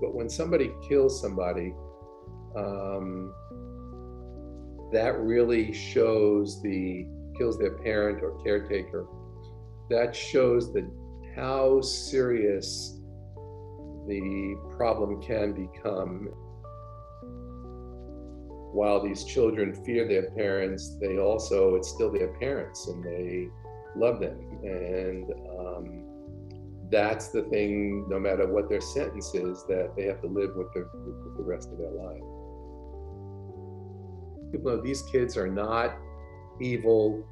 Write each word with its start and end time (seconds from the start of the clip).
But 0.00 0.14
when 0.14 0.28
somebody 0.28 0.72
kills 0.88 1.20
somebody, 1.20 1.74
um, 2.56 3.32
that 4.92 5.18
really 5.18 5.72
shows 5.72 6.62
the 6.62 7.06
kills 7.36 7.58
their 7.58 7.76
parent 7.78 8.22
or 8.22 8.40
caretaker. 8.44 9.06
That 9.90 10.14
shows 10.14 10.72
that 10.72 10.88
how 11.34 11.80
serious 11.80 13.00
the 14.06 14.56
problem 14.76 15.20
can 15.20 15.52
become. 15.52 16.28
While 18.72 19.02
these 19.02 19.24
children 19.24 19.74
fear 19.84 20.06
their 20.06 20.30
parents, 20.30 20.96
they 21.00 21.18
also, 21.18 21.74
it's 21.76 21.88
still 21.88 22.12
their 22.12 22.36
parents 22.38 22.88
and 22.88 23.02
they 23.04 23.48
love 23.96 24.20
them. 24.20 24.38
And 24.62 25.30
um, 25.58 26.13
that's 26.94 27.30
the 27.30 27.42
thing, 27.42 28.06
no 28.08 28.20
matter 28.20 28.46
what 28.46 28.68
their 28.68 28.80
sentence 28.80 29.34
is, 29.34 29.64
that 29.66 29.92
they 29.96 30.04
have 30.04 30.20
to 30.20 30.28
live 30.28 30.50
with 30.54 30.72
the, 30.74 30.88
with 31.04 31.36
the 31.36 31.42
rest 31.42 31.68
of 31.72 31.78
their 31.78 31.90
life. 31.90 32.22
People 34.52 34.70
know 34.70 34.80
these 34.80 35.02
kids 35.02 35.36
are 35.36 35.50
not 35.50 35.96
evil 36.60 37.26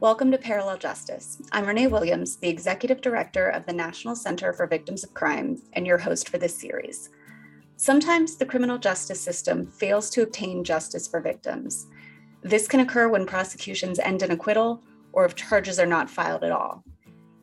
Welcome 0.00 0.30
to 0.30 0.38
Parallel 0.38 0.78
Justice. 0.78 1.42
I'm 1.52 1.66
Renee 1.66 1.88
Williams, 1.88 2.36
the 2.36 2.48
Executive 2.48 3.02
Director 3.02 3.50
of 3.50 3.66
the 3.66 3.74
National 3.74 4.16
Center 4.16 4.54
for 4.54 4.66
Victims 4.66 5.04
of 5.04 5.12
Crime, 5.12 5.60
and 5.74 5.86
your 5.86 5.98
host 5.98 6.30
for 6.30 6.38
this 6.38 6.58
series. 6.58 7.10
Sometimes 7.82 8.36
the 8.36 8.44
criminal 8.44 8.76
justice 8.76 9.22
system 9.22 9.64
fails 9.64 10.10
to 10.10 10.20
obtain 10.20 10.62
justice 10.62 11.08
for 11.08 11.18
victims. 11.18 11.86
This 12.42 12.68
can 12.68 12.80
occur 12.80 13.08
when 13.08 13.24
prosecutions 13.24 13.98
end 13.98 14.22
in 14.22 14.32
acquittal 14.32 14.82
or 15.14 15.24
if 15.24 15.34
charges 15.34 15.80
are 15.80 15.86
not 15.86 16.10
filed 16.10 16.44
at 16.44 16.52
all. 16.52 16.84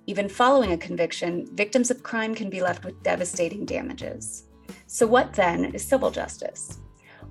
Even 0.05 0.29
following 0.29 0.73
a 0.73 0.77
conviction, 0.77 1.47
victims 1.55 1.89
of 1.89 2.03
crime 2.03 2.35
can 2.35 2.51
be 2.51 2.61
left 2.61 2.85
with 2.85 3.01
devastating 3.01 3.65
damages. 3.65 4.43
So, 4.85 5.07
what 5.07 5.33
then 5.33 5.73
is 5.73 5.83
civil 5.83 6.11
justice? 6.11 6.81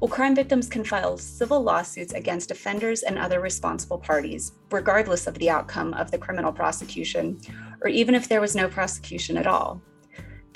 Well, 0.01 0.11
crime 0.11 0.35
victims 0.35 0.69
can 0.69 0.83
file 0.83 1.17
civil 1.17 1.63
lawsuits 1.63 2.13
against 2.13 2.51
offenders 2.51 3.05
and 3.05 3.19
other 3.19 3.39
responsible 3.39 3.99
parties, 3.99 4.51
regardless 4.73 5.29
of 5.29 5.39
the 5.39 5.49
outcome 5.49 5.95
of 5.95 6.11
the 6.11 6.19
criminal 6.19 6.51
prosecution, 6.51 7.39
or 7.83 7.89
even 7.89 8.17
if 8.17 8.29
there 8.29 8.41
was 8.41 8.57
no 8.57 8.67
prosecution 8.67 9.37
at 9.37 9.47
all. 9.47 9.81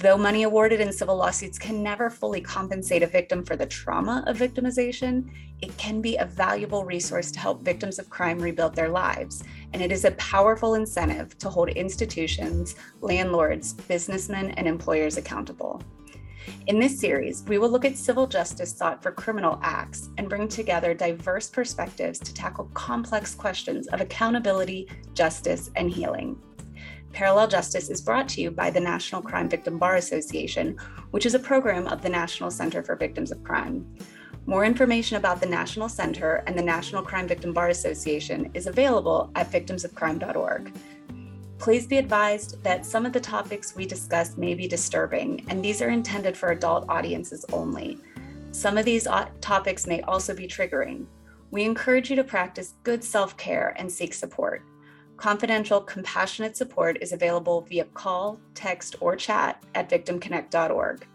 Though 0.00 0.16
money 0.16 0.44
awarded 0.44 0.80
in 0.80 0.94
civil 0.94 1.16
lawsuits 1.16 1.58
can 1.58 1.82
never 1.82 2.08
fully 2.08 2.40
compensate 2.40 3.02
a 3.02 3.06
victim 3.06 3.44
for 3.44 3.54
the 3.54 3.66
trauma 3.66 4.24
of 4.26 4.38
victimization, 4.38 5.30
it 5.60 5.76
can 5.76 6.00
be 6.00 6.16
a 6.16 6.24
valuable 6.24 6.86
resource 6.86 7.30
to 7.32 7.38
help 7.38 7.62
victims 7.62 7.98
of 7.98 8.08
crime 8.08 8.38
rebuild 8.38 8.74
their 8.74 8.88
lives. 8.88 9.44
And 9.74 9.82
it 9.82 9.92
is 9.92 10.06
a 10.06 10.12
powerful 10.12 10.72
incentive 10.72 11.36
to 11.40 11.50
hold 11.50 11.68
institutions, 11.68 12.76
landlords, 13.02 13.74
businessmen, 13.74 14.52
and 14.52 14.66
employers 14.66 15.18
accountable. 15.18 15.82
In 16.68 16.78
this 16.80 16.98
series, 16.98 17.44
we 17.46 17.58
will 17.58 17.68
look 17.68 17.84
at 17.84 17.98
civil 17.98 18.26
justice 18.26 18.74
sought 18.74 19.02
for 19.02 19.12
criminal 19.12 19.60
acts 19.62 20.08
and 20.16 20.30
bring 20.30 20.48
together 20.48 20.94
diverse 20.94 21.50
perspectives 21.50 22.18
to 22.20 22.32
tackle 22.32 22.70
complex 22.72 23.34
questions 23.34 23.86
of 23.88 24.00
accountability, 24.00 24.88
justice, 25.12 25.70
and 25.76 25.90
healing. 25.90 26.40
Parallel 27.12 27.48
Justice 27.48 27.90
is 27.90 28.00
brought 28.00 28.28
to 28.30 28.40
you 28.40 28.50
by 28.50 28.70
the 28.70 28.80
National 28.80 29.20
Crime 29.20 29.48
Victim 29.48 29.78
Bar 29.78 29.96
Association, 29.96 30.76
which 31.10 31.26
is 31.26 31.34
a 31.34 31.38
program 31.38 31.86
of 31.88 32.02
the 32.02 32.08
National 32.08 32.50
Center 32.50 32.82
for 32.82 32.94
Victims 32.94 33.32
of 33.32 33.42
Crime. 33.42 33.86
More 34.46 34.64
information 34.64 35.16
about 35.16 35.40
the 35.40 35.46
National 35.46 35.88
Center 35.88 36.42
and 36.46 36.56
the 36.56 36.62
National 36.62 37.02
Crime 37.02 37.28
Victim 37.28 37.52
Bar 37.52 37.68
Association 37.68 38.50
is 38.54 38.66
available 38.66 39.30
at 39.34 39.50
victimsofcrime.org. 39.50 40.72
Please 41.58 41.86
be 41.86 41.98
advised 41.98 42.62
that 42.62 42.86
some 42.86 43.04
of 43.04 43.12
the 43.12 43.20
topics 43.20 43.76
we 43.76 43.84
discuss 43.84 44.38
may 44.38 44.54
be 44.54 44.66
disturbing, 44.66 45.44
and 45.48 45.62
these 45.62 45.82
are 45.82 45.90
intended 45.90 46.36
for 46.36 46.52
adult 46.52 46.86
audiences 46.88 47.44
only. 47.52 47.98
Some 48.52 48.78
of 48.78 48.84
these 48.84 49.06
topics 49.40 49.86
may 49.86 50.00
also 50.02 50.34
be 50.34 50.48
triggering. 50.48 51.06
We 51.50 51.64
encourage 51.64 52.08
you 52.08 52.16
to 52.16 52.24
practice 52.24 52.74
good 52.82 53.04
self 53.04 53.36
care 53.36 53.74
and 53.76 53.90
seek 53.90 54.14
support. 54.14 54.62
Confidential, 55.20 55.80
compassionate 55.80 56.56
support 56.56 56.98
is 57.00 57.12
available 57.12 57.60
via 57.60 57.84
call, 57.84 58.40
text, 58.54 58.96
or 59.00 59.14
chat 59.14 59.62
at 59.76 59.88
victimconnect.org. 59.88 61.06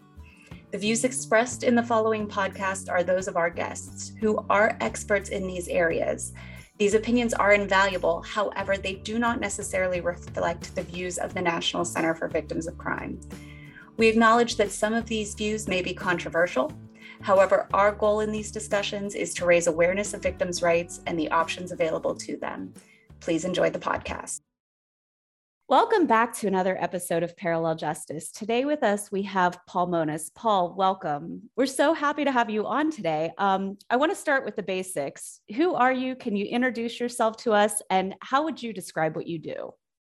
The 0.70 0.78
views 0.78 1.04
expressed 1.04 1.62
in 1.62 1.74
the 1.74 1.82
following 1.82 2.26
podcast 2.26 2.90
are 2.90 3.02
those 3.02 3.28
of 3.28 3.36
our 3.36 3.50
guests, 3.50 4.12
who 4.20 4.44
are 4.48 4.78
experts 4.80 5.28
in 5.28 5.46
these 5.46 5.68
areas 5.68 6.32
these 6.78 6.92
opinions 6.92 7.32
are 7.32 7.52
invaluable, 7.52 8.20
however, 8.20 8.76
they 8.76 8.96
do 8.96 9.18
not 9.18 9.40
necessarily 9.40 10.02
reflect 10.02 10.74
the 10.74 10.82
views 10.82 11.16
of 11.16 11.32
the 11.32 11.40
National 11.40 11.86
Center 11.86 12.14
for 12.14 12.28
Victims 12.28 12.66
of 12.66 12.76
Crime. 12.76 13.18
We 13.96 14.08
acknowledge 14.08 14.56
that 14.56 14.70
some 14.70 14.92
of 14.92 15.06
these 15.06 15.34
views 15.34 15.68
may 15.68 15.80
be 15.80 15.94
controversial. 15.94 16.70
However, 17.22 17.66
our 17.72 17.92
goal 17.92 18.20
in 18.20 18.30
these 18.30 18.52
discussions 18.52 19.14
is 19.14 19.32
to 19.34 19.46
raise 19.46 19.68
awareness 19.68 20.12
of 20.12 20.22
victims' 20.22 20.60
rights 20.60 21.00
and 21.06 21.18
the 21.18 21.30
options 21.30 21.72
available 21.72 22.14
to 22.14 22.36
them. 22.36 22.74
Please 23.20 23.44
enjoy 23.44 23.70
the 23.70 23.78
podcast. 23.78 24.40
Welcome 25.68 26.06
back 26.06 26.32
to 26.36 26.46
another 26.46 26.80
episode 26.80 27.24
of 27.24 27.36
Parallel 27.36 27.74
Justice. 27.74 28.30
Today 28.30 28.64
with 28.64 28.84
us, 28.84 29.10
we 29.10 29.22
have 29.22 29.58
Paul 29.66 29.88
Mones. 29.88 30.30
Paul, 30.30 30.76
welcome. 30.76 31.50
We're 31.56 31.66
so 31.66 31.92
happy 31.92 32.24
to 32.24 32.30
have 32.30 32.48
you 32.48 32.64
on 32.66 32.92
today. 32.92 33.32
Um, 33.36 33.76
I 33.90 33.96
want 33.96 34.12
to 34.12 34.16
start 34.16 34.44
with 34.44 34.54
the 34.54 34.62
basics. 34.62 35.40
Who 35.56 35.74
are 35.74 35.92
you? 35.92 36.14
Can 36.14 36.36
you 36.36 36.46
introduce 36.46 37.00
yourself 37.00 37.36
to 37.38 37.52
us? 37.52 37.82
And 37.90 38.14
how 38.20 38.44
would 38.44 38.62
you 38.62 38.72
describe 38.72 39.16
what 39.16 39.26
you 39.26 39.40
do? 39.40 39.72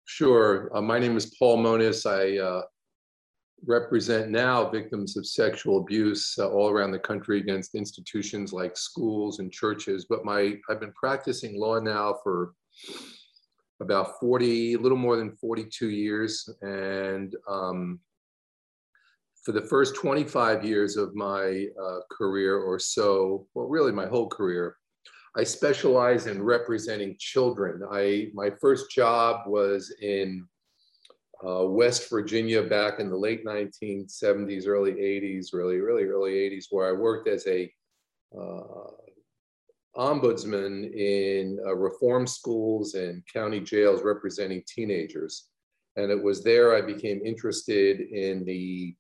Sure. 0.07 0.69
Uh, 0.75 0.81
my 0.81 0.99
name 0.99 1.17
is 1.17 1.33
Paul 1.39 1.59
Mones. 1.59 2.05
I 2.07 2.39
uh, 2.39 2.63
represent 3.65 4.31
now 4.31 4.69
victims 4.69 5.17
of 5.17 5.27
sexual 5.27 5.79
abuse 5.79 6.35
uh, 6.41 6.49
all 6.49 6.71
around 6.71 6.91
the 6.91 6.99
country 6.99 7.39
against 7.39 7.77
institutions 7.77 8.53
like 8.53 8.77
schools 8.77 9.39
and 9.39 9.53
churches. 9.53 10.07
But 10.09 10.25
my 10.25 10.57
I've 10.69 10.81
been 10.81 10.93
practicing 10.93 11.59
law 11.59 11.79
now 11.79 12.19
for 12.25 12.53
about 13.81 14.19
40, 14.21 14.75
a 14.75 14.79
little 14.79 14.99
more 14.99 15.17
than 15.17 15.37
42 15.37 15.91
years. 15.91 16.49
And 16.63 17.35
um, 17.49 18.01
for 19.45 19.53
the 19.53 19.63
first 19.63 19.95
25 19.97 20.65
years 20.65 20.97
of 20.97 21.15
my 21.15 21.67
uh, 21.81 21.99
career 22.11 22.59
or 22.59 22.79
so, 22.79 23.47
well, 23.55 23.67
really 23.67 23.93
my 23.93 24.07
whole 24.07 24.29
career, 24.29 24.77
I 25.37 25.45
specialize 25.45 26.27
in 26.27 26.43
representing 26.43 27.17
children. 27.19 27.83
I, 27.93 28.31
my 28.33 28.51
first 28.61 28.91
job 28.91 29.47
was 29.47 29.95
in 30.01 30.47
uh, 31.47 31.65
West 31.67 32.09
Virginia 32.09 32.63
back 32.63 32.99
in 32.99 33.11
the 33.11 33.17
late 33.17 33.45
1970s, 33.45 34.67
early 34.67 34.93
80s, 34.93 35.53
really, 35.53 35.81
really 35.81 36.05
early 36.05 36.33
80s, 36.33 36.65
where 36.71 36.89
I 36.89 36.93
worked 36.93 37.29
as 37.29 37.47
a 37.47 37.71
uh, 38.37 38.91
ombudsman 39.97 40.93
in 40.95 41.59
uh, 41.67 41.75
reform 41.75 42.27
schools 42.27 42.95
and 42.95 43.23
county 43.33 43.61
jails 43.61 44.03
representing 44.03 44.63
teenagers. 44.67 45.49
And 45.97 46.11
it 46.11 46.23
was 46.23 46.45
there 46.45 46.77
I 46.77 46.83
became 46.83 47.25
interested 47.25 48.01
in 48.01 48.45
the 48.45 48.95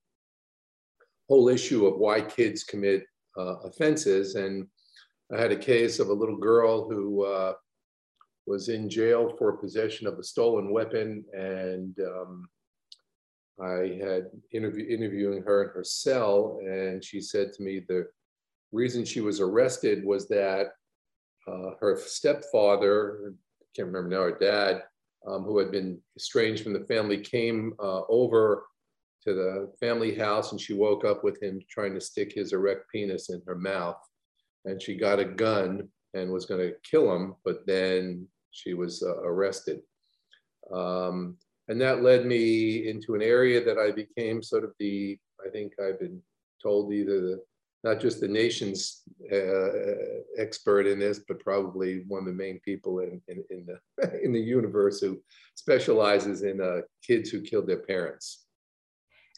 whole 1.28 1.48
issue 1.48 1.86
of 1.86 1.98
why 1.98 2.20
kids 2.20 2.64
commit 2.64 3.04
uh, 3.38 3.56
offenses. 3.64 4.34
And 4.34 4.66
I 5.34 5.40
had 5.40 5.52
a 5.52 5.56
case 5.56 5.98
of 5.98 6.08
a 6.08 6.14
little 6.14 6.38
girl 6.38 6.88
who 6.88 7.24
uh, 7.24 7.54
was 8.46 8.68
in 8.68 8.88
jail 8.88 9.34
for 9.36 9.56
possession 9.56 10.06
of 10.06 10.18
a 10.18 10.24
stolen 10.24 10.72
weapon. 10.72 11.24
And 11.32 11.96
um, 12.00 12.48
I 13.60 13.98
had 14.02 14.26
interview, 14.52 14.86
interviewing 14.86 15.42
her 15.42 15.64
in 15.64 15.70
her 15.70 15.84
cell, 15.84 16.58
and 16.62 17.02
she 17.02 17.20
said 17.20 17.52
to 17.54 17.62
me 17.62 17.82
the 17.88 18.06
reason 18.72 19.04
she 19.04 19.20
was 19.20 19.40
arrested 19.40 20.04
was 20.04 20.28
that 20.28 20.72
uh, 21.46 21.70
her 21.80 21.98
stepfather, 21.98 23.32
I 23.60 23.64
can't 23.74 23.86
remember 23.86 24.08
now, 24.08 24.22
her 24.22 24.38
dad, 24.38 24.82
um, 25.26 25.44
who 25.44 25.58
had 25.58 25.70
been 25.70 25.98
estranged 26.16 26.62
from 26.62 26.72
the 26.72 26.86
family, 26.86 27.18
came 27.18 27.74
uh, 27.80 28.02
over 28.08 28.64
to 29.24 29.34
the 29.34 29.72
family 29.80 30.14
house 30.14 30.52
and 30.52 30.60
she 30.60 30.72
woke 30.72 31.04
up 31.04 31.24
with 31.24 31.42
him 31.42 31.60
trying 31.68 31.94
to 31.94 32.00
stick 32.00 32.32
his 32.32 32.52
erect 32.52 32.84
penis 32.92 33.28
in 33.28 33.42
her 33.46 33.56
mouth. 33.56 33.96
And 34.64 34.80
she 34.80 34.96
got 34.96 35.18
a 35.18 35.24
gun 35.24 35.88
and 36.14 36.30
was 36.30 36.46
going 36.46 36.60
to 36.60 36.74
kill 36.88 37.14
him, 37.14 37.34
but 37.44 37.66
then 37.66 38.26
she 38.52 38.74
was 38.74 39.02
uh, 39.02 39.18
arrested. 39.22 39.80
Um, 40.72 41.36
and 41.68 41.80
that 41.80 42.02
led 42.02 42.26
me 42.26 42.88
into 42.88 43.14
an 43.14 43.22
area 43.22 43.64
that 43.64 43.78
I 43.78 43.90
became 43.90 44.42
sort 44.42 44.64
of 44.64 44.72
the, 44.78 45.18
I 45.44 45.50
think 45.50 45.72
I've 45.80 46.00
been 46.00 46.22
told 46.62 46.92
either 46.92 47.20
the 47.20 47.42
not 47.86 48.00
just 48.00 48.20
the 48.20 48.26
nation's 48.26 49.02
uh, 49.32 49.70
expert 50.38 50.88
in 50.88 50.98
this, 50.98 51.20
but 51.28 51.38
probably 51.38 52.02
one 52.08 52.20
of 52.20 52.26
the 52.26 52.32
main 52.32 52.58
people 52.64 52.98
in, 52.98 53.22
in, 53.28 53.44
in 53.50 53.64
the, 53.64 54.20
in 54.24 54.32
the 54.32 54.40
universe 54.40 55.00
who 55.00 55.20
specializes 55.54 56.42
in 56.42 56.60
uh, 56.60 56.80
kids 57.06 57.30
who 57.30 57.40
killed 57.40 57.68
their 57.68 57.78
parents. 57.78 58.46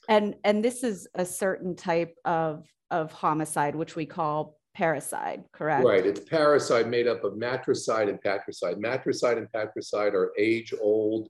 And, 0.09 0.37
and 0.45 0.65
this 0.65 0.83
is 0.83 1.07
a 1.15 1.27
certain 1.27 1.77
type 1.77 2.15
of, 2.25 2.65
of 2.91 3.13
homicide, 3.13 3.77
which 3.77 3.95
we 3.95 4.07
call 4.07 4.59
parricide, 4.77 5.45
correct? 5.53 5.85
Right. 5.85 6.07
It's 6.07 6.21
parricide 6.21 6.89
made 6.89 7.07
up 7.07 7.25
of 7.25 7.37
matricide 7.37 8.09
and 8.09 8.19
patricide. 8.19 8.79
Matricide 8.79 9.37
and 9.37 9.53
patricide 9.53 10.15
are 10.15 10.33
age-old 10.39 11.29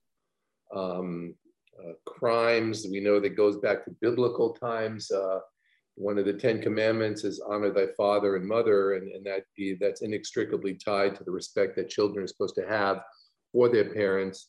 um, 0.72 1.34
uh, 1.76 1.94
crimes. 2.06 2.86
We 2.88 3.00
know 3.00 3.18
that 3.18 3.36
goes 3.36 3.56
back 3.56 3.84
to 3.86 3.90
biblical 4.00 4.52
times. 4.52 5.10
Uh, 5.10 5.40
one 5.98 6.16
of 6.16 6.24
the 6.24 6.32
Ten 6.32 6.62
Commandments 6.62 7.24
is 7.24 7.40
honor 7.40 7.72
thy 7.72 7.86
father 7.96 8.36
and 8.36 8.46
mother, 8.46 8.94
and, 8.94 9.10
and 9.10 9.26
that 9.26 9.42
that's 9.80 10.02
inextricably 10.02 10.74
tied 10.74 11.16
to 11.16 11.24
the 11.24 11.30
respect 11.30 11.74
that 11.76 11.90
children 11.90 12.24
are 12.24 12.28
supposed 12.28 12.54
to 12.54 12.68
have 12.68 13.00
for 13.52 13.68
their 13.68 13.92
parents. 13.92 14.48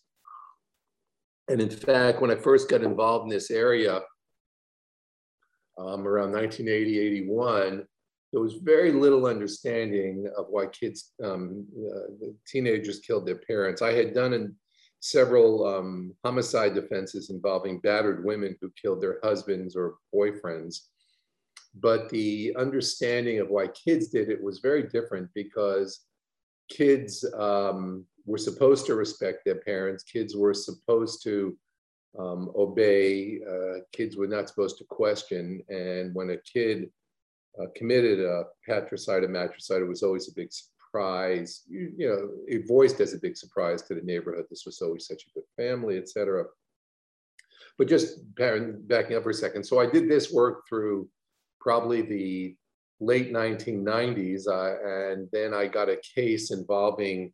And 1.50 1.60
in 1.60 1.70
fact, 1.70 2.22
when 2.22 2.30
I 2.30 2.36
first 2.36 2.70
got 2.70 2.84
involved 2.84 3.24
in 3.24 3.30
this 3.30 3.50
area 3.50 4.02
um, 5.80 6.08
around 6.08 6.32
1980, 6.34 7.00
81, 7.00 7.84
there 8.32 8.42
was 8.42 8.54
very 8.62 8.92
little 8.92 9.26
understanding 9.26 10.30
of 10.38 10.46
why 10.50 10.68
kids, 10.68 11.14
um, 11.24 11.66
uh, 11.92 12.28
teenagers 12.46 13.00
killed 13.00 13.26
their 13.26 13.40
parents. 13.48 13.82
I 13.82 13.94
had 13.94 14.14
done 14.14 14.34
in 14.34 14.56
several 15.00 15.66
um, 15.66 16.14
homicide 16.24 16.76
defenses 16.76 17.32
involving 17.32 17.80
battered 17.80 18.24
women 18.24 18.56
who 18.62 18.72
killed 18.80 19.02
their 19.02 19.18
husbands 19.24 19.76
or 19.76 19.96
boyfriends. 20.14 20.82
But 21.76 22.10
the 22.10 22.56
understanding 22.58 23.40
of 23.40 23.50
why 23.50 23.68
kids 23.68 24.08
did 24.10 24.30
it 24.30 24.42
was 24.42 24.60
very 24.60 24.84
different 24.84 25.30
because 25.34 26.06
kids 26.70 27.26
um, 27.38 28.06
were 28.26 28.38
supposed 28.38 28.86
to 28.88 28.96
respect 28.96 29.46
their 29.46 29.60
parents. 29.62 30.04
Kids 30.04 30.36
were 30.36 30.54
supposed 30.54 31.24
to 31.24 31.58
um, 32.18 32.52
obey. 32.56 33.40
Uh, 33.48 33.80
kids 33.92 34.16
were 34.16 34.28
not 34.28 34.50
supposed 34.50 34.78
to 34.80 34.84
question. 34.86 35.62
And 35.70 36.14
when 36.16 36.32
a 36.32 36.38
kid 36.38 36.90
uh, 37.60 37.66
committed 37.76 38.20
a 38.20 38.44
patricide 38.68 39.24
or 39.24 39.28
matricide, 39.28 39.82
it 39.82 39.88
was 39.88 40.04
always 40.04 40.28
a 40.28 40.36
big 40.36 40.50
surprise. 40.52 41.64
You, 41.68 41.92
you 41.98 42.08
know, 42.08 42.30
it 42.48 42.68
voiced 42.68 43.00
as 43.00 43.14
a 43.14 43.20
big 43.20 43.38
surprise 43.38 43.82
to 43.84 43.96
the 43.96 44.02
neighborhood. 44.02 44.46
This 44.50 44.66
was 44.66 44.82
always 44.82 45.06
such 45.08 45.24
a 45.28 45.32
good 45.34 45.44
family, 45.56 45.98
etc. 45.98 46.46
But 47.78 47.88
just 47.88 48.20
backing 48.36 49.16
up 49.16 49.24
for 49.24 49.30
a 49.30 49.34
second. 49.34 49.64
So 49.64 49.80
I 49.80 49.90
did 49.90 50.10
this 50.10 50.32
work 50.32 50.68
through 50.68 51.08
probably 51.60 52.02
the 52.02 52.56
late 53.00 53.32
1990s, 53.32 54.48
uh, 54.48 55.12
and 55.12 55.28
then 55.32 55.54
I 55.54 55.68
got 55.68 55.90
a 55.90 56.02
case 56.16 56.52
involving 56.52 57.34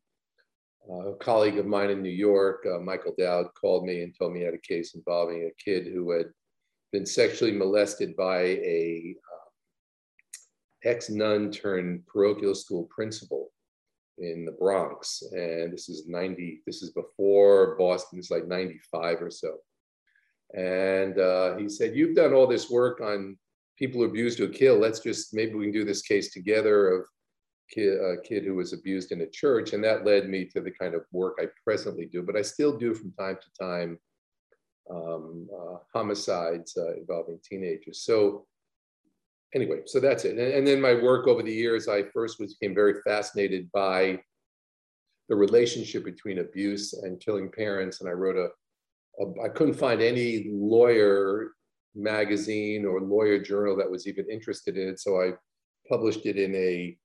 a 0.90 1.14
colleague 1.20 1.58
of 1.58 1.66
mine 1.66 1.90
in 1.90 2.02
New 2.02 2.10
York, 2.10 2.66
uh, 2.72 2.80
Michael 2.80 3.16
Dowd, 3.18 3.48
called 3.60 3.86
me 3.86 4.04
and 4.04 4.14
told 4.18 4.34
me 4.34 4.40
he 4.40 4.46
had 4.46 4.54
a 4.54 4.60
case 4.60 4.94
involving 4.94 5.44
a 5.44 5.64
kid 5.64 5.88
who 5.88 6.12
had 6.12 6.28
been 6.92 7.06
sexually 7.06 7.52
molested 7.52 8.16
by 8.16 8.42
a 8.42 9.16
uh, 9.34 10.90
ex-nun 10.90 11.52
turned 11.52 12.06
parochial 12.06 12.54
school 12.54 12.88
principal 12.92 13.52
in 14.18 14.46
the 14.46 14.52
Bronx. 14.52 15.24
And 15.32 15.74
this 15.74 15.90
is 15.90 16.08
90, 16.08 16.62
this 16.66 16.82
is 16.82 16.92
before 16.92 17.76
Boston, 17.78 18.20
it's 18.20 18.32
like 18.32 18.48
95 18.48 19.22
or 19.22 19.32
so. 19.32 19.56
And 20.56 21.20
uh, 21.20 21.58
he 21.58 21.68
said, 21.68 21.96
you've 21.96 22.16
done 22.16 22.34
all 22.34 22.48
this 22.48 22.70
work 22.70 23.02
on 23.02 23.38
people 23.78 24.02
who 24.02 24.08
abused 24.08 24.40
or 24.40 24.48
killed. 24.48 24.82
Let's 24.82 25.00
just, 25.00 25.34
maybe 25.34 25.54
we 25.54 25.66
can 25.66 25.74
do 25.74 25.86
this 25.86 26.02
case 26.02 26.32
together 26.32 26.90
of 26.90 27.06
a 27.78 28.16
kid 28.24 28.46
who 28.46 28.56
was 28.56 28.74
abused 28.74 29.12
in 29.12 29.22
a 29.22 29.28
church. 29.28 29.74
And 29.74 29.84
that 29.84 30.06
led 30.06 30.30
me 30.30 30.46
to 30.46 30.62
the 30.62 30.72
kind 30.72 30.94
of 30.94 31.04
work 31.12 31.38
I 31.40 31.48
presently 31.64 32.06
do, 32.06 32.22
but 32.22 32.36
I 32.36 32.42
still 32.42 32.78
do 32.78 32.94
from 32.94 33.12
time 33.14 33.38
to 33.42 33.64
time 33.64 34.00
um, 34.90 35.48
uh, 35.52 35.78
homicides 35.94 36.78
uh, 36.78 36.96
involving 36.96 37.40
teenagers. 37.44 38.04
So 38.04 38.46
anyway, 39.54 39.80
so 39.86 40.00
that's 40.00 40.26
it. 40.26 40.38
And, 40.38 40.54
and, 40.54 40.68
then 40.68 40.80
my 40.80 40.94
work 40.94 41.28
over 41.28 41.42
the 41.42 41.52
years, 41.52 41.88
I 41.88 42.04
first 42.14 42.40
was, 42.40 42.54
became 42.56 42.76
very 42.76 43.02
fascinated 43.02 43.72
by 43.72 44.20
the 45.28 45.36
relationship 45.36 46.06
between 46.06 46.40
abuse 46.40 46.94
and 46.94 47.20
killing 47.20 47.50
parents. 47.50 48.00
And 48.00 48.10
I 48.10 48.14
wrote 48.14 48.36
a, 48.36 49.24
a 49.24 49.44
I 49.44 49.50
couldn't 49.50 49.74
find 49.74 50.02
any 50.02 50.46
lawyer 50.52 51.52
magazine 51.96 52.86
or 52.86 53.02
lawyer 53.02 53.40
journal 53.40 53.76
that 53.78 53.90
was 53.90 54.08
even 54.08 54.26
interested 54.30 54.78
in 54.78 54.90
it. 54.90 55.00
So 55.00 55.22
I 55.22 55.32
published 55.90 56.26
it 56.26 56.38
in 56.38 56.54
a 56.56 56.98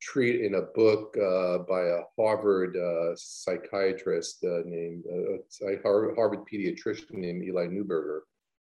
treat 0.00 0.44
in 0.44 0.56
a 0.56 0.62
book 0.62 1.16
uh, 1.16 1.58
by 1.58 1.80
a 1.80 2.02
Harvard 2.18 2.76
uh, 2.76 3.16
psychiatrist 3.16 4.44
uh, 4.44 4.60
named 4.66 5.04
uh, 5.10 5.68
a 5.68 5.80
Harvard 5.82 6.40
pediatrician 6.52 7.14
named 7.14 7.44
Eli 7.44 7.66
Newberger, 7.66 8.20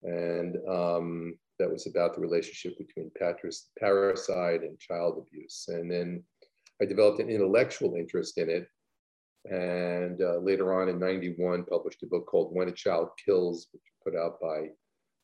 and 0.04 0.56
um, 0.68 1.34
that 1.58 1.70
was 1.70 1.86
about 1.86 2.14
the 2.14 2.20
relationship 2.20 2.78
between 2.78 3.10
parricide 3.18 4.62
and 4.62 4.78
child 4.78 5.26
abuse. 5.26 5.64
And 5.68 5.90
then 5.90 6.22
I 6.80 6.84
developed 6.84 7.20
an 7.20 7.30
intellectual 7.30 7.96
interest 7.96 8.38
in 8.38 8.48
it, 8.48 8.68
and 9.50 10.20
uh, 10.22 10.38
later 10.38 10.80
on 10.80 10.88
in 10.88 10.98
'91 11.00 11.64
published 11.64 12.02
a 12.04 12.06
book 12.06 12.26
called 12.26 12.54
When 12.54 12.68
a 12.68 12.72
Child 12.72 13.08
Kills, 13.24 13.66
which 13.72 13.82
was 13.82 14.12
put 14.12 14.20
out 14.20 14.40
by 14.40 14.68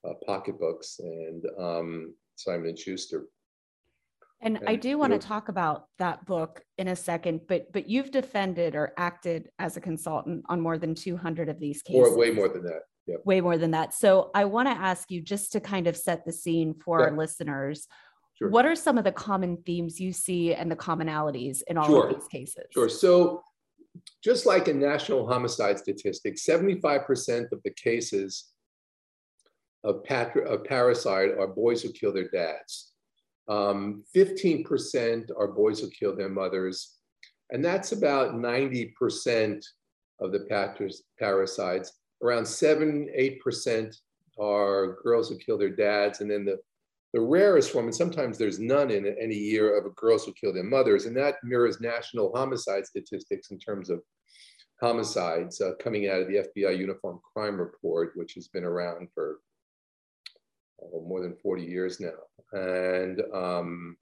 uh, 0.07 0.13
Pocket 0.27 0.59
Books 0.59 0.99
and 0.99 1.45
um, 1.59 2.15
Simon 2.37 2.69
and 2.69 2.79
Schuster. 2.79 3.27
And, 4.41 4.57
and 4.57 4.69
I 4.69 4.75
do 4.75 4.99
want 4.99 5.13
to 5.13 5.19
talk 5.19 5.49
about 5.49 5.87
that 5.99 6.27
book 6.27 6.63
in 6.77 6.89
a 6.89 6.97
second, 6.97 7.43
but 7.49 7.73
but 7.73 7.89
you've 7.89 8.11
defended 8.11 8.75
or 8.75 8.93
acted 8.97 9.51
as 9.61 9.77
a 9.77 9.81
consultant 9.81 10.45
on 10.49 10.61
more 10.61 10.79
than 10.79 10.95
200 10.95 11.49
of 11.49 11.61
these 11.61 11.81
cases. 11.83 12.01
Or 12.01 12.19
way 12.19 12.31
more 12.31 12.49
than 12.49 12.65
that. 12.65 12.81
Yep. 13.07 13.21
Way 13.25 13.41
more 13.41 13.59
than 13.59 13.71
that. 13.73 13.95
So 13.95 14.31
I 14.35 14.45
want 14.45 14.69
to 14.69 14.73
ask 14.73 15.11
you 15.11 15.21
just 15.21 15.53
to 15.53 15.61
kind 15.61 15.87
of 15.87 15.97
set 15.97 16.25
the 16.25 16.33
scene 16.33 16.75
for 16.85 17.01
yeah. 17.01 17.07
our 17.07 17.17
listeners. 17.17 17.87
Sure. 18.35 18.49
What 18.49 18.65
are 18.65 18.75
some 18.75 18.99
of 18.99 19.05
the 19.05 19.13
common 19.13 19.59
themes 19.65 20.01
you 20.01 20.13
see 20.13 20.55
and 20.55 20.71
the 20.71 20.77
commonalities 20.77 21.63
in 21.67 21.77
all 21.77 21.87
sure. 21.87 22.09
of 22.09 22.15
these 22.15 22.29
cases? 22.29 22.65
Sure. 22.73 22.89
So 22.89 23.43
just 24.23 24.47
like 24.47 24.69
in 24.69 24.81
national 24.81 25.27
homicide 25.27 25.79
statistics, 25.79 26.45
75% 26.47 27.53
of 27.53 27.61
the 27.65 27.71
cases 27.71 28.52
of, 29.85 30.05
patri- 30.05 30.47
of 30.47 30.63
parricide 30.63 31.39
are 31.39 31.49
boys 31.49 31.83
who 31.83 31.93
kill 31.93 32.13
their 32.13 32.29
dads. 32.29 32.93
Um, 33.49 34.05
15% 34.15 35.31
are 35.37 35.49
boys 35.49 35.81
who 35.81 35.91
kill 35.91 36.15
their 36.15 36.29
mothers. 36.29 36.99
And 37.51 37.65
that's 37.65 37.93
about 37.93 38.35
90% 38.35 39.65
of 40.21 40.33
the 40.33 40.47
parricides. 41.21 41.89
Around 42.23 42.47
7 42.47 43.09
8% 43.19 43.97
are 44.39 44.97
girls 45.03 45.29
who 45.29 45.37
kill 45.37 45.59
their 45.59 45.75
dads. 45.75 46.21
And 46.21 46.31
then 46.31 46.45
the, 46.45 46.59
the 47.13 47.21
rarest 47.21 47.73
form, 47.73 47.87
and 47.87 47.95
sometimes 47.95 48.39
there's 48.39 48.59
none 48.59 48.91
in 48.91 49.07
any 49.21 49.35
year, 49.35 49.77
of 49.77 49.95
girls 49.97 50.25
who 50.25 50.33
kill 50.33 50.53
their 50.53 50.63
mothers. 50.63 51.05
And 51.05 51.17
that 51.17 51.37
mirrors 51.43 51.81
national 51.81 52.35
homicide 52.35 52.87
statistics 52.87 53.51
in 53.51 53.59
terms 53.59 53.91
of 53.91 54.01
homicides 54.81 55.61
uh, 55.61 55.73
coming 55.81 56.09
out 56.09 56.23
of 56.23 56.29
the 56.29 56.47
FBI 56.57 56.79
Uniform 56.79 57.21
Crime 57.33 57.59
Report, 57.59 58.13
which 58.15 58.35
has 58.35 58.49
been 58.49 58.65
around 58.65 59.09
for 59.15 59.39
oh, 60.83 61.05
more 61.07 61.21
than 61.23 61.37
40 61.43 61.63
years 61.63 62.01
now. 62.01 62.11
And 62.53 63.23
um, 63.35 63.97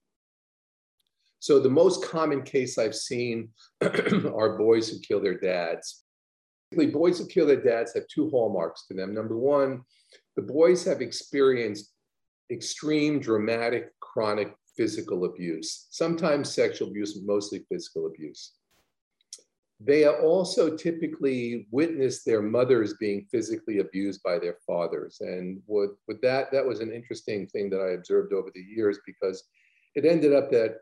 so 1.39 1.59
the 1.59 1.71
most 1.71 2.05
common 2.05 2.43
case 2.43 2.79
I've 2.79 2.95
seen 2.95 3.51
are 3.81 4.59
boys 4.59 4.89
who 4.89 4.99
kill 5.01 5.21
their 5.21 5.39
dads. 5.39 6.05
Boys 6.73 7.19
who 7.19 7.27
kill 7.27 7.47
their 7.47 7.63
dads 7.63 7.95
have 7.95 8.07
two 8.09 8.31
hallmarks 8.31 8.87
to 8.87 8.95
them. 8.95 9.13
Number 9.13 9.37
one, 9.37 9.83
the 10.37 10.43
boys 10.43 10.85
have 10.85 11.01
experienced 11.01 11.93
extreme, 12.51 13.21
dramatic, 13.21 13.89
chronic 14.01 14.55
physical 14.77 15.25
abuse, 15.25 15.87
sometimes 15.91 16.55
sexual 16.55 16.89
abuse, 16.89 17.19
mostly 17.25 17.65
physical 17.69 18.07
abuse. 18.07 18.53
They 19.83 20.07
also 20.07 20.77
typically 20.77 21.67
witness 21.71 22.23
their 22.23 22.43
mothers 22.43 22.95
being 23.01 23.27
physically 23.31 23.79
abused 23.79 24.23
by 24.23 24.39
their 24.39 24.59
fathers. 24.67 25.19
And 25.21 25.63
with, 25.67 25.93
with 26.07 26.21
that, 26.21 26.53
that 26.53 26.67
was 26.67 26.81
an 26.81 26.93
interesting 26.93 27.47
thing 27.47 27.71
that 27.71 27.81
I 27.81 27.93
observed 27.93 28.35
over 28.35 28.51
the 28.55 28.61
years 28.61 28.99
because 29.07 29.43
it 29.95 30.05
ended 30.05 30.35
up 30.35 30.51
that 30.51 30.77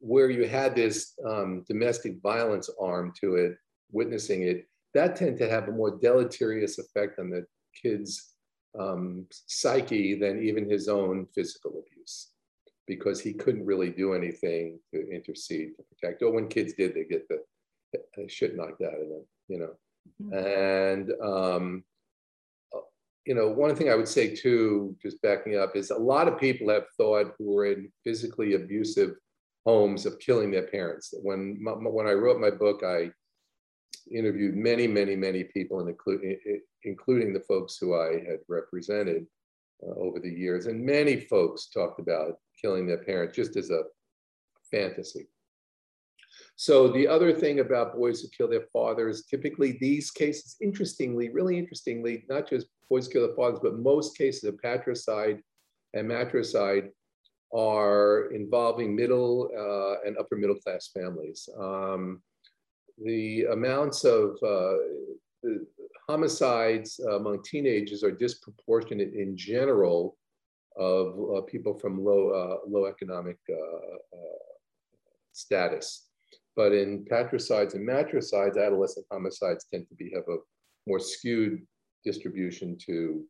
where 0.00 0.30
you 0.30 0.48
had 0.48 0.74
this 0.74 1.14
um, 1.24 1.64
domestic 1.68 2.20
violence 2.22 2.70
arm 2.80 3.12
to 3.20 3.36
it, 3.36 3.56
witnessing 3.92 4.42
it, 4.42 4.68
that 4.94 5.16
tend 5.16 5.38
to 5.38 5.48
have 5.48 5.68
a 5.68 5.72
more 5.72 5.98
deleterious 5.98 6.78
effect 6.78 7.18
on 7.18 7.30
the 7.30 7.46
kid's 7.80 8.34
um, 8.78 9.26
psyche 9.30 10.18
than 10.18 10.42
even 10.42 10.68
his 10.68 10.88
own 10.88 11.26
physical 11.34 11.84
abuse 11.86 12.30
because 12.86 13.20
he 13.20 13.32
couldn't 13.32 13.66
really 13.66 13.90
do 13.90 14.14
anything 14.14 14.78
to 14.92 15.08
intercede 15.10 15.76
to 15.76 15.84
Or 16.02 16.32
when 16.32 16.48
kids 16.48 16.72
did, 16.74 16.94
they 16.94 17.04
get 17.04 17.28
the, 17.28 17.38
the 18.16 18.28
shit 18.28 18.56
knocked 18.56 18.82
out 18.82 18.94
of 18.94 19.08
them, 19.08 19.24
you 19.48 19.58
know. 19.58 19.74
Mm-hmm. 20.22 20.32
And 20.34 21.12
um, 21.22 21.84
you 23.26 23.34
know, 23.34 23.48
one 23.48 23.76
thing 23.76 23.90
I 23.90 23.94
would 23.94 24.08
say 24.08 24.34
too, 24.34 24.96
just 25.02 25.20
backing 25.22 25.58
up, 25.58 25.76
is 25.76 25.90
a 25.90 25.98
lot 25.98 26.28
of 26.28 26.40
people 26.40 26.70
have 26.70 26.86
thought 26.96 27.34
who 27.38 27.52
were 27.52 27.66
in 27.66 27.92
physically 28.04 28.54
abusive 28.54 29.16
homes 29.66 30.06
of 30.06 30.18
killing 30.18 30.50
their 30.50 30.66
parents. 30.66 31.12
When 31.22 31.58
when 31.62 32.06
I 32.06 32.12
wrote 32.12 32.40
my 32.40 32.50
book, 32.50 32.82
I 32.82 33.10
interviewed 34.10 34.56
many, 34.56 34.86
many, 34.86 35.16
many 35.16 35.44
people, 35.44 35.86
including 35.86 36.38
including 36.84 37.34
the 37.34 37.40
folks 37.40 37.76
who 37.76 37.94
I 37.94 38.12
had 38.28 38.38
represented. 38.48 39.26
uh, 39.82 39.94
over 39.94 40.20
the 40.20 40.30
years. 40.30 40.66
And 40.66 40.84
many 40.84 41.20
folks 41.20 41.68
talked 41.68 42.00
about 42.00 42.38
killing 42.60 42.86
their 42.86 43.04
parents 43.04 43.36
just 43.36 43.56
as 43.56 43.70
a 43.70 43.82
fantasy. 44.70 45.26
So 46.60 46.88
the 46.88 47.06
other 47.06 47.32
thing 47.32 47.60
about 47.60 47.94
boys 47.94 48.20
who 48.20 48.26
kill 48.36 48.48
their 48.48 48.66
fathers, 48.72 49.26
typically 49.26 49.78
these 49.80 50.10
cases, 50.10 50.56
interestingly, 50.60 51.28
really 51.28 51.56
interestingly, 51.56 52.24
not 52.28 52.50
just 52.50 52.66
boys 52.90 53.06
kill 53.06 53.28
their 53.28 53.36
fathers, 53.36 53.60
but 53.62 53.78
most 53.78 54.18
cases 54.18 54.42
of 54.42 54.60
patricide 54.60 55.40
and 55.94 56.08
matricide 56.08 56.90
are 57.54 58.32
involving 58.32 58.96
middle 58.96 59.50
uh, 59.56 60.04
and 60.04 60.18
upper 60.18 60.34
middle 60.34 60.56
class 60.56 60.88
families. 60.88 61.48
Um, 61.56 62.22
the 63.04 63.44
amounts 63.52 64.02
of 64.02 64.36
uh, 64.42 64.74
homicides 66.08 66.98
among 66.98 67.44
teenagers 67.44 68.02
are 68.02 68.10
disproportionate 68.10 69.14
in 69.14 69.36
general 69.36 70.16
of 70.76 71.36
uh, 71.36 71.40
people 71.42 71.78
from 71.78 72.04
low, 72.04 72.30
uh, 72.30 72.68
low 72.68 72.86
economic 72.86 73.38
uh, 73.48 73.54
uh, 73.54 74.38
status. 75.32 76.07
But 76.58 76.72
in 76.72 77.04
patricides 77.04 77.74
and 77.74 77.86
matricides, 77.86 78.56
adolescent 78.56 79.06
homicides 79.12 79.66
tend 79.72 79.88
to 79.90 79.94
be 79.94 80.10
have 80.12 80.24
a 80.28 80.38
more 80.88 80.98
skewed 80.98 81.64
distribution 82.04 82.76
to 82.84 83.22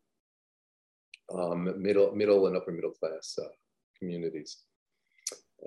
um, 1.34 1.74
middle, 1.76 2.10
middle 2.14 2.46
and 2.46 2.56
upper 2.56 2.72
middle 2.72 2.92
class 2.92 3.36
uh, 3.38 3.48
communities. 3.98 4.62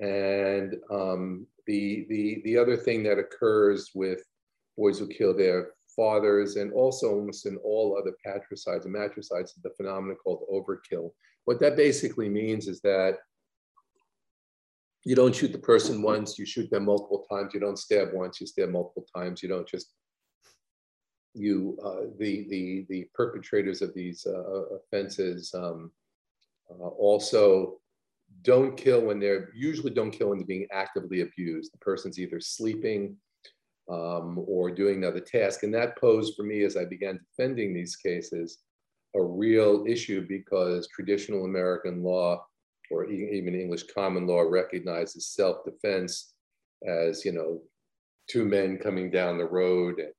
And 0.01 0.74
um, 0.89 1.46
the, 1.68 2.08
the, 2.10 2.41
the 2.46 2.58
other 2.58 2.75
thing 2.75 3.03
that 3.03 3.20
occurs 3.20 3.91
with 3.94 4.24
boys 4.75 4.98
who 4.98 5.08
kill 5.08 5.38
their 5.38 5.74
fathers 5.96 6.56
and 6.56 6.74
also 6.74 7.12
almost 7.12 7.46
in 7.46 7.58
all 7.58 7.96
other 7.96 8.15
patricides 8.25 8.86
and 8.86 8.94
matricides 8.96 9.51
is 9.51 9.62
the 9.62 9.70
phenomenon 9.77 10.18
called 10.24 10.48
overkill. 10.51 11.12
What 11.46 11.60
that 11.60 11.75
basically 11.75 12.27
means 12.27 12.68
is 12.68 12.82
that 12.82 13.18
you 15.03 15.15
don't 15.15 15.36
shoot 15.36 15.51
the 15.51 15.58
person 15.58 16.01
once, 16.01 16.38
you 16.38 16.46
shoot 16.46 16.70
them 16.70 16.86
multiple 16.86 17.25
times. 17.31 17.53
You 17.53 17.60
don't 17.60 17.79
stab 17.79 18.10
once, 18.13 18.39
you 18.39 18.48
stab 18.48 18.70
multiple 18.70 19.05
times. 19.15 19.41
You 19.41 19.50
don't 19.50 19.67
just 19.67 19.93
you 21.34 21.77
uh, 21.84 22.08
the 22.20 22.48
the 22.50 22.86
the 22.89 23.08
perpetrators 23.13 23.81
of 23.81 23.93
these 23.93 24.25
uh, 24.25 24.75
offenses 24.75 25.53
um, 25.55 25.91
uh, 26.70 26.88
also 26.88 27.79
don't 28.43 28.77
kill 28.77 29.01
when 29.01 29.20
they're 29.20 29.50
usually 29.55 29.91
don't 29.91 30.12
kill 30.12 30.29
when 30.29 30.39
they're 30.39 30.48
being 30.48 30.67
actively 30.72 31.22
abused. 31.22 31.74
The 31.74 31.79
person's 31.79 32.20
either 32.20 32.39
sleeping 32.39 33.17
um, 33.89 34.43
or 34.46 34.72
doing 34.72 34.98
another 34.98 35.20
task, 35.20 35.63
and 35.63 35.74
that 35.74 35.98
posed 35.98 36.36
for 36.36 36.43
me 36.43 36.63
as 36.63 36.77
I 36.77 36.86
began 36.86 37.20
defending 37.20 37.74
these 37.74 37.96
cases 37.96 38.60
a 39.15 39.22
real 39.22 39.84
issue 39.88 40.25
because 40.27 40.88
traditional 40.88 41.46
American 41.46 42.01
law 42.03 42.46
or 42.92 43.06
even 43.06 43.56
English 43.56 43.84
common 43.94 44.28
law 44.28 44.42
recognizes 44.42 45.28
self-defense 45.28 46.34
as 46.88 47.24
you 47.24 47.32
know 47.32 47.62
two 48.28 48.46
men 48.46 48.78
coming 48.78 49.10
down 49.10 49.38
the 49.38 49.46
road 49.46 50.00
and 50.00 50.12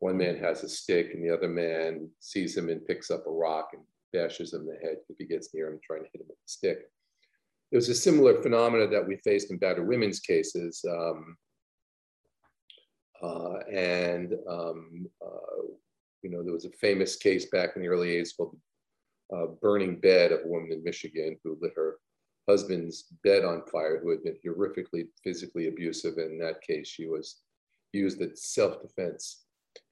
one 0.00 0.16
man 0.16 0.36
has 0.36 0.64
a 0.64 0.68
stick 0.68 1.10
and 1.12 1.22
the 1.22 1.32
other 1.32 1.48
man 1.48 2.08
sees 2.20 2.56
him 2.56 2.68
and 2.70 2.86
picks 2.86 3.10
up 3.10 3.26
a 3.26 3.30
rock 3.30 3.70
and 3.74 3.82
bashes 4.12 4.54
him 4.54 4.62
in 4.62 4.66
the 4.66 4.86
head 4.86 4.96
if 5.08 5.16
he 5.18 5.26
gets 5.26 5.52
near 5.54 5.68
him 5.68 5.78
trying 5.84 6.02
to 6.02 6.08
hit 6.12 6.22
him 6.22 6.26
with 6.28 6.38
a 6.38 6.48
stick. 6.48 6.78
It 7.70 7.76
was 7.76 7.88
a 7.88 7.94
similar 7.94 8.42
phenomena 8.42 8.88
that 8.88 9.06
we 9.06 9.16
faced 9.16 9.50
in 9.50 9.58
battered 9.58 9.86
women's 9.86 10.20
cases. 10.20 10.84
Um, 10.88 11.36
uh, 13.22 13.58
and, 13.70 14.34
um, 14.48 15.06
uh, 15.24 15.62
you 16.22 16.30
know, 16.30 16.42
there 16.42 16.54
was 16.54 16.64
a 16.64 16.70
famous 16.70 17.16
case 17.16 17.46
back 17.50 17.70
in 17.76 17.82
the 17.82 17.88
early 17.88 18.08
80s 18.08 18.36
called 18.36 18.56
uh, 19.34 19.46
Burning 19.60 20.00
Bed 20.00 20.32
of 20.32 20.40
a 20.44 20.48
woman 20.48 20.72
in 20.72 20.82
Michigan 20.82 21.36
who 21.44 21.58
lit 21.60 21.72
her 21.76 21.98
husband's 22.50 22.96
bed 23.24 23.44
on 23.44 23.62
fire, 23.72 24.00
who 24.00 24.10
had 24.10 24.22
been 24.24 24.38
horrifically 24.44 25.04
physically 25.22 25.68
abusive. 25.68 26.14
In 26.18 26.38
that 26.38 26.60
case, 26.60 26.88
she 26.88 27.06
was 27.06 27.26
used 27.92 28.20
as 28.22 28.44
self-defense. 28.44 29.44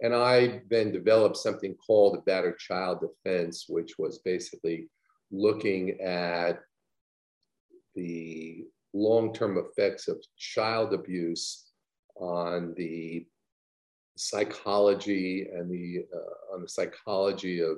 And 0.02 0.12
I 0.14 0.62
then 0.70 0.92
developed 0.92 1.36
something 1.36 1.74
called 1.86 2.24
battered 2.24 2.58
child 2.58 2.96
defense, 3.00 3.66
which 3.68 3.92
was 3.98 4.18
basically 4.32 4.88
looking 5.30 6.00
at 6.00 6.60
the 7.94 8.64
long-term 8.92 9.58
effects 9.58 10.08
of 10.08 10.16
child 10.36 10.94
abuse 10.94 11.46
on 12.16 12.74
the 12.76 13.26
psychology 14.16 15.48
and 15.54 15.70
the 15.70 16.04
uh, 16.18 16.54
on 16.54 16.62
the 16.62 16.68
psychology 16.68 17.60
of 17.60 17.76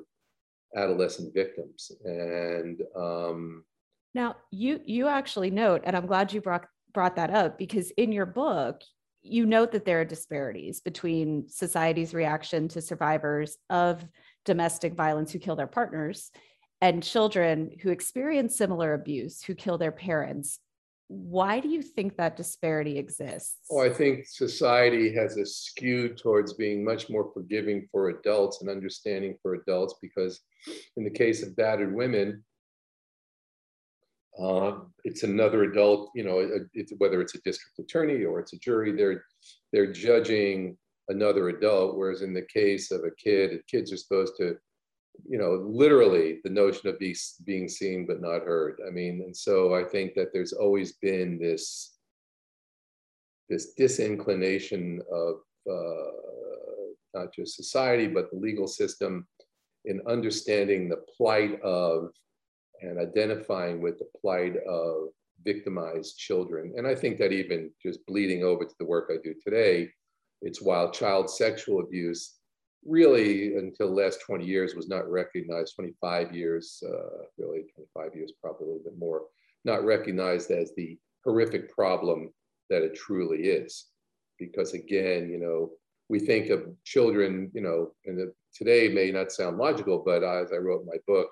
adolescent 0.75 1.35
victims 1.35 1.93
and 2.05 2.81
um, 2.97 3.65
now 4.15 4.37
you 4.51 4.81
you 4.85 5.09
actually 5.09 5.51
note 5.51 5.83
and 5.85 5.97
i'm 5.97 6.07
glad 6.07 6.33
you 6.33 6.41
brought 6.41 6.67
brought 6.93 7.17
that 7.17 7.31
up 7.31 7.59
because 7.59 7.91
in 7.93 8.13
your 8.13 8.27
book 8.27 8.81
you 9.23 9.45
note 9.45 9.73
that 9.73 9.85
there 9.85 10.01
are 10.01 10.05
disparities 10.05 10.81
between 10.81 11.47
society's 11.49 12.15
reaction 12.15 12.69
to 12.69 12.81
survivors 12.81 13.59
of 13.69 14.05
domestic 14.45 14.95
violence 14.95 15.31
who 15.31 15.39
kill 15.39 15.57
their 15.57 15.67
partners 15.67 16.31
and 16.81 17.03
children 17.03 17.71
who 17.83 17.91
experience 17.91 18.57
similar 18.57 18.95
abuse 18.95 19.43
who 19.43 19.55
kill 19.55 19.79
their 19.79 19.93
parents 19.93 20.61
why 21.13 21.59
do 21.59 21.69
you 21.69 21.83
think 21.83 22.17
that 22.17 22.37
disparity 22.37 22.97
exists? 22.97 23.57
Oh, 23.69 23.81
I 23.81 23.91
think 23.91 24.29
society 24.29 25.13
has 25.13 25.37
a 25.37 25.45
skew 25.45 26.15
towards 26.15 26.53
being 26.53 26.85
much 26.85 27.11
more 27.11 27.33
forgiving 27.35 27.89
for 27.91 28.11
adults 28.11 28.61
and 28.61 28.71
understanding 28.71 29.37
for 29.43 29.55
adults 29.55 29.97
because, 30.01 30.39
in 30.97 31.03
the 31.03 31.11
case 31.11 31.43
of 31.43 31.57
battered 31.57 31.93
women, 31.93 32.45
uh, 34.39 34.79
it's 35.05 35.23
another 35.23 35.65
adult, 35.65 36.11
you 36.15 36.25
know, 36.25 36.47
it's, 36.75 36.93
whether 36.99 37.21
it's 37.21 37.35
a 37.35 37.41
district 37.41 37.79
attorney 37.79 38.25
or 38.25 38.41
it's 38.41 38.53
a 38.53 38.59
jury, 38.59 38.93
they're, 38.93 39.25
they're 39.73 39.93
judging 39.93 40.77
another 41.09 41.49
adult. 41.49 41.97
Whereas 41.97 42.23
in 42.23 42.33
the 42.33 42.47
case 42.53 42.91
of 42.91 43.01
a 43.05 43.11
kid, 43.23 43.61
kids 43.67 43.93
are 43.93 43.97
supposed 43.97 44.35
to 44.39 44.57
you 45.29 45.39
know, 45.39 45.65
literally 45.67 46.41
the 46.45 46.51
notion 46.51 46.89
of 46.89 46.99
be, 46.99 47.15
being 47.45 47.69
seen 47.69 48.07
but 48.07 48.21
not 48.21 48.43
heard. 48.43 48.81
I 48.87 48.91
mean, 48.91 49.23
and 49.25 49.37
so 49.37 49.75
I 49.75 49.85
think 49.85 50.15
that 50.15 50.33
there's 50.33 50.53
always 50.53 50.93
been 50.95 51.39
this 51.39 51.97
this 53.49 53.75
disinclination 53.75 55.01
of 55.13 55.37
uh, 55.69 56.11
not 57.15 57.35
just 57.35 57.57
society 57.57 58.07
but 58.07 58.31
the 58.31 58.39
legal 58.39 58.69
system 58.69 59.27
in 59.87 60.01
understanding 60.07 60.89
the 60.89 61.03
plight 61.17 61.61
of 61.63 62.11
and 62.81 62.99
identifying 62.99 63.81
with 63.81 63.99
the 63.99 64.09
plight 64.21 64.57
of 64.69 65.09
victimized 65.45 66.19
children. 66.19 66.75
And 66.77 66.87
I 66.87 66.95
think 66.95 67.19
that 67.19 67.33
even 67.33 67.71
just 67.83 68.05
bleeding 68.07 68.45
over 68.45 68.65
to 68.65 68.75
the 68.79 68.85
work 68.85 69.11
I 69.11 69.17
do 69.23 69.35
today, 69.43 69.91
it's 70.43 70.63
while 70.63 70.91
child 70.91 71.31
sexual 71.31 71.81
abuse 71.81 72.41
really 72.87 73.57
until 73.57 73.89
the 73.89 74.03
last 74.03 74.21
20 74.27 74.45
years 74.45 74.75
was 74.75 74.89
not 74.89 75.11
recognized 75.11 75.75
25 75.75 76.35
years 76.35 76.83
uh, 76.87 77.25
really 77.39 77.65
25 77.75 78.15
years 78.15 78.33
probably 78.43 78.65
a 78.65 78.69
little 78.69 78.83
bit 78.85 78.99
more 78.99 79.23
not 79.65 79.85
recognized 79.85 80.51
as 80.51 80.73
the 80.77 80.99
horrific 81.25 81.71
problem 81.71 82.31
that 82.71 82.83
it 82.83 82.95
truly 82.95 83.49
is 83.49 83.89
because 84.39 84.73
again 84.73 85.29
you 85.29 85.39
know 85.39 85.71
we 86.09 86.19
think 86.19 86.49
of 86.49 86.69
children 86.85 87.51
you 87.53 87.61
know 87.61 87.91
and 88.07 88.19
the, 88.19 88.33
today 88.55 88.89
may 88.89 89.11
not 89.11 89.31
sound 89.31 89.59
logical 89.59 90.03
but 90.05 90.25
as 90.25 90.51
i 90.53 90.57
wrote 90.57 90.81
in 90.81 90.87
my 90.87 90.97
book 91.07 91.29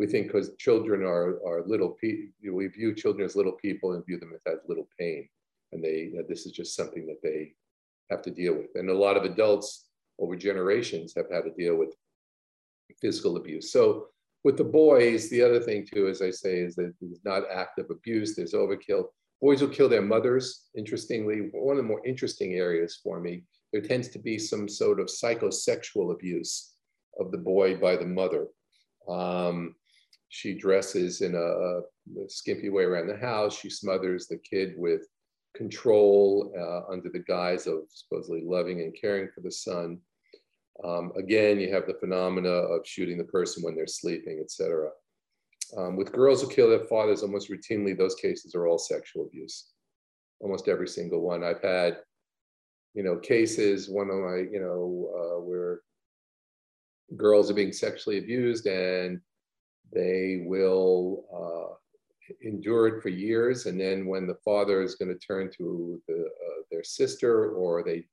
we 0.00 0.06
think 0.06 0.26
because 0.26 0.56
children 0.58 1.02
are, 1.02 1.38
are 1.46 1.62
little 1.66 1.90
people 1.90 2.32
we 2.54 2.66
view 2.68 2.94
children 2.94 3.24
as 3.24 3.36
little 3.36 3.52
people 3.52 3.92
and 3.92 4.06
view 4.06 4.18
them 4.18 4.32
as 4.46 4.58
little 4.66 4.88
pain 4.98 5.28
and 5.72 5.84
they 5.84 6.08
you 6.10 6.14
know, 6.14 6.24
this 6.26 6.46
is 6.46 6.52
just 6.52 6.74
something 6.74 7.06
that 7.06 7.22
they 7.22 7.52
have 8.10 8.22
to 8.22 8.30
deal 8.30 8.54
with 8.54 8.70
and 8.76 8.88
a 8.88 9.02
lot 9.06 9.16
of 9.18 9.24
adults 9.24 9.88
over 10.18 10.34
generations 10.36 11.12
have 11.14 11.30
had 11.30 11.44
to 11.44 11.50
deal 11.50 11.76
with 11.76 11.94
physical 13.00 13.36
abuse. 13.36 13.72
So 13.72 14.06
with 14.44 14.56
the 14.56 14.64
boys, 14.64 15.28
the 15.28 15.42
other 15.42 15.60
thing 15.60 15.86
too, 15.86 16.08
as 16.08 16.22
I 16.22 16.30
say, 16.30 16.58
is 16.58 16.74
that 16.76 16.94
there's 17.00 17.20
not 17.24 17.42
active 17.52 17.86
abuse, 17.90 18.34
there's 18.34 18.54
overkill. 18.54 19.04
Boys 19.40 19.62
will 19.62 19.68
kill 19.68 19.88
their 19.88 20.02
mothers. 20.02 20.66
Interestingly, 20.76 21.50
one 21.52 21.76
of 21.76 21.82
the 21.82 21.88
more 21.88 22.04
interesting 22.06 22.54
areas 22.54 22.98
for 23.02 23.20
me, 23.20 23.44
there 23.72 23.82
tends 23.82 24.08
to 24.08 24.18
be 24.18 24.38
some 24.38 24.68
sort 24.68 25.00
of 25.00 25.06
psychosexual 25.06 26.12
abuse 26.12 26.74
of 27.18 27.32
the 27.32 27.38
boy 27.38 27.76
by 27.76 27.96
the 27.96 28.06
mother. 28.06 28.46
Um, 29.08 29.74
she 30.30 30.54
dresses 30.54 31.20
in 31.20 31.34
a, 31.34 31.38
a, 31.38 31.82
skimpy 32.28 32.70
way 32.70 32.84
around 32.84 33.08
the 33.08 33.16
house. 33.16 33.58
She 33.58 33.68
smothers 33.68 34.28
the 34.28 34.38
kid 34.38 34.74
with 34.76 35.02
control 35.56 36.54
uh, 36.56 36.90
under 36.90 37.10
the 37.10 37.24
guise 37.26 37.66
of 37.66 37.80
supposedly 37.88 38.42
loving 38.44 38.80
and 38.80 38.96
caring 38.98 39.28
for 39.34 39.40
the 39.40 39.50
son. 39.50 39.98
Um, 40.84 41.12
again, 41.18 41.58
you 41.58 41.74
have 41.74 41.86
the 41.86 41.98
phenomena 42.00 42.48
of 42.48 42.86
shooting 42.86 43.18
the 43.18 43.24
person 43.24 43.64
when 43.64 43.74
they're 43.74 43.88
sleeping, 43.88 44.40
etc. 44.40 44.90
Um, 45.76 45.96
with 45.96 46.12
girls 46.12 46.42
who 46.42 46.48
kill 46.48 46.70
their 46.70 46.86
fathers, 46.86 47.22
almost 47.22 47.50
routinely, 47.50 47.98
those 47.98 48.14
cases 48.14 48.54
are 48.54 48.68
all 48.68 48.78
sexual 48.78 49.26
abuse. 49.26 49.72
Almost 50.40 50.68
every 50.68 50.88
single 50.88 51.22
one. 51.22 51.42
I've 51.42 51.60
had, 51.60 51.98
you 52.94 53.02
know, 53.02 53.16
cases, 53.16 53.90
one 53.90 54.10
of 54.10 54.16
my, 54.16 54.36
you 54.36 54.60
know, 54.60 55.10
uh, 55.12 55.40
where 55.40 55.80
girls 57.16 57.50
are 57.50 57.54
being 57.54 57.72
sexually 57.72 58.18
abused 58.18 58.66
and 58.66 59.20
They 59.92 60.44
will 60.46 61.24
uh, 61.34 61.74
endure 62.42 62.88
it 62.88 63.02
for 63.02 63.08
years, 63.08 63.66
and 63.66 63.80
then 63.80 64.06
when 64.06 64.26
the 64.26 64.38
father 64.44 64.82
is 64.82 64.94
going 64.94 65.12
to 65.12 65.26
turn 65.26 65.50
to 65.58 66.00
the, 66.06 66.20
uh, 66.22 66.62
their 66.70 66.84
sister, 66.84 67.50
or 67.50 67.82
they 67.82 68.06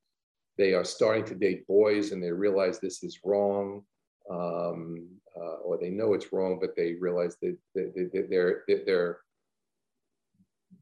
they 0.58 0.74
are 0.74 0.84
starting 0.84 1.24
to 1.24 1.36
date 1.36 1.66
boys 1.68 2.10
and 2.10 2.22
they 2.22 2.32
realize 2.32 2.80
this 2.80 3.04
is 3.04 3.20
wrong, 3.24 3.84
um, 4.28 5.08
uh, 5.36 5.58
or 5.64 5.78
they 5.78 5.88
know 5.88 6.14
it's 6.14 6.32
wrong, 6.32 6.58
but 6.60 6.74
they 6.76 6.94
realize 6.94 7.36
that, 7.40 7.56
that, 7.76 7.94
that, 8.12 8.28
their, 8.28 8.64
that 8.66 8.84
their 8.84 9.18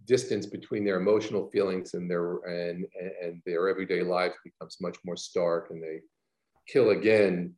distance 0.06 0.46
between 0.46 0.84
their 0.84 0.98
emotional 0.98 1.50
feelings 1.50 1.92
and 1.94 2.10
their 2.10 2.38
and, 2.46 2.86
and 3.22 3.42
their 3.44 3.68
everyday 3.68 4.02
lives 4.02 4.34
becomes 4.44 4.78
much 4.80 4.96
more 5.04 5.16
stark, 5.16 5.68
and 5.70 5.82
they 5.82 6.00
kill 6.66 6.90
again, 6.90 7.54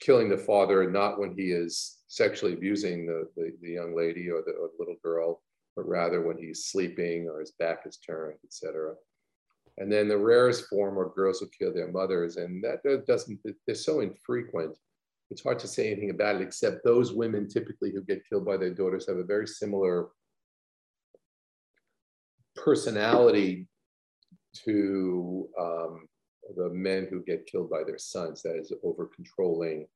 killing 0.00 0.28
the 0.28 0.38
father 0.38 0.90
not 0.90 1.18
when 1.18 1.34
he 1.36 1.50
is 1.52 1.98
sexually 2.08 2.54
abusing 2.54 3.06
the, 3.06 3.28
the, 3.36 3.52
the 3.60 3.70
young 3.70 3.96
lady 3.96 4.30
or 4.30 4.42
the, 4.46 4.52
or 4.52 4.68
the 4.68 4.76
little 4.78 4.96
girl, 5.02 5.42
but 5.74 5.88
rather 5.88 6.22
when 6.22 6.38
he's 6.38 6.66
sleeping 6.66 7.28
or 7.28 7.40
his 7.40 7.52
back 7.52 7.80
is 7.86 7.98
turned, 7.98 8.38
etc. 8.44 8.94
And 9.78 9.92
then 9.92 10.08
the 10.08 10.16
rarest 10.16 10.68
form 10.68 10.98
are 10.98 11.10
girls 11.10 11.40
who 11.40 11.48
kill 11.58 11.74
their 11.74 11.92
mothers. 11.92 12.36
And 12.36 12.64
that 12.64 12.82
doesn't, 13.06 13.40
they're 13.66 13.74
so 13.74 14.00
infrequent. 14.00 14.76
It's 15.30 15.42
hard 15.42 15.58
to 15.58 15.68
say 15.68 15.90
anything 15.90 16.10
about 16.10 16.36
it, 16.36 16.42
except 16.42 16.84
those 16.84 17.12
women 17.12 17.48
typically 17.48 17.92
who 17.92 18.02
get 18.02 18.26
killed 18.28 18.46
by 18.46 18.56
their 18.56 18.72
daughters 18.72 19.06
have 19.08 19.18
a 19.18 19.24
very 19.24 19.46
similar 19.46 20.08
personality 22.54 23.68
to 24.64 25.48
um, 25.60 26.06
the 26.54 26.70
men 26.70 27.08
who 27.10 27.22
get 27.22 27.46
killed 27.46 27.70
by 27.70 27.82
their 27.84 27.98
sons. 27.98 28.42
That 28.42 28.56
is 28.56 28.72
over 28.84 29.06
controlling, 29.06 29.86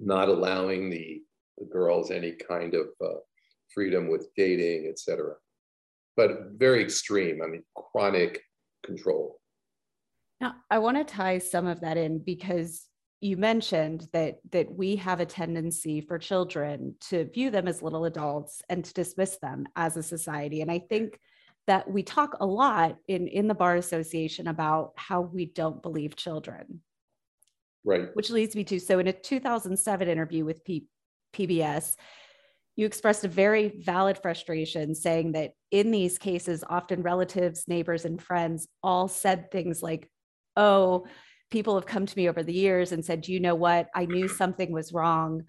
not 0.00 0.28
allowing 0.28 0.90
the, 0.90 1.22
the 1.58 1.66
girls 1.66 2.10
any 2.10 2.32
kind 2.32 2.74
of 2.74 2.86
uh, 3.00 3.18
freedom 3.74 4.08
with 4.08 4.28
dating, 4.36 4.88
etc 4.88 5.34
but 6.16 6.52
very 6.56 6.82
extreme. 6.82 7.40
I 7.42 7.46
mean, 7.46 7.62
chronic 7.74 8.42
control. 8.84 9.40
Now, 10.40 10.54
I 10.70 10.78
want 10.78 10.96
to 10.96 11.04
tie 11.04 11.38
some 11.38 11.66
of 11.66 11.80
that 11.80 11.96
in 11.96 12.18
because 12.18 12.86
you 13.20 13.36
mentioned 13.36 14.08
that 14.12 14.38
that 14.50 14.72
we 14.74 14.96
have 14.96 15.20
a 15.20 15.26
tendency 15.26 16.00
for 16.00 16.18
children 16.18 16.96
to 17.08 17.26
view 17.26 17.50
them 17.50 17.68
as 17.68 17.80
little 17.80 18.04
adults 18.04 18.62
and 18.68 18.84
to 18.84 18.92
dismiss 18.92 19.38
them 19.40 19.64
as 19.76 19.96
a 19.96 20.02
society 20.02 20.60
and 20.60 20.72
i 20.72 20.80
think 20.80 21.20
that 21.66 21.90
we 21.90 22.02
talk 22.02 22.36
a 22.40 22.46
lot 22.46 22.96
in 23.08 23.28
in 23.28 23.48
the 23.48 23.54
bar 23.54 23.76
association 23.76 24.48
about 24.48 24.92
how 24.96 25.20
we 25.20 25.46
don't 25.46 25.82
believe 25.82 26.16
children 26.16 26.80
right 27.84 28.08
which 28.14 28.30
leads 28.30 28.54
me 28.54 28.64
to 28.64 28.78
so 28.78 28.98
in 28.98 29.08
a 29.08 29.12
2007 29.12 30.08
interview 30.08 30.44
with 30.44 30.64
P- 30.64 30.86
pbs 31.34 31.96
you 32.76 32.86
expressed 32.86 33.24
a 33.24 33.28
very 33.28 33.68
valid 33.84 34.18
frustration 34.18 34.94
saying 34.94 35.32
that 35.32 35.52
in 35.70 35.90
these 35.90 36.18
cases, 36.18 36.64
often 36.68 37.02
relatives, 37.02 37.68
neighbors, 37.68 38.04
and 38.04 38.20
friends 38.20 38.66
all 38.82 39.08
said 39.08 39.50
things 39.50 39.82
like, 39.82 40.08
Oh, 40.56 41.06
people 41.50 41.74
have 41.74 41.86
come 41.86 42.06
to 42.06 42.18
me 42.18 42.28
over 42.28 42.42
the 42.42 42.52
years 42.52 42.92
and 42.92 43.04
said, 43.04 43.28
You 43.28 43.40
know 43.40 43.54
what? 43.54 43.88
I 43.94 44.06
knew 44.06 44.26
something 44.26 44.72
was 44.72 44.92
wrong, 44.92 45.42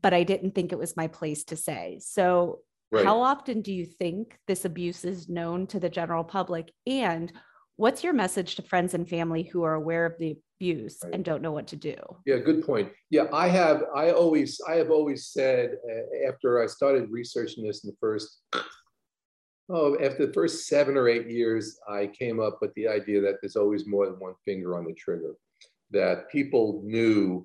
but 0.00 0.14
I 0.14 0.22
didn't 0.22 0.54
think 0.54 0.72
it 0.72 0.78
was 0.78 0.96
my 0.96 1.06
place 1.06 1.44
to 1.44 1.56
say. 1.56 1.98
So, 2.00 2.60
right. 2.92 3.04
how 3.04 3.20
often 3.20 3.62
do 3.62 3.72
you 3.72 3.84
think 3.84 4.38
this 4.46 4.64
abuse 4.64 5.04
is 5.04 5.28
known 5.28 5.66
to 5.68 5.80
the 5.80 5.88
general 5.88 6.22
public? 6.22 6.70
And 6.86 7.32
what's 7.76 8.04
your 8.04 8.12
message 8.12 8.54
to 8.56 8.62
friends 8.62 8.94
and 8.94 9.08
family 9.08 9.42
who 9.42 9.62
are 9.62 9.74
aware 9.74 10.06
of 10.06 10.18
the 10.18 10.36
abuse 10.60 10.98
right. 11.02 11.14
and 11.14 11.24
don't 11.24 11.42
know 11.42 11.50
what 11.50 11.66
to 11.66 11.74
do 11.74 11.96
yeah 12.24 12.36
good 12.36 12.64
point 12.64 12.88
yeah 13.10 13.24
i 13.32 13.48
have 13.48 13.82
i 13.96 14.10
always 14.10 14.60
i 14.68 14.74
have 14.74 14.90
always 14.90 15.26
said 15.26 15.76
uh, 15.90 16.28
after 16.28 16.62
i 16.62 16.66
started 16.66 17.10
researching 17.10 17.66
this 17.66 17.82
in 17.82 17.90
the 17.90 17.96
first 17.98 18.42
oh 19.70 19.96
after 20.00 20.26
the 20.26 20.32
first 20.32 20.68
seven 20.68 20.96
or 20.96 21.08
eight 21.08 21.28
years 21.28 21.80
i 21.88 22.06
came 22.06 22.38
up 22.38 22.58
with 22.60 22.72
the 22.74 22.86
idea 22.86 23.20
that 23.20 23.36
there's 23.42 23.56
always 23.56 23.86
more 23.86 24.06
than 24.06 24.14
one 24.20 24.34
finger 24.44 24.76
on 24.76 24.84
the 24.84 24.94
trigger 24.94 25.34
that 25.90 26.30
people 26.30 26.80
knew 26.84 27.44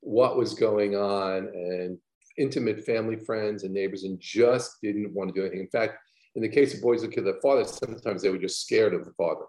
what 0.00 0.36
was 0.36 0.54
going 0.54 0.94
on 0.94 1.48
and 1.48 1.98
intimate 2.38 2.84
family 2.84 3.16
friends 3.16 3.64
and 3.64 3.74
neighbors 3.74 4.04
and 4.04 4.18
just 4.20 4.76
didn't 4.82 5.12
want 5.12 5.28
to 5.28 5.34
do 5.34 5.42
anything 5.42 5.60
in 5.60 5.68
fact 5.68 5.98
in 6.36 6.42
the 6.42 6.48
case 6.48 6.74
of 6.74 6.82
boys 6.82 7.02
who 7.02 7.08
kill 7.08 7.24
their 7.24 7.40
father, 7.40 7.64
sometimes 7.64 8.22
they 8.22 8.30
were 8.30 8.38
just 8.38 8.62
scared 8.62 8.94
of 8.94 9.04
the 9.04 9.12
father. 9.12 9.46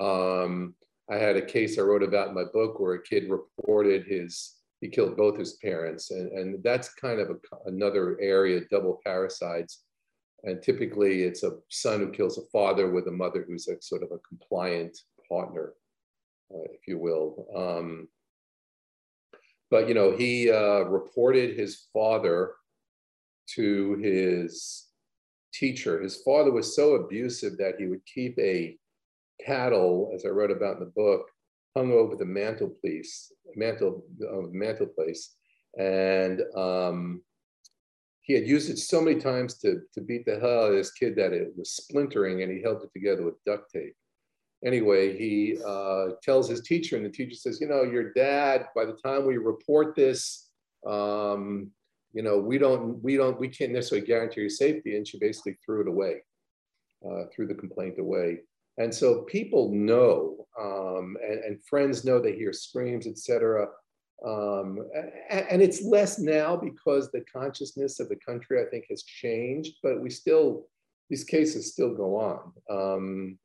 Um, 0.00 0.74
I 1.10 1.16
had 1.16 1.36
a 1.36 1.44
case 1.44 1.78
I 1.78 1.82
wrote 1.82 2.02
about 2.02 2.28
in 2.28 2.34
my 2.34 2.44
book 2.52 2.78
where 2.78 2.94
a 2.94 3.02
kid 3.02 3.30
reported 3.30 4.06
his 4.06 4.56
he 4.80 4.88
killed 4.88 5.14
both 5.14 5.36
his 5.38 5.54
parents, 5.54 6.10
and, 6.10 6.32
and 6.32 6.62
that's 6.64 6.94
kind 6.94 7.20
of 7.20 7.28
a, 7.28 7.36
another 7.66 8.18
area, 8.18 8.62
double 8.70 8.98
parricides. 9.06 9.80
And 10.44 10.62
typically, 10.62 11.24
it's 11.24 11.42
a 11.42 11.58
son 11.68 12.00
who 12.00 12.10
kills 12.10 12.38
a 12.38 12.46
father 12.50 12.90
with 12.90 13.06
a 13.06 13.10
mother 13.10 13.44
who's 13.46 13.68
a 13.68 13.76
sort 13.82 14.02
of 14.02 14.10
a 14.10 14.18
compliant 14.26 14.96
partner, 15.28 15.74
uh, 16.50 16.62
if 16.72 16.88
you 16.88 16.96
will. 16.96 17.46
Um, 17.54 18.08
but 19.70 19.88
you 19.88 19.94
know, 19.94 20.16
he 20.16 20.50
uh, 20.50 20.84
reported 20.84 21.56
his 21.56 21.86
father 21.92 22.52
to 23.54 23.94
his 23.96 24.88
teacher. 25.52 26.00
His 26.00 26.22
father 26.22 26.52
was 26.52 26.74
so 26.74 26.94
abusive 26.94 27.56
that 27.58 27.74
he 27.78 27.86
would 27.86 28.04
keep 28.06 28.38
a 28.38 28.76
paddle, 29.44 30.10
as 30.14 30.24
I 30.24 30.28
wrote 30.28 30.50
about 30.50 30.74
in 30.74 30.80
the 30.80 30.92
book, 30.94 31.26
hung 31.76 31.92
over 31.92 32.16
the 32.16 32.24
mantelpiece, 32.24 33.32
mantle, 33.54 34.04
uh, 34.28 34.42
mantelpiece, 34.50 35.36
and 35.78 36.42
um, 36.56 37.22
he 38.22 38.34
had 38.34 38.46
used 38.46 38.70
it 38.70 38.78
so 38.78 39.00
many 39.00 39.20
times 39.20 39.58
to, 39.58 39.80
to 39.94 40.00
beat 40.00 40.24
the 40.24 40.38
hell 40.38 40.64
out 40.64 40.70
of 40.70 40.76
this 40.76 40.92
kid 40.92 41.16
that 41.16 41.32
it 41.32 41.52
was 41.56 41.72
splintering, 41.72 42.42
and 42.42 42.52
he 42.52 42.60
held 42.60 42.82
it 42.82 42.92
together 42.92 43.24
with 43.24 43.42
duct 43.44 43.70
tape. 43.72 43.94
Anyway, 44.64 45.16
he 45.16 45.58
uh, 45.66 46.08
tells 46.22 46.48
his 46.48 46.60
teacher, 46.60 46.96
and 46.96 47.04
the 47.04 47.10
teacher 47.10 47.34
says, 47.34 47.60
"You 47.60 47.68
know, 47.68 47.82
your 47.82 48.12
dad. 48.12 48.66
By 48.74 48.84
the 48.84 48.98
time 49.04 49.26
we 49.26 49.38
report 49.38 49.94
this, 49.96 50.50
um, 50.86 51.70
you 52.12 52.22
know, 52.22 52.38
we 52.38 52.58
don't, 52.58 53.02
we 53.02 53.16
don't, 53.16 53.38
we 53.38 53.48
can't 53.48 53.72
necessarily 53.72 54.06
guarantee 54.06 54.40
your 54.40 54.50
safety. 54.50 54.96
And 54.96 55.06
she 55.06 55.18
basically 55.18 55.56
threw 55.64 55.82
it 55.82 55.88
away, 55.88 56.22
uh, 57.06 57.24
threw 57.34 57.46
the 57.46 57.54
complaint 57.54 57.98
away. 57.98 58.40
And 58.78 58.94
so 58.94 59.22
people 59.22 59.70
know, 59.72 60.46
um, 60.58 61.16
and, 61.22 61.40
and, 61.40 61.64
friends 61.64 62.04
know 62.04 62.18
they 62.18 62.34
hear 62.34 62.52
screams, 62.52 63.06
etc. 63.06 63.68
Um, 64.26 64.78
and, 65.30 65.60
it's 65.60 65.82
less 65.82 66.18
now 66.18 66.56
because 66.56 67.10
the 67.10 67.24
consciousness 67.32 68.00
of 68.00 68.08
the 68.08 68.16
country, 68.16 68.60
I 68.60 68.68
think, 68.70 68.86
has 68.90 69.02
changed, 69.02 69.76
but 69.82 70.00
we 70.00 70.08
still, 70.08 70.66
these 71.10 71.24
cases 71.24 71.72
still 71.72 71.94
go 71.94 72.16
on. 72.16 72.52
Um, 72.70 73.38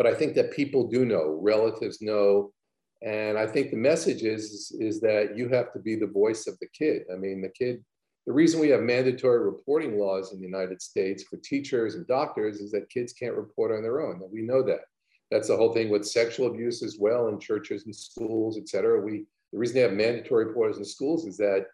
but 0.00 0.06
I 0.06 0.14
think 0.14 0.34
that 0.36 0.50
people 0.50 0.88
do 0.88 1.04
know, 1.04 1.38
relatives 1.42 2.00
know, 2.00 2.54
and 3.02 3.36
I 3.36 3.46
think 3.46 3.68
the 3.68 3.76
message 3.76 4.22
is, 4.22 4.74
is 4.80 4.98
that 5.02 5.36
you 5.36 5.50
have 5.50 5.74
to 5.74 5.78
be 5.78 5.94
the 5.94 6.06
voice 6.06 6.46
of 6.46 6.58
the 6.58 6.68
kid. 6.72 7.02
I 7.12 7.18
mean, 7.18 7.42
the 7.42 7.50
kid, 7.50 7.84
the 8.26 8.32
reason 8.32 8.60
we 8.60 8.70
have 8.70 8.80
mandatory 8.80 9.44
reporting 9.44 9.98
laws 9.98 10.32
in 10.32 10.40
the 10.40 10.46
United 10.46 10.80
States 10.80 11.24
for 11.24 11.36
teachers 11.36 11.96
and 11.96 12.06
doctors 12.06 12.60
is 12.60 12.70
that 12.70 12.88
kids 12.88 13.12
can't 13.12 13.36
report 13.36 13.72
on 13.72 13.82
their 13.82 14.00
own. 14.00 14.22
We 14.32 14.40
know 14.40 14.62
that. 14.62 14.80
That's 15.30 15.48
the 15.48 15.56
whole 15.58 15.74
thing 15.74 15.90
with 15.90 16.08
sexual 16.08 16.46
abuse 16.46 16.82
as 16.82 16.96
well 16.98 17.28
in 17.28 17.38
churches 17.38 17.84
and 17.84 17.94
schools, 17.94 18.56
et 18.56 18.70
cetera. 18.70 19.02
We, 19.02 19.26
the 19.52 19.58
reason 19.58 19.74
they 19.74 19.82
have 19.82 19.92
mandatory 19.92 20.46
reporters 20.46 20.78
in 20.78 20.86
schools 20.86 21.26
is 21.26 21.36
that 21.36 21.66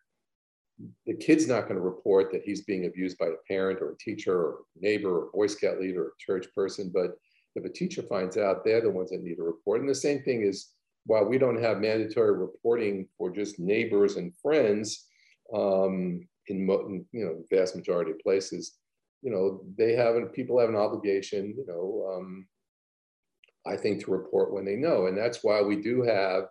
the 1.07 1.15
kid's 1.15 1.47
not 1.47 1.69
going 1.69 1.77
to 1.77 1.81
report 1.81 2.33
that 2.33 2.43
he's 2.45 2.63
being 2.63 2.87
abused 2.87 3.19
by 3.19 3.27
a 3.27 3.47
parent 3.47 3.81
or 3.81 3.93
a 3.93 3.99
teacher 3.99 4.37
or 4.37 4.59
neighbor 4.75 5.17
or 5.17 5.31
Boy 5.33 5.47
Scout 5.47 5.81
leader 5.81 6.07
or 6.07 6.13
church 6.19 6.49
person. 6.57 6.91
But 6.93 7.13
if 7.57 7.65
a 7.65 7.69
teacher 7.69 8.03
finds 8.03 8.37
out, 8.37 8.65
they're 8.65 8.81
the 8.81 8.91
ones 8.91 9.11
that 9.11 9.23
need 9.23 9.37
to 9.37 9.43
report. 9.43 9.81
And 9.81 9.89
the 9.89 9.95
same 9.95 10.23
thing 10.23 10.43
is 10.43 10.73
while 11.07 11.25
we 11.25 11.39
don't 11.39 11.63
have 11.63 11.81
mandatory 11.81 12.37
reporting 12.37 13.09
for 13.17 13.31
just 13.31 13.59
neighbors 13.59 14.17
and 14.17 14.37
friends 14.43 15.07
um, 15.55 16.27
in, 16.49 17.05
you 17.13 17.25
know 17.25 17.45
vast 17.51 17.77
majority 17.77 18.11
of 18.11 18.19
places, 18.21 18.77
you 19.23 19.31
know 19.31 19.63
they 19.79 19.93
have 19.93 20.33
people 20.33 20.59
have 20.59 20.69
an 20.69 20.77
obligation, 20.77 21.55
you 21.57 21.65
know, 21.67 22.15
um, 22.15 22.47
I 23.67 23.77
think 23.77 24.05
to 24.05 24.11
report 24.11 24.53
when 24.53 24.65
they 24.65 24.77
know, 24.77 25.07
and 25.07 25.17
that's 25.17 25.43
why 25.43 25.63
we 25.63 25.77
do 25.77 26.03
have, 26.03 26.45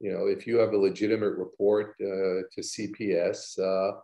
you 0.00 0.12
know, 0.12 0.26
if 0.26 0.46
you 0.46 0.56
have 0.58 0.72
a 0.72 0.78
legitimate 0.78 1.36
report 1.36 1.94
uh, 2.00 2.42
to 2.52 2.60
CPS. 2.60 3.58
Uh, 3.58 3.98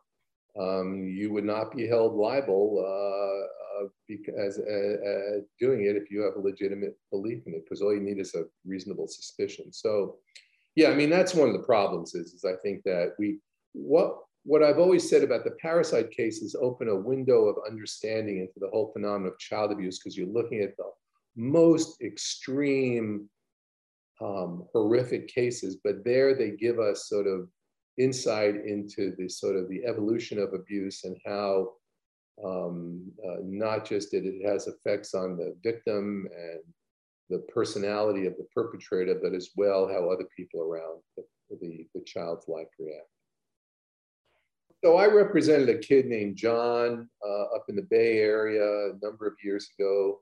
um, 0.58 1.06
you 1.06 1.32
would 1.32 1.44
not 1.44 1.72
be 1.74 1.86
held 1.86 2.14
liable 2.14 2.82
uh, 2.84 3.57
because 4.06 4.58
uh, 4.58 4.96
uh, 5.08 5.40
doing 5.60 5.84
it 5.84 5.96
if 5.96 6.10
you 6.10 6.22
have 6.22 6.36
a 6.36 6.40
legitimate 6.40 6.96
belief 7.10 7.42
in 7.46 7.54
it, 7.54 7.64
because 7.64 7.82
all 7.82 7.94
you 7.94 8.00
need 8.00 8.18
is 8.18 8.34
a 8.34 8.44
reasonable 8.66 9.08
suspicion. 9.08 9.72
So, 9.72 10.16
yeah, 10.76 10.90
I 10.90 10.94
mean 10.94 11.10
that's 11.10 11.34
one 11.34 11.48
of 11.48 11.54
the 11.54 11.66
problems. 11.66 12.14
Is, 12.14 12.32
is 12.32 12.44
I 12.44 12.54
think 12.62 12.82
that 12.84 13.14
we 13.18 13.38
what 13.72 14.18
what 14.44 14.62
I've 14.62 14.78
always 14.78 15.08
said 15.08 15.22
about 15.22 15.44
the 15.44 15.56
parricide 15.62 16.10
cases 16.10 16.56
open 16.60 16.88
a 16.88 16.96
window 16.96 17.44
of 17.46 17.56
understanding 17.68 18.38
into 18.38 18.58
the 18.58 18.68
whole 18.68 18.90
phenomenon 18.92 19.32
of 19.32 19.38
child 19.38 19.72
abuse 19.72 19.98
because 19.98 20.16
you're 20.16 20.26
looking 20.26 20.60
at 20.60 20.76
the 20.76 20.84
most 21.36 22.00
extreme, 22.00 23.28
um, 24.20 24.64
horrific 24.72 25.28
cases, 25.28 25.76
but 25.84 26.04
there 26.04 26.34
they 26.34 26.52
give 26.52 26.78
us 26.78 27.08
sort 27.08 27.26
of 27.26 27.48
insight 27.98 28.54
into 28.64 29.14
the 29.18 29.28
sort 29.28 29.56
of 29.56 29.68
the 29.68 29.84
evolution 29.84 30.38
of 30.38 30.54
abuse 30.54 31.04
and 31.04 31.16
how 31.26 31.68
um, 32.44 33.10
uh, 33.26 33.38
not 33.42 33.86
just 33.86 34.10
that 34.12 34.24
it 34.24 34.46
has 34.46 34.66
effects 34.66 35.14
on 35.14 35.36
the 35.36 35.56
victim 35.62 36.28
and 36.36 36.60
the 37.30 37.38
personality 37.52 38.26
of 38.26 38.36
the 38.36 38.46
perpetrator, 38.54 39.18
but 39.22 39.34
as 39.34 39.50
well 39.56 39.88
how 39.88 40.10
other 40.10 40.26
people 40.36 40.60
around 40.60 41.00
the, 41.16 41.24
the, 41.60 41.86
the 41.94 42.00
child's 42.04 42.48
life 42.48 42.68
react. 42.78 43.08
So 44.84 44.96
I 44.96 45.06
represented 45.06 45.68
a 45.68 45.78
kid 45.78 46.06
named 46.06 46.36
John 46.36 47.08
uh, 47.26 47.42
up 47.56 47.64
in 47.68 47.74
the 47.74 47.86
Bay 47.90 48.18
Area 48.18 48.90
a 48.90 48.92
number 49.02 49.26
of 49.26 49.34
years 49.42 49.68
ago. 49.78 50.20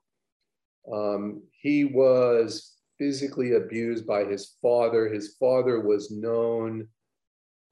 Um, 0.92 1.42
he 1.60 1.84
was 1.84 2.76
physically 2.98 3.52
abused 3.52 4.06
by 4.06 4.24
his 4.24 4.56
father. 4.62 5.12
His 5.12 5.36
father 5.38 5.80
was 5.80 6.10
known 6.10 6.88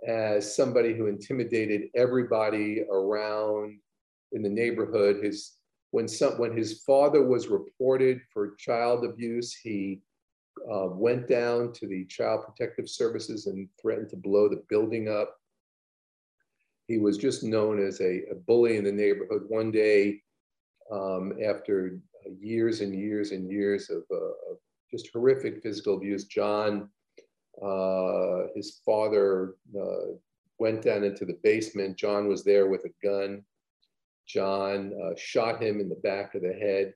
as 0.07 0.55
somebody 0.55 0.95
who 0.95 1.07
intimidated 1.07 1.89
everybody 1.97 2.83
around 2.93 3.79
in 4.35 4.43
the 4.43 4.49
neighborhood. 4.49 5.25
His 5.25 5.57
when 5.91 6.09
some 6.09 6.39
when 6.39 6.57
his 6.57 6.83
father 6.83 7.25
was 7.25 7.49
reported 7.49 8.21
for 8.33 8.57
child 8.57 9.05
abuse, 9.05 9.55
he 9.55 10.01
uh, 10.71 10.89
went 10.89 11.29
down 11.29 11.73
to 11.73 11.87
the 11.87 12.05
Child 12.07 12.45
Protective 12.45 12.89
Services 12.89 13.47
and 13.47 13.69
threatened 13.81 14.11
to 14.11 14.17
blow 14.17 14.49
the 14.49 14.63
building 14.69 15.09
up. 15.09 15.37
He 16.87 16.99
was 16.99 17.17
just 17.17 17.43
known 17.43 17.85
as 17.85 18.01
a, 18.01 18.23
a 18.31 18.35
bully 18.47 18.77
in 18.77 18.85
the 18.85 18.93
neighborhood. 18.93 19.45
One 19.49 19.71
day, 19.71 20.21
um, 20.93 21.33
after 21.43 21.99
years 22.39 22.83
and 22.83 22.95
years 22.95 23.31
and 23.31 23.51
years 23.51 23.89
of, 23.89 24.03
uh, 24.11 24.51
of 24.51 24.59
just 24.91 25.09
horrific 25.13 25.63
physical 25.63 25.97
abuse, 25.97 26.25
John 26.25 26.91
uh, 27.63 28.49
his 28.55 28.81
father 28.85 29.55
uh, 29.79 30.17
went 30.59 30.83
down 30.83 31.05
into 31.05 31.25
the 31.25 31.39
basement. 31.43 31.97
John 31.97 32.29
was 32.29 32.45
there 32.45 32.69
with 32.69 32.85
a 32.85 33.07
gun. 33.07 33.45
John 34.27 34.93
uh, 35.03 35.15
shot 35.17 35.63
him 35.63 35.81
in 35.81 35.89
the 35.89 35.97
back 35.97 36.35
of 36.35 36.43
the 36.43 36.53
head 36.53 36.95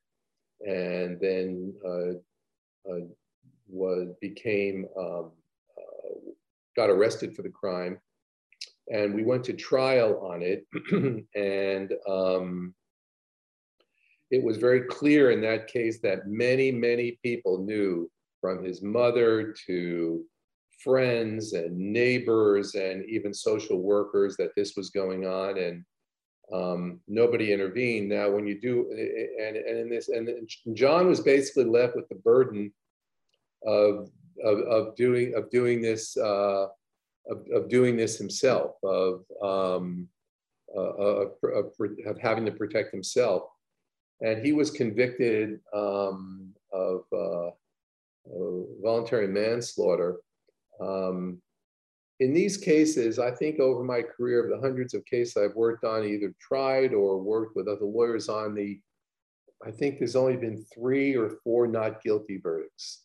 and 0.66 1.20
then 1.20 1.74
uh, 1.84 2.90
uh, 2.90 3.00
was 3.68 4.08
became 4.20 4.86
um, 4.98 5.30
uh, 5.76 6.30
got 6.76 6.90
arrested 6.90 7.36
for 7.36 7.42
the 7.42 7.50
crime. 7.50 7.98
And 8.90 9.14
we 9.14 9.22
went 9.22 9.44
to 9.44 9.52
trial 9.52 10.18
on 10.26 10.42
it. 10.42 10.66
and 11.34 11.92
um, 12.08 12.74
it 14.30 14.42
was 14.42 14.56
very 14.56 14.82
clear 14.82 15.30
in 15.30 15.40
that 15.42 15.68
case 15.68 16.00
that 16.02 16.26
many, 16.26 16.70
many 16.70 17.18
people 17.22 17.64
knew 17.64 18.10
from 18.40 18.64
his 18.64 18.82
mother 18.82 19.54
to 19.66 20.24
friends 20.82 21.52
and 21.54 21.76
neighbors 21.76 22.74
and 22.74 23.04
even 23.08 23.34
social 23.34 23.80
workers 23.82 24.36
that 24.36 24.52
this 24.56 24.74
was 24.76 24.90
going 24.90 25.26
on 25.26 25.58
and 25.58 25.84
um, 26.52 27.00
nobody 27.06 27.52
intervened. 27.52 28.08
Now, 28.08 28.30
when 28.30 28.46
you 28.46 28.60
do, 28.60 28.90
and, 28.90 29.56
and 29.56 29.78
in 29.78 29.88
this, 29.88 30.08
and 30.08 30.28
John 30.74 31.08
was 31.08 31.20
basically 31.20 31.64
left 31.64 31.96
with 31.96 32.08
the 32.08 32.14
burden 32.16 32.72
of, 33.66 34.10
of, 34.42 34.58
of 34.60 34.96
doing, 34.96 35.34
of 35.34 35.50
doing 35.50 35.82
this, 35.82 36.16
uh, 36.16 36.66
of, 37.28 37.46
of 37.52 37.68
doing 37.68 37.96
this 37.96 38.16
himself, 38.16 38.72
of, 38.82 39.24
um, 39.42 40.08
uh, 40.74 40.80
of, 40.80 41.32
of, 41.42 41.72
of, 42.06 42.18
having 42.18 42.46
to 42.46 42.52
protect 42.52 42.92
himself. 42.92 43.42
And 44.20 44.44
he 44.44 44.52
was 44.52 44.70
convicted 44.70 45.60
um, 45.74 46.54
of, 46.72 47.02
uh, 47.12 47.50
of 48.30 48.66
voluntary 48.82 49.28
manslaughter 49.28 50.16
um, 50.80 51.40
in 52.20 52.34
these 52.34 52.56
cases, 52.56 53.18
I 53.18 53.30
think 53.30 53.60
over 53.60 53.84
my 53.84 54.02
career 54.02 54.44
of 54.44 54.50
the 54.50 54.66
hundreds 54.66 54.92
of 54.92 55.04
cases 55.04 55.36
I've 55.36 55.54
worked 55.54 55.84
on, 55.84 56.04
either 56.04 56.34
tried 56.40 56.92
or 56.92 57.18
worked 57.18 57.54
with 57.54 57.68
other 57.68 57.84
lawyers 57.84 58.28
on 58.28 58.54
the, 58.54 58.80
I 59.64 59.70
think 59.70 59.98
there's 59.98 60.16
only 60.16 60.36
been 60.36 60.64
three 60.74 61.14
or 61.14 61.38
four 61.44 61.66
not 61.68 62.02
guilty 62.02 62.40
verdicts. 62.42 63.04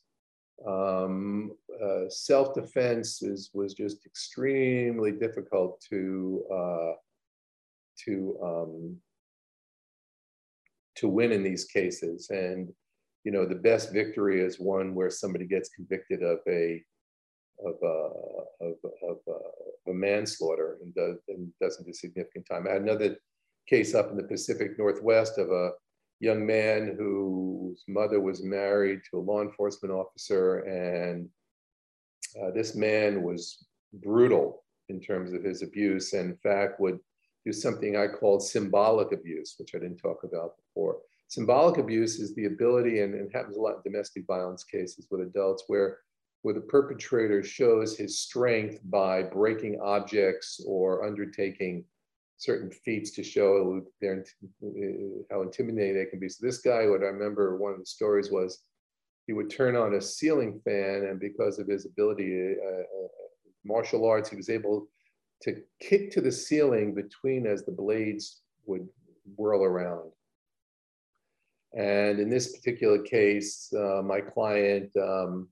Um, 0.67 1.51
uh, 1.83 2.09
self-defense 2.09 3.21
is 3.21 3.49
was 3.53 3.73
just 3.73 4.05
extremely 4.05 5.11
difficult 5.11 5.81
to 5.89 6.43
uh, 6.53 6.91
to 8.05 8.37
um, 8.41 8.97
to 10.95 11.07
win 11.07 11.31
in 11.31 11.43
these 11.43 11.65
cases, 11.65 12.29
and 12.29 12.71
you 13.23 13.31
know 13.31 13.45
the 13.45 13.55
best 13.55 13.91
victory 13.91 14.41
is 14.41 14.59
one 14.59 14.93
where 14.95 15.09
somebody 15.09 15.45
gets 15.45 15.69
convicted 15.69 16.21
of 16.21 16.39
a 16.47 16.83
of, 17.65 17.75
uh, 17.83 18.65
of, 18.65 18.75
of 19.09 19.17
uh, 19.27 19.91
a 19.91 19.93
manslaughter 19.93 20.77
and, 20.81 20.93
does, 20.95 21.17
and 21.27 21.51
doesn't 21.61 21.85
do 21.85 21.93
significant 21.93 22.45
time. 22.49 22.67
I 22.67 22.73
had 22.73 22.81
another 22.81 23.17
case 23.67 23.95
up 23.95 24.11
in 24.11 24.17
the 24.17 24.23
Pacific 24.23 24.77
Northwest 24.77 25.37
of 25.37 25.49
a 25.49 25.71
young 26.19 26.45
man 26.45 26.95
whose 26.97 27.83
mother 27.87 28.19
was 28.19 28.43
married 28.43 29.01
to 29.09 29.17
a 29.17 29.21
law 29.21 29.41
enforcement 29.41 29.93
officer, 29.93 30.59
and 30.59 31.27
uh, 32.41 32.51
this 32.51 32.75
man 32.75 33.23
was 33.23 33.65
brutal 33.93 34.63
in 34.89 34.99
terms 34.99 35.33
of 35.33 35.43
his 35.43 35.61
abuse, 35.61 36.13
and 36.13 36.31
in 36.31 36.37
fact 36.37 36.79
would 36.79 36.99
do 37.45 37.51
something 37.51 37.97
I 37.97 38.07
called 38.07 38.41
symbolic 38.41 39.11
abuse, 39.11 39.55
which 39.57 39.75
I 39.75 39.79
didn't 39.79 39.97
talk 39.97 40.23
about 40.23 40.55
before. 40.57 40.97
Symbolic 41.27 41.77
abuse 41.77 42.19
is 42.19 42.33
the 42.35 42.45
ability, 42.45 43.01
and 43.01 43.13
it 43.13 43.29
happens 43.33 43.57
a 43.57 43.59
lot 43.59 43.77
in 43.77 43.91
domestic 43.91 44.25
violence 44.27 44.63
cases 44.63 45.07
with 45.09 45.21
adults, 45.21 45.63
where 45.67 45.99
where 46.43 46.53
the 46.53 46.61
perpetrator 46.61 47.41
shows 47.41 47.97
his 47.97 48.19
strength 48.19 48.79
by 48.85 49.23
breaking 49.23 49.79
objects 49.81 50.63
or 50.67 51.05
undertaking 51.05 51.83
certain 52.37 52.69
feats 52.69 53.11
to 53.11 53.23
show 53.23 53.81
their, 54.01 54.25
how 55.31 55.41
intimidating 55.41 55.95
they 55.95 56.05
can 56.05 56.19
be. 56.19 56.27
So 56.27 56.45
this 56.45 56.59
guy, 56.59 56.85
what 56.87 57.01
I 57.01 57.05
remember 57.05 57.57
one 57.57 57.71
of 57.71 57.79
the 57.79 57.85
stories 57.85 58.29
was, 58.29 58.59
he 59.25 59.31
would 59.31 59.49
turn 59.49 59.77
on 59.77 59.93
a 59.93 60.01
ceiling 60.01 60.59
fan, 60.65 61.05
and 61.05 61.17
because 61.17 61.57
of 61.59 61.67
his 61.67 61.85
ability, 61.85 62.55
uh, 62.61 62.81
uh, 62.81 63.07
martial 63.63 64.05
arts, 64.05 64.29
he 64.29 64.35
was 64.35 64.49
able 64.49 64.87
to 65.43 65.61
kick 65.79 66.11
to 66.11 66.19
the 66.19 66.31
ceiling 66.31 66.93
between 66.93 67.47
as 67.47 67.63
the 67.63 67.71
blades 67.71 68.41
would 68.65 68.85
whirl 69.37 69.63
around. 69.63 70.11
And 71.73 72.19
in 72.19 72.29
this 72.29 72.53
particular 72.53 72.99
case, 72.99 73.71
uh, 73.73 74.01
my 74.03 74.19
client 74.19 74.91
um, 74.97 75.47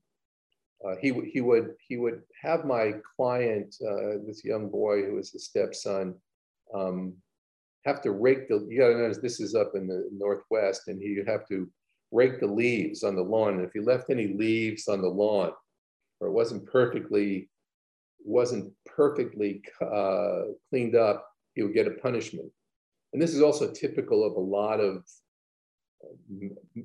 uh, 0.86 0.96
he, 1.00 1.12
he, 1.32 1.40
would, 1.40 1.74
he 1.86 1.96
would 1.96 2.22
have 2.42 2.64
my 2.64 2.94
client, 3.16 3.74
uh, 3.86 4.18
this 4.26 4.44
young 4.44 4.68
boy 4.68 5.04
who 5.04 5.14
was 5.14 5.30
his 5.30 5.44
stepson, 5.46 6.14
um, 6.74 7.14
have 7.84 8.00
to 8.02 8.12
rake 8.12 8.48
the, 8.48 8.66
you 8.68 8.78
gotta 8.78 8.96
notice 8.96 9.18
this 9.18 9.40
is 9.40 9.54
up 9.54 9.72
in 9.74 9.86
the 9.86 10.08
Northwest 10.12 10.88
and 10.88 11.00
he'd 11.00 11.26
have 11.26 11.46
to 11.48 11.68
rake 12.10 12.40
the 12.40 12.46
leaves 12.46 13.02
on 13.02 13.16
the 13.16 13.22
lawn. 13.22 13.54
And 13.54 13.64
if 13.64 13.72
he 13.72 13.80
left 13.80 14.10
any 14.10 14.28
leaves 14.28 14.88
on 14.88 15.00
the 15.00 15.08
lawn 15.08 15.52
or 16.20 16.28
it 16.28 16.32
wasn't 16.32 16.66
perfectly, 16.66 17.48
wasn't 18.24 18.72
perfectly 18.86 19.62
uh, 19.80 20.42
cleaned 20.70 20.94
up, 20.94 21.28
he 21.54 21.62
would 21.62 21.74
get 21.74 21.88
a 21.88 21.92
punishment. 21.92 22.50
And 23.12 23.20
this 23.20 23.34
is 23.34 23.42
also 23.42 23.70
typical 23.70 24.24
of 24.24 24.34
a 24.34 24.40
lot 24.40 24.80
of 24.80 25.04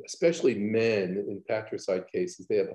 especially 0.06 0.56
men 0.56 1.26
in 1.28 1.42
patricide 1.48 2.06
cases, 2.12 2.48
they 2.48 2.58
have 2.58 2.70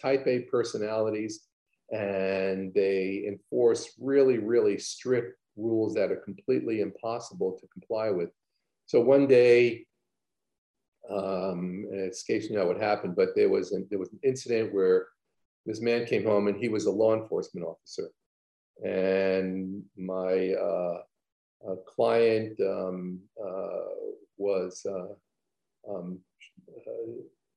type 0.00 0.26
A 0.26 0.40
personalities 0.40 1.44
and 1.90 2.72
they 2.74 3.24
enforce 3.26 3.90
really, 3.98 4.38
really 4.38 4.78
strict 4.78 5.38
rules 5.56 5.94
that 5.94 6.12
are 6.12 6.16
completely 6.16 6.80
impossible 6.80 7.58
to 7.60 7.66
comply 7.68 8.10
with. 8.10 8.30
So 8.86 9.00
one 9.00 9.26
day, 9.26 9.86
um, 11.10 11.86
it 11.90 12.12
escapes 12.12 12.50
me 12.50 12.56
now 12.56 12.66
what 12.66 12.80
happened, 12.80 13.16
but 13.16 13.30
there 13.34 13.48
was, 13.48 13.72
an, 13.72 13.86
there 13.90 13.98
was 13.98 14.12
an 14.12 14.20
incident 14.22 14.74
where 14.74 15.06
this 15.64 15.80
man 15.80 16.04
came 16.06 16.24
home 16.24 16.48
and 16.48 16.56
he 16.56 16.68
was 16.68 16.86
a 16.86 16.90
law 16.90 17.14
enforcement 17.14 17.66
officer. 17.66 18.10
And 18.84 19.82
my 19.96 20.52
uh, 20.52 20.98
client 21.86 22.58
um, 22.60 23.20
uh, 23.42 23.88
was 24.36 24.86
uh, 24.88 25.14
um, 25.90 26.18
uh, 26.68 27.12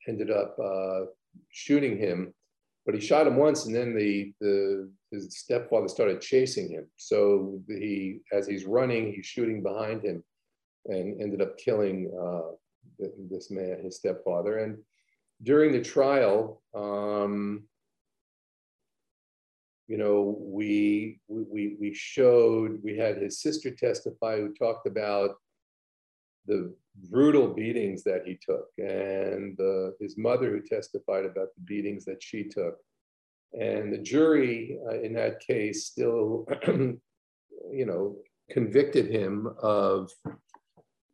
ended 0.08 0.32
up 0.32 0.58
uh, 0.64 1.02
shooting 1.50 1.98
him, 1.98 2.34
but 2.86 2.96
he 2.96 3.02
shot 3.02 3.28
him 3.28 3.38
once, 3.38 3.66
and 3.66 3.76
then 3.76 3.96
the, 3.96 4.34
the 4.42 4.90
his 5.12 5.38
stepfather 5.38 5.88
started 5.88 6.22
chasing 6.22 6.70
him. 6.70 6.88
So 6.98 7.60
he, 7.68 8.22
as 8.32 8.48
he's 8.48 8.66
running, 8.66 9.14
he's 9.14 9.26
shooting 9.26 9.62
behind 9.62 10.04
him, 10.04 10.24
and 10.86 11.22
ended 11.22 11.42
up 11.42 11.58
killing 11.58 12.12
uh, 12.20 12.52
this 13.30 13.52
man, 13.52 13.84
his 13.84 13.98
stepfather. 13.98 14.60
And 14.60 14.78
during 15.44 15.72
the 15.72 15.82
trial, 15.82 16.62
um, 16.74 17.64
you 19.88 19.98
know, 19.98 20.38
we, 20.40 21.20
we, 21.28 21.76
we 21.80 21.94
showed, 21.94 22.80
we 22.84 22.98
had 22.98 23.18
his 23.18 23.42
sister 23.42 23.72
testify 23.72 24.38
who 24.38 24.54
talked 24.54 24.88
about 24.88 25.32
the 26.48 26.74
brutal 27.10 27.48
beatings 27.54 28.04
that 28.04 28.24
he 28.26 28.38
took 28.42 28.68
and 28.78 29.60
uh, 29.60 29.92
his 30.00 30.18
mother 30.18 30.50
who 30.50 30.62
testified 30.62 31.26
about 31.26 31.48
the 31.56 31.64
beatings 31.66 32.06
that 32.06 32.22
she 32.22 32.44
took 32.44 32.78
And 33.54 33.92
the 33.92 33.98
jury 33.98 34.78
uh, 34.90 35.00
in 35.02 35.14
that 35.14 35.40
case 35.40 35.86
still, 35.86 36.48
you 36.68 37.86
know, 37.86 38.18
convicted 38.50 39.08
him 39.10 39.54
of 39.62 40.10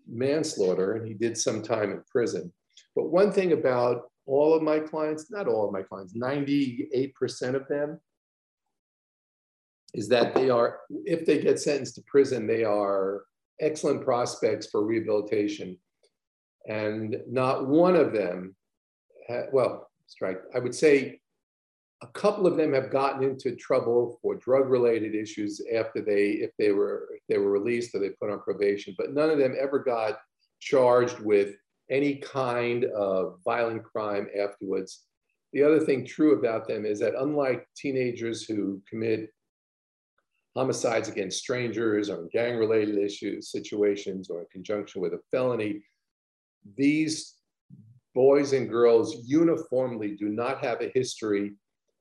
manslaughter 0.07 0.93
and 0.95 1.07
he 1.07 1.13
did 1.13 1.37
some 1.37 1.61
time 1.61 1.91
in 1.91 2.03
prison. 2.09 2.51
But 2.95 3.11
one 3.11 3.31
thing 3.31 3.53
about 3.53 4.03
all 4.25 4.53
of 4.53 4.61
my 4.61 4.79
clients, 4.79 5.31
not 5.31 5.47
all 5.47 5.65
of 5.65 5.73
my 5.73 5.83
clients, 5.83 6.13
98% 6.13 7.55
of 7.55 7.67
them, 7.67 7.99
is 9.93 10.07
that 10.09 10.35
they 10.35 10.49
are, 10.49 10.79
if 11.05 11.25
they 11.25 11.39
get 11.39 11.59
sentenced 11.59 11.95
to 11.95 12.01
prison, 12.05 12.45
they 12.45 12.63
are 12.63 13.23
excellent 13.59 14.03
prospects 14.03 14.67
for 14.67 14.85
rehabilitation. 14.85 15.77
And 16.67 17.17
not 17.27 17.67
one 17.67 17.95
of 17.95 18.13
them, 18.13 18.55
well, 19.51 19.89
strike, 20.07 20.41
I 20.53 20.59
would 20.59 20.75
say 20.75 21.19
a 22.01 22.07
couple 22.07 22.45
of 22.45 22.57
them 22.57 22.73
have 22.73 22.91
gotten 22.91 23.23
into 23.23 23.55
trouble 23.55 24.19
for 24.21 24.35
drug 24.35 24.69
related 24.69 25.15
issues 25.15 25.61
after 25.73 26.01
they 26.01 26.29
if 26.29 26.51
they 26.57 26.71
were 26.71 27.09
if 27.11 27.21
they 27.27 27.37
were 27.37 27.51
released 27.51 27.95
or 27.95 27.99
they 27.99 28.09
put 28.09 28.29
on 28.29 28.39
probation 28.41 28.93
but 28.97 29.13
none 29.13 29.29
of 29.29 29.39
them 29.39 29.55
ever 29.59 29.79
got 29.79 30.19
charged 30.59 31.19
with 31.19 31.55
any 31.89 32.15
kind 32.17 32.85
of 32.85 33.39
violent 33.43 33.83
crime 33.83 34.27
afterwards 34.39 35.05
the 35.53 35.63
other 35.63 35.79
thing 35.79 36.05
true 36.05 36.37
about 36.37 36.67
them 36.67 36.85
is 36.85 36.99
that 36.99 37.15
unlike 37.17 37.67
teenagers 37.75 38.43
who 38.43 38.81
commit 38.87 39.31
homicides 40.57 41.07
against 41.07 41.39
strangers 41.39 42.09
or 42.09 42.27
gang 42.31 42.57
related 42.57 42.97
issues 42.97 43.51
situations 43.51 44.29
or 44.29 44.41
in 44.41 44.47
conjunction 44.51 45.01
with 45.01 45.13
a 45.13 45.19
felony 45.31 45.81
these 46.75 47.35
boys 48.13 48.53
and 48.53 48.69
girls 48.69 49.23
uniformly 49.27 50.15
do 50.15 50.29
not 50.29 50.63
have 50.63 50.81
a 50.81 50.91
history 50.93 51.53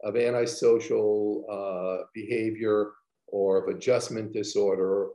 of 0.02 0.16
antisocial 0.16 1.44
uh, 1.50 2.04
behavior 2.14 2.92
or 3.28 3.62
of 3.62 3.74
adjustment 3.74 4.32
disorder. 4.32 5.08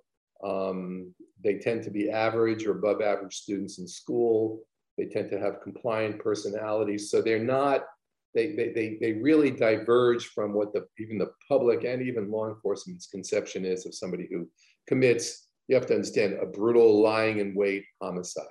Um, 0.44 1.14
they 1.44 1.58
tend 1.58 1.84
to 1.84 1.92
be 1.92 2.10
average 2.10 2.66
or 2.66 2.72
above 2.72 3.02
average 3.02 3.36
students 3.36 3.80
in 3.80 3.88
school. 3.88 4.62
They 4.98 5.06
tend 5.06 5.30
to 5.32 5.40
have 5.40 5.62
compliant 5.64 6.20
personalities. 6.20 7.10
So 7.10 7.22
they're 7.22 7.40
not, 7.44 7.86
they, 8.34 8.56
they, 8.56 8.72
they, 8.74 8.98
they 9.02 9.14
really 9.14 9.52
diverge 9.52 10.28
from 10.28 10.54
what 10.54 10.74
the, 10.74 10.88
even 11.00 11.18
the 11.18 11.32
public 11.48 11.84
and 11.84 12.02
even 12.02 12.32
law 12.32 12.48
enforcement's 12.48 13.08
conception 13.08 13.66
is 13.66 13.86
of 13.86 13.94
somebody 13.94 14.28
who 14.32 14.48
commits, 14.88 15.48
you 15.68 15.76
have 15.76 15.86
to 15.88 15.96
understand, 15.96 16.38
a 16.42 16.46
brutal 16.46 17.02
lying 17.02 17.40
in 17.40 17.54
wait 17.56 17.86
homicide. 18.02 18.46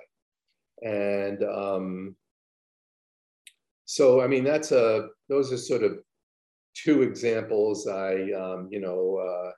And 0.83 1.43
um, 1.43 2.15
so, 3.85 4.21
I 4.21 4.27
mean, 4.27 4.43
that's 4.43 4.71
a, 4.71 5.07
those 5.29 5.51
are 5.51 5.57
sort 5.57 5.83
of 5.83 5.99
two 6.75 7.01
examples. 7.01 7.87
I, 7.87 8.31
um, 8.31 8.67
you 8.71 8.79
know, 8.79 9.17
uh, 9.17 9.51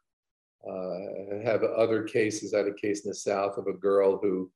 uh, 0.69 1.43
have 1.43 1.63
other 1.63 2.03
cases. 2.03 2.53
I 2.53 2.59
had 2.59 2.67
a 2.67 2.73
case 2.73 3.05
in 3.05 3.09
the 3.09 3.15
South 3.15 3.57
of 3.57 3.67
a 3.67 3.73
girl 3.73 4.19
who 4.21 4.49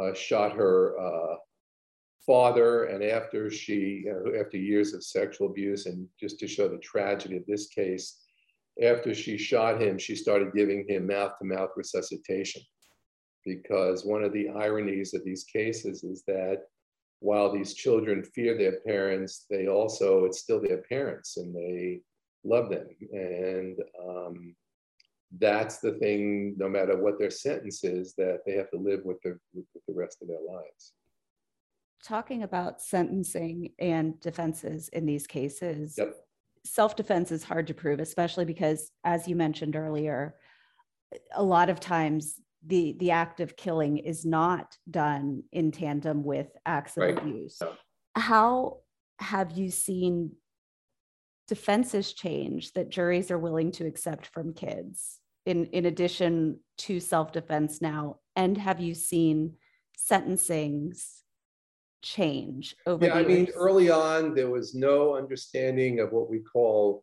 uh, 0.00 0.14
shot 0.14 0.52
her 0.52 0.98
uh, 0.98 1.36
father, 2.26 2.84
and 2.84 3.04
after 3.04 3.50
she, 3.50 4.04
after 4.38 4.56
years 4.56 4.94
of 4.94 5.04
sexual 5.04 5.48
abuse, 5.48 5.86
and 5.86 6.08
just 6.18 6.38
to 6.40 6.48
show 6.48 6.68
the 6.68 6.78
tragedy 6.78 7.36
of 7.36 7.46
this 7.46 7.68
case, 7.68 8.22
after 8.82 9.14
she 9.14 9.38
shot 9.38 9.80
him, 9.80 9.96
she 9.96 10.16
started 10.16 10.52
giving 10.54 10.84
him 10.88 11.06
mouth-to-mouth 11.06 11.70
resuscitation, 11.76 12.62
because 13.44 14.04
one 14.04 14.24
of 14.24 14.32
the 14.32 14.48
ironies 14.48 15.14
of 15.14 15.24
these 15.24 15.44
cases 15.44 16.02
is 16.02 16.24
that 16.26 16.62
while 17.20 17.50
these 17.50 17.72
children 17.74 18.22
fear 18.22 18.58
their 18.58 18.80
parents, 18.80 19.46
they 19.48 19.68
also, 19.68 20.24
it's 20.24 20.40
still 20.40 20.60
their 20.60 20.82
parents 20.82 21.38
and 21.38 21.54
they 21.54 22.00
love 22.44 22.68
them. 22.68 22.86
And 23.12 23.78
um, 24.06 24.54
that's 25.38 25.78
the 25.78 25.92
thing, 25.92 26.54
no 26.58 26.68
matter 26.68 26.96
what 26.96 27.18
their 27.18 27.30
sentence 27.30 27.84
is, 27.84 28.14
that 28.18 28.40
they 28.44 28.52
have 28.52 28.70
to 28.72 28.78
live 28.78 29.00
with 29.04 29.20
the, 29.22 29.38
with 29.54 29.64
the 29.88 29.94
rest 29.94 30.18
of 30.20 30.28
their 30.28 30.44
lives. 30.46 30.92
Talking 32.06 32.44
about 32.44 32.80
sentencing 32.80 33.72
and 33.80 34.20
defenses 34.20 34.88
in 34.90 35.06
these 35.06 35.26
cases, 35.26 35.96
yep. 35.98 36.14
self 36.64 36.94
defense 36.94 37.32
is 37.32 37.42
hard 37.42 37.66
to 37.66 37.74
prove, 37.74 37.98
especially 37.98 38.44
because, 38.44 38.92
as 39.02 39.26
you 39.26 39.34
mentioned 39.34 39.74
earlier, 39.74 40.36
a 41.34 41.42
lot 41.42 41.68
of 41.68 41.80
times 41.80 42.40
the 42.64 42.96
the 42.98 43.10
act 43.10 43.40
of 43.40 43.56
killing 43.56 43.98
is 43.98 44.24
not 44.24 44.76
done 44.90 45.42
in 45.52 45.70
tandem 45.70 46.24
with 46.24 46.48
acts 46.64 46.96
of 46.96 47.02
right. 47.02 47.18
abuse 47.18 47.60
how 48.14 48.78
have 49.18 49.52
you 49.52 49.70
seen 49.70 50.32
defenses 51.48 52.12
change 52.12 52.72
that 52.72 52.90
juries 52.90 53.30
are 53.30 53.38
willing 53.38 53.70
to 53.70 53.86
accept 53.86 54.26
from 54.26 54.52
kids 54.52 55.20
in 55.44 55.66
in 55.66 55.86
addition 55.86 56.58
to 56.78 56.98
self-defense 56.98 57.80
now 57.80 58.16
and 58.34 58.58
have 58.58 58.80
you 58.80 58.94
seen 58.94 59.54
sentencings 60.10 61.22
change 62.02 62.76
over 62.86 63.04
yeah 63.04 63.14
i 63.14 63.24
mean 63.24 63.48
early 63.54 63.90
on 63.90 64.34
there 64.34 64.50
was 64.50 64.74
no 64.74 65.16
understanding 65.16 66.00
of 66.00 66.12
what 66.12 66.30
we 66.30 66.38
call 66.40 67.02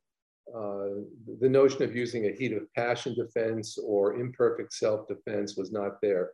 uh, 0.53 1.01
the 1.39 1.49
notion 1.49 1.83
of 1.83 1.95
using 1.95 2.25
a 2.25 2.31
heat 2.31 2.53
of 2.53 2.71
passion 2.73 3.15
defense 3.15 3.77
or 3.77 4.15
imperfect 4.15 4.73
self-defense 4.73 5.55
was 5.55 5.71
not 5.71 6.01
there. 6.01 6.31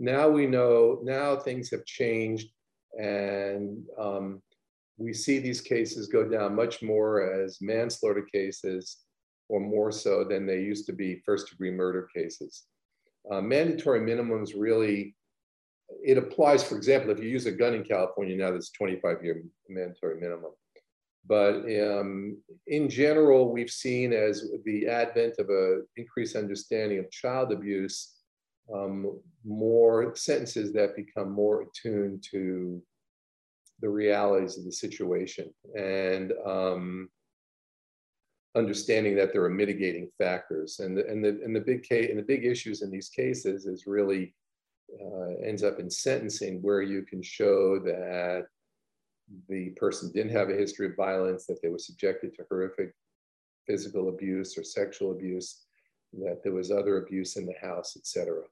Now 0.00 0.28
we 0.28 0.46
know, 0.46 1.00
now 1.04 1.36
things 1.36 1.70
have 1.70 1.84
changed 1.84 2.48
and 2.98 3.84
um, 3.98 4.42
we 4.96 5.12
see 5.12 5.38
these 5.38 5.60
cases 5.60 6.08
go 6.08 6.28
down 6.28 6.56
much 6.56 6.82
more 6.82 7.22
as 7.22 7.58
manslaughter 7.60 8.22
cases 8.22 8.98
or 9.48 9.60
more 9.60 9.92
so 9.92 10.24
than 10.24 10.46
they 10.46 10.60
used 10.60 10.86
to 10.86 10.92
be 10.92 11.22
first 11.24 11.50
degree 11.50 11.70
murder 11.70 12.08
cases. 12.14 12.64
Uh, 13.30 13.40
mandatory 13.40 14.00
minimums 14.00 14.52
really, 14.56 15.14
it 16.02 16.18
applies, 16.18 16.62
for 16.62 16.76
example, 16.76 17.10
if 17.10 17.22
you 17.22 17.28
use 17.28 17.46
a 17.46 17.52
gun 17.52 17.74
in 17.74 17.84
California 17.84 18.36
now, 18.36 18.50
there's 18.50 18.70
25 18.70 19.22
year 19.22 19.42
mandatory 19.68 20.20
minimum. 20.20 20.52
But 21.26 21.64
um, 21.80 22.38
in 22.66 22.88
general, 22.88 23.52
we've 23.52 23.70
seen 23.70 24.12
as 24.12 24.50
the 24.64 24.88
advent 24.88 25.34
of 25.38 25.48
an 25.48 25.86
increased 25.96 26.34
understanding 26.34 26.98
of 26.98 27.10
child 27.10 27.52
abuse, 27.52 28.14
um, 28.74 29.20
more 29.44 30.14
sentences 30.16 30.72
that 30.72 30.96
become 30.96 31.30
more 31.30 31.62
attuned 31.62 32.24
to 32.30 32.82
the 33.80 33.88
realities 33.88 34.58
of 34.58 34.64
the 34.64 34.72
situation 34.72 35.52
and 35.76 36.32
um, 36.44 37.08
understanding 38.56 39.16
that 39.16 39.32
there 39.32 39.44
are 39.44 39.50
mitigating 39.50 40.10
factors. 40.18 40.80
And 40.80 40.96
the, 40.96 41.06
and 41.06 41.24
the, 41.24 41.40
and 41.44 41.54
the 41.54 41.60
big 41.60 41.82
case, 41.82 42.10
and 42.10 42.18
the 42.18 42.24
big 42.24 42.44
issues 42.44 42.82
in 42.82 42.90
these 42.90 43.08
cases 43.08 43.66
is 43.66 43.86
really 43.86 44.34
uh, 45.00 45.46
ends 45.46 45.62
up 45.62 45.78
in 45.78 45.90
sentencing 45.90 46.60
where 46.62 46.82
you 46.82 47.02
can 47.02 47.22
show 47.22 47.78
that 47.78 48.46
the 49.48 49.70
person 49.70 50.10
didn't 50.12 50.32
have 50.32 50.50
a 50.50 50.54
history 50.54 50.86
of 50.86 50.96
violence, 50.96 51.46
that 51.46 51.60
they 51.62 51.68
were 51.68 51.78
subjected 51.78 52.34
to 52.34 52.44
horrific 52.48 52.92
physical 53.66 54.08
abuse 54.08 54.58
or 54.58 54.64
sexual 54.64 55.12
abuse, 55.12 55.64
that 56.12 56.40
there 56.42 56.52
was 56.52 56.70
other 56.70 56.98
abuse 56.98 57.36
in 57.36 57.46
the 57.46 57.54
house, 57.60 57.96
etc. 57.96 58.42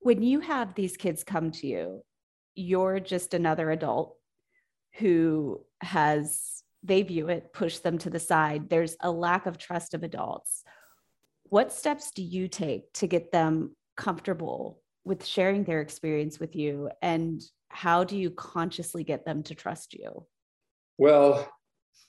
When 0.00 0.22
you 0.22 0.40
have 0.40 0.74
these 0.74 0.96
kids 0.96 1.22
come 1.24 1.50
to 1.52 1.66
you, 1.66 2.02
you're 2.54 3.00
just 3.00 3.34
another 3.34 3.70
adult 3.70 4.16
who 4.98 5.60
has, 5.82 6.62
they 6.82 7.02
view 7.02 7.28
it, 7.28 7.52
push 7.52 7.78
them 7.78 7.98
to 7.98 8.10
the 8.10 8.18
side. 8.18 8.68
There's 8.70 8.96
a 9.00 9.10
lack 9.10 9.46
of 9.46 9.58
trust 9.58 9.94
of 9.94 10.02
adults. 10.02 10.62
What 11.50 11.72
steps 11.72 12.10
do 12.10 12.22
you 12.22 12.48
take 12.48 12.92
to 12.94 13.06
get 13.06 13.32
them 13.32 13.76
comfortable 13.96 14.82
with 15.04 15.24
sharing 15.24 15.64
their 15.64 15.80
experience 15.80 16.40
with 16.40 16.56
you? 16.56 16.90
And 17.02 17.40
how 17.68 18.04
do 18.04 18.16
you 18.16 18.30
consciously 18.30 19.04
get 19.04 19.24
them 19.24 19.42
to 19.44 19.54
trust 19.54 19.94
you? 19.94 20.26
Well 20.98 21.48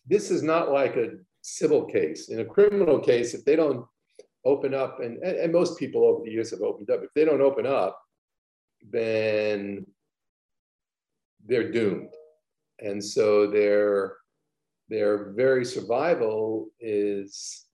this 0.10 0.32
is 0.32 0.41
not 0.41 0.71
like 0.71 0.95
a 0.95 1.10
civil 1.41 1.86
case. 1.86 2.30
In 2.30 2.39
a 2.39 2.45
criminal 2.45 3.00
case 3.00 3.34
if 3.34 3.43
they 3.45 3.56
don't 3.56 3.86
open 4.45 4.73
up 4.73 5.00
and, 5.02 5.17
and 5.17 5.52
most 5.52 5.78
people 5.78 6.06
over 6.06 6.23
the 6.23 6.32
years 6.32 6.52
have 6.52 6.62
opened 6.62 6.89
up 6.89 7.04
if 7.04 7.10
they 7.13 7.26
don't 7.26 7.41
open 7.41 7.65
up 7.65 8.00
then 8.89 9.86
they're 11.45 11.71
doomed. 11.71 12.13
And 12.80 13.04
so 13.04 13.47
their 13.47 14.17
their 14.89 15.34
very 15.34 15.65
survival 15.65 16.69
is 16.80 17.66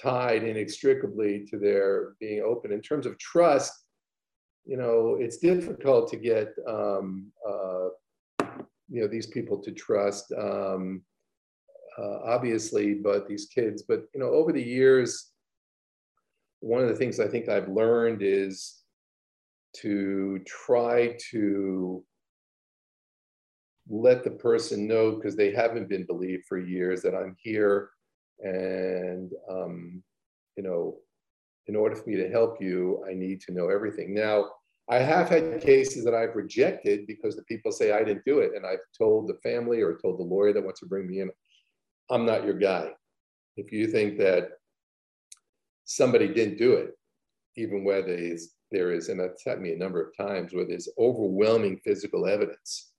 tied 0.00 0.44
inextricably 0.44 1.46
to 1.50 1.58
their 1.58 2.14
being 2.20 2.42
open. 2.42 2.72
In 2.72 2.80
terms 2.80 3.06
of 3.06 3.18
trust, 3.18 3.72
you 4.64 4.76
know, 4.76 5.16
it's 5.20 5.38
difficult 5.38 6.10
to 6.10 6.16
get 6.16 6.54
um, 6.68 7.32
uh, 7.48 7.88
you 8.88 9.00
know 9.00 9.08
these 9.08 9.26
people 9.26 9.58
to 9.62 9.72
trust, 9.72 10.32
um, 10.32 11.02
uh, 11.98 12.18
obviously, 12.24 12.94
but 12.94 13.28
these 13.28 13.46
kids. 13.46 13.82
But 13.82 14.04
you 14.14 14.20
know, 14.20 14.30
over 14.30 14.52
the 14.52 14.62
years, 14.62 15.30
one 16.60 16.82
of 16.82 16.88
the 16.88 16.96
things 16.96 17.20
I 17.20 17.28
think 17.28 17.48
I've 17.48 17.68
learned 17.68 18.22
is 18.22 18.82
to 19.78 20.40
try 20.46 21.16
to 21.30 22.02
let 23.88 24.24
the 24.24 24.30
person 24.30 24.88
know 24.88 25.12
because 25.12 25.36
they 25.36 25.52
haven't 25.52 25.88
been 25.88 26.04
believed 26.04 26.44
for 26.48 26.58
years 26.58 27.02
that 27.02 27.14
I'm 27.14 27.36
here 27.38 27.90
and 28.40 29.32
um, 29.50 30.02
you 30.56 30.62
know 30.62 30.96
in 31.68 31.76
order 31.76 31.96
for 31.96 32.08
me 32.08 32.16
to 32.16 32.28
help 32.28 32.60
you 32.60 33.04
I 33.08 33.14
need 33.14 33.40
to 33.42 33.52
know 33.52 33.68
everything. 33.68 34.14
Now 34.14 34.50
I 34.88 34.98
have 34.98 35.28
had 35.28 35.60
cases 35.60 36.04
that 36.04 36.14
I've 36.14 36.36
rejected 36.36 37.06
because 37.06 37.34
the 37.34 37.42
people 37.42 37.72
say 37.72 37.92
I 37.92 38.04
didn't 38.04 38.24
do 38.24 38.38
it. 38.38 38.52
And 38.54 38.64
I've 38.64 38.84
told 38.96 39.28
the 39.28 39.34
family 39.42 39.82
or 39.82 39.98
told 39.98 40.20
the 40.20 40.22
lawyer 40.22 40.52
that 40.52 40.62
wants 40.62 40.78
to 40.80 40.86
bring 40.86 41.08
me 41.08 41.20
in. 41.20 41.30
I'm 42.08 42.24
not 42.24 42.44
your 42.44 42.56
guy. 42.56 42.90
If 43.56 43.72
you 43.72 43.88
think 43.88 44.16
that 44.18 44.50
somebody 45.84 46.28
didn't 46.28 46.58
do 46.58 46.74
it 46.74 46.96
even 47.56 47.84
where 47.84 48.02
there's 48.02 48.50
there 48.70 48.92
is 48.92 49.08
and 49.08 49.20
that's 49.20 49.44
happened 49.44 49.62
me 49.62 49.72
a 49.72 49.78
number 49.78 50.02
of 50.02 50.16
times 50.16 50.52
where 50.52 50.66
there's 50.66 50.88
overwhelming 50.98 51.80
physical 51.84 52.26
evidence 52.26 52.92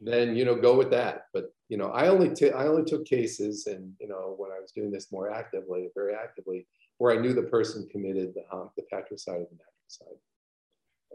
then 0.00 0.36
you 0.36 0.44
know 0.44 0.54
go 0.54 0.76
with 0.76 0.90
that. 0.90 1.26
But 1.32 1.52
you 1.68 1.76
know, 1.76 1.90
I 1.90 2.08
only 2.08 2.34
t- 2.34 2.50
I 2.50 2.66
only 2.66 2.84
took 2.84 3.04
cases, 3.04 3.66
and 3.66 3.92
you 4.00 4.08
know, 4.08 4.34
when 4.36 4.50
I 4.50 4.60
was 4.60 4.72
doing 4.72 4.90
this 4.90 5.10
more 5.10 5.30
actively, 5.30 5.88
very 5.94 6.14
actively, 6.14 6.66
where 6.98 7.16
I 7.16 7.20
knew 7.20 7.32
the 7.32 7.42
person 7.42 7.88
committed 7.90 8.34
the 8.34 8.56
um, 8.56 8.70
the 8.76 8.84
patricide 8.90 9.40
or 9.40 9.48
the 9.50 9.58
matricide. 9.58 10.18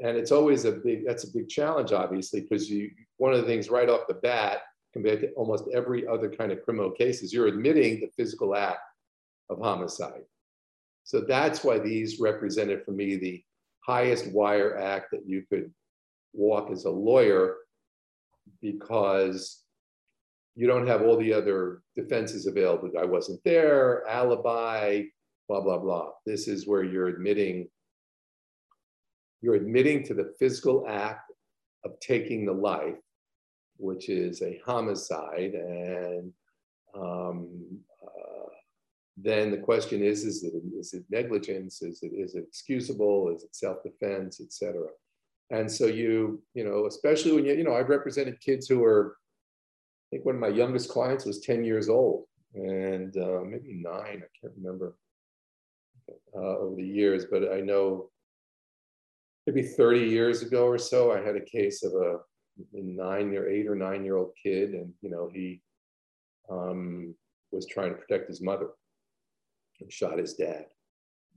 And 0.04 0.18
it's 0.18 0.32
always 0.32 0.66
a 0.66 0.72
big 0.72 1.06
that's 1.06 1.26
a 1.26 1.32
big 1.32 1.50
challenge, 1.50 1.92
obviously, 1.92 2.42
because 2.42 2.70
you 2.70 2.92
one 3.18 3.34
of 3.34 3.42
the 3.42 3.48
things 3.48 3.70
right 3.70 3.90
off 3.90 4.08
the 4.08 4.16
bat, 4.16 4.62
compared 4.94 5.22
to 5.22 5.32
almost 5.34 5.66
every 5.74 6.08
other 6.08 6.30
kind 6.30 6.52
of 6.52 6.64
criminal 6.64 6.92
cases, 6.92 7.34
you're 7.34 7.48
admitting 7.48 8.00
the 8.00 8.10
physical 8.18 8.56
act 8.56 8.80
of 9.50 9.60
homicide. 9.60 10.24
So 11.04 11.22
that's 11.22 11.64
why 11.64 11.80
these 11.80 12.20
represented 12.20 12.84
for 12.86 12.92
me 12.92 13.16
the 13.16 13.44
highest 13.86 14.32
wire 14.32 14.78
act 14.78 15.12
that 15.12 15.28
you 15.28 15.44
could 15.50 15.72
walk 16.34 16.72
as 16.72 16.86
a 16.86 16.90
lawyer 16.90 17.58
because 18.62 19.64
you 20.56 20.68
don't 20.68 20.88
have 20.88 21.02
all 21.02 21.18
the 21.18 21.34
other 21.34 21.82
defenses 21.96 22.46
available. 22.46 22.92
I 23.00 23.06
wasn't 23.06 23.42
there, 23.46 24.04
alibi, 24.08 25.04
blah, 25.48 25.62
blah, 25.62 25.78
blah. 25.78 26.10
This 26.26 26.48
is 26.48 26.68
where 26.68 26.84
you're 26.84 27.08
admitting, 27.08 27.70
you're 29.42 29.56
admitting 29.56 30.04
to 30.06 30.14
the 30.14 30.34
physical 30.40 30.86
act 30.88 31.32
of 31.86 32.00
taking 32.00 32.46
the 32.46 32.54
life, 32.54 33.00
which 33.78 34.10
is 34.10 34.42
a 34.42 34.60
homicide. 34.66 35.54
And 35.54 36.34
um, 36.94 37.50
uh, 38.04 38.50
then 39.18 39.52
the 39.52 39.58
question 39.58 40.04
is, 40.04 40.26
is 40.26 40.44
it, 40.44 40.54
is 40.78 40.94
it 40.94 41.06
negligence? 41.10 41.82
Is 41.82 42.04
it, 42.04 42.12
is 42.14 42.36
it 42.36 42.44
excusable? 42.48 43.34
Is 43.34 43.44
it 43.44 43.56
self-defense, 43.56 44.42
et 44.42 44.52
cetera? 44.52 44.90
And 45.52 45.70
so 45.70 45.86
you, 45.86 46.42
you 46.54 46.64
know, 46.64 46.88
especially 46.88 47.34
when 47.34 47.46
you, 47.46 47.54
you 47.54 47.64
know, 47.64 47.76
I've 47.76 47.90
represented 47.90 48.40
kids 48.40 48.68
who 48.68 48.84
are, 48.84 49.18
I 50.08 50.16
think 50.16 50.26
one 50.26 50.36
of 50.36 50.42
my 50.42 50.48
youngest 50.48 50.90
clients 50.90 51.26
was 51.26 51.42
10 51.42 51.66
years 51.66 51.90
old 51.90 52.26
and 52.56 53.16
uh, 53.18 53.42
maybe 53.46 53.74
nine, 53.74 54.24
I 54.24 54.30
can't 54.40 54.54
remember 54.58 54.96
uh, 56.36 56.58
over 56.58 56.76
the 56.76 56.88
years, 56.88 57.26
but 57.30 57.52
I 57.52 57.60
know 57.60 58.10
maybe 59.46 59.62
30 59.62 60.00
years 60.00 60.42
ago 60.42 60.66
or 60.66 60.78
so, 60.78 61.12
I 61.12 61.22
had 61.22 61.36
a 61.36 61.46
case 61.46 61.84
of 61.84 61.94
a, 61.94 62.18
nine 62.74 63.36
or 63.36 63.48
eight 63.50 63.68
or 63.68 63.76
nine 63.76 64.06
year 64.06 64.18
old 64.18 64.34
kid. 64.42 64.72
And, 64.72 64.94
you 65.02 65.10
know, 65.10 65.30
he 65.34 65.62
um, 66.50 67.16
was 67.52 67.66
trying 67.66 67.90
to 67.90 67.96
protect 67.96 68.28
his 68.28 68.42
mother 68.42 68.70
and 69.80 69.92
shot 69.92 70.20
his 70.20 70.36
dad. 70.36 70.66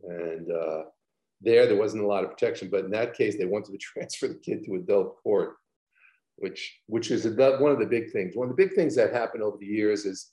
And, 0.03 0.51
uh, 0.51 0.83
there, 1.45 1.67
there 1.67 1.77
wasn't 1.77 2.03
a 2.03 2.07
lot 2.07 2.25
of 2.25 2.31
protection, 2.31 2.69
but 2.71 2.85
in 2.85 2.91
that 2.91 3.15
case, 3.15 3.37
they 3.37 3.45
wanted 3.45 3.73
to 3.73 3.79
transfer 3.81 4.29
the 4.29 4.35
kid 4.35 4.65
to 4.65 4.77
adult 4.77 5.17
court, 5.23 5.57
which 6.37 6.81
which 6.87 7.11
is 7.11 7.27
one 7.27 7.73
of 7.73 7.79
the 7.79 7.87
big 7.87 8.11
things. 8.13 8.37
One 8.37 8.51
of 8.51 8.57
the 8.57 8.63
big 8.63 8.75
things 8.75 8.97
that 8.97 9.13
happened 9.13 9.43
over 9.43 9.57
the 9.59 9.67
years 9.67 10.05
is 10.05 10.31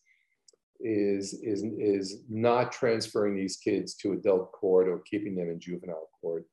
is 0.80 1.34
is 1.44 1.64
is 1.64 2.24
not 2.30 2.72
transferring 2.72 3.36
these 3.36 3.58
kids 3.58 3.94
to 3.96 4.14
adult 4.14 4.52
court 4.52 4.88
or 4.88 5.00
keeping 5.00 5.36
them 5.36 5.50
in 5.50 5.60
juvenile 5.60 6.10
court. 6.22 6.46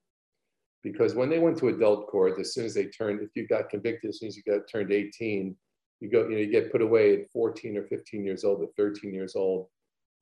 Because 0.85 1.15
when 1.15 1.29
they 1.29 1.39
went 1.39 1.59
to 1.59 1.69
adult 1.69 2.07
court, 2.07 2.39
as 2.39 2.55
soon 2.55 2.65
as 2.65 2.75
they 2.75 2.87
turned, 2.87 3.21
if 3.21 3.31
you 3.35 3.49
got 3.49 3.69
convicted, 3.69 4.11
as 4.11 4.21
soon 4.21 4.29
as 4.29 4.37
you 4.37 4.45
got 4.45 4.69
turned 4.71 4.93
18, 4.93 5.57
you 6.01 6.09
go, 6.09 6.23
you 6.23 6.31
know, 6.31 6.37
you 6.37 6.47
get 6.47 6.71
put 6.71 6.83
away 6.83 7.15
at 7.15 7.31
14 7.33 7.77
or 7.77 7.83
15 7.83 8.25
years 8.25 8.45
old 8.45 8.63
or 8.63 8.69
13 8.77 9.13
years 9.13 9.35
old 9.35 9.67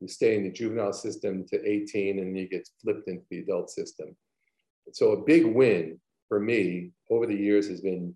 you 0.01 0.09
stay 0.09 0.37
in 0.37 0.45
the 0.45 0.51
juvenile 0.51 0.93
system 0.93 1.45
to 1.49 1.69
18 1.69 2.19
and 2.19 2.37
you 2.37 2.49
get 2.49 2.69
flipped 2.83 3.09
into 3.09 3.25
the 3.31 3.39
adult 3.41 3.71
system. 3.71 4.15
So 4.93 5.13
a 5.13 5.25
big 5.25 5.45
win 5.45 6.01
for 6.29 6.41
me 6.41 6.91
over 7.11 7.27
the 7.27 7.37
years 7.37 7.69
has 7.69 7.81
been 7.81 8.15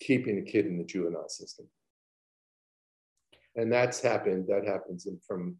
keeping 0.00 0.36
the 0.36 0.50
kid 0.50 0.66
in 0.66 0.78
the 0.78 0.84
juvenile 0.84 1.28
system. 1.28 1.66
And 3.56 3.72
that's 3.72 4.00
happened, 4.00 4.46
that 4.48 4.66
happens 4.66 5.06
from, 5.26 5.56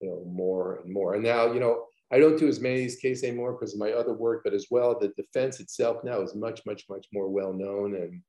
you 0.00 0.08
know, 0.08 0.22
more 0.30 0.80
and 0.84 0.92
more. 0.92 1.14
And 1.14 1.24
now, 1.24 1.52
you 1.52 1.60
know, 1.60 1.84
I 2.12 2.18
don't 2.18 2.38
do 2.38 2.48
as 2.48 2.60
many 2.60 2.76
of 2.76 2.80
these 2.80 2.96
cases 2.96 3.24
anymore 3.24 3.52
because 3.52 3.72
of 3.72 3.80
my 3.80 3.92
other 3.92 4.12
work, 4.12 4.42
but 4.44 4.52
as 4.52 4.66
well, 4.70 4.98
the 4.98 5.08
defense 5.16 5.60
itself 5.60 6.04
now 6.04 6.20
is 6.20 6.34
much, 6.34 6.60
much, 6.66 6.84
much 6.90 7.06
more 7.12 7.28
well 7.28 7.52
known 7.52 7.94
and 7.94 8.22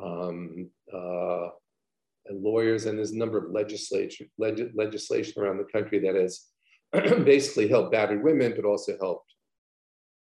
um, 0.00 0.70
uh, 0.92 1.48
and 2.26 2.42
lawyers, 2.42 2.86
and 2.86 2.96
there's 2.96 3.10
a 3.10 3.18
number 3.18 3.38
of 3.38 3.50
legislation, 3.50 4.28
leg, 4.38 4.70
legislation 4.74 5.42
around 5.42 5.58
the 5.58 5.64
country 5.64 5.98
that 6.00 6.14
has 6.14 6.46
basically 7.24 7.68
helped 7.68 7.92
battered 7.92 8.22
women, 8.22 8.52
but 8.54 8.64
also 8.64 8.96
helped 9.00 9.32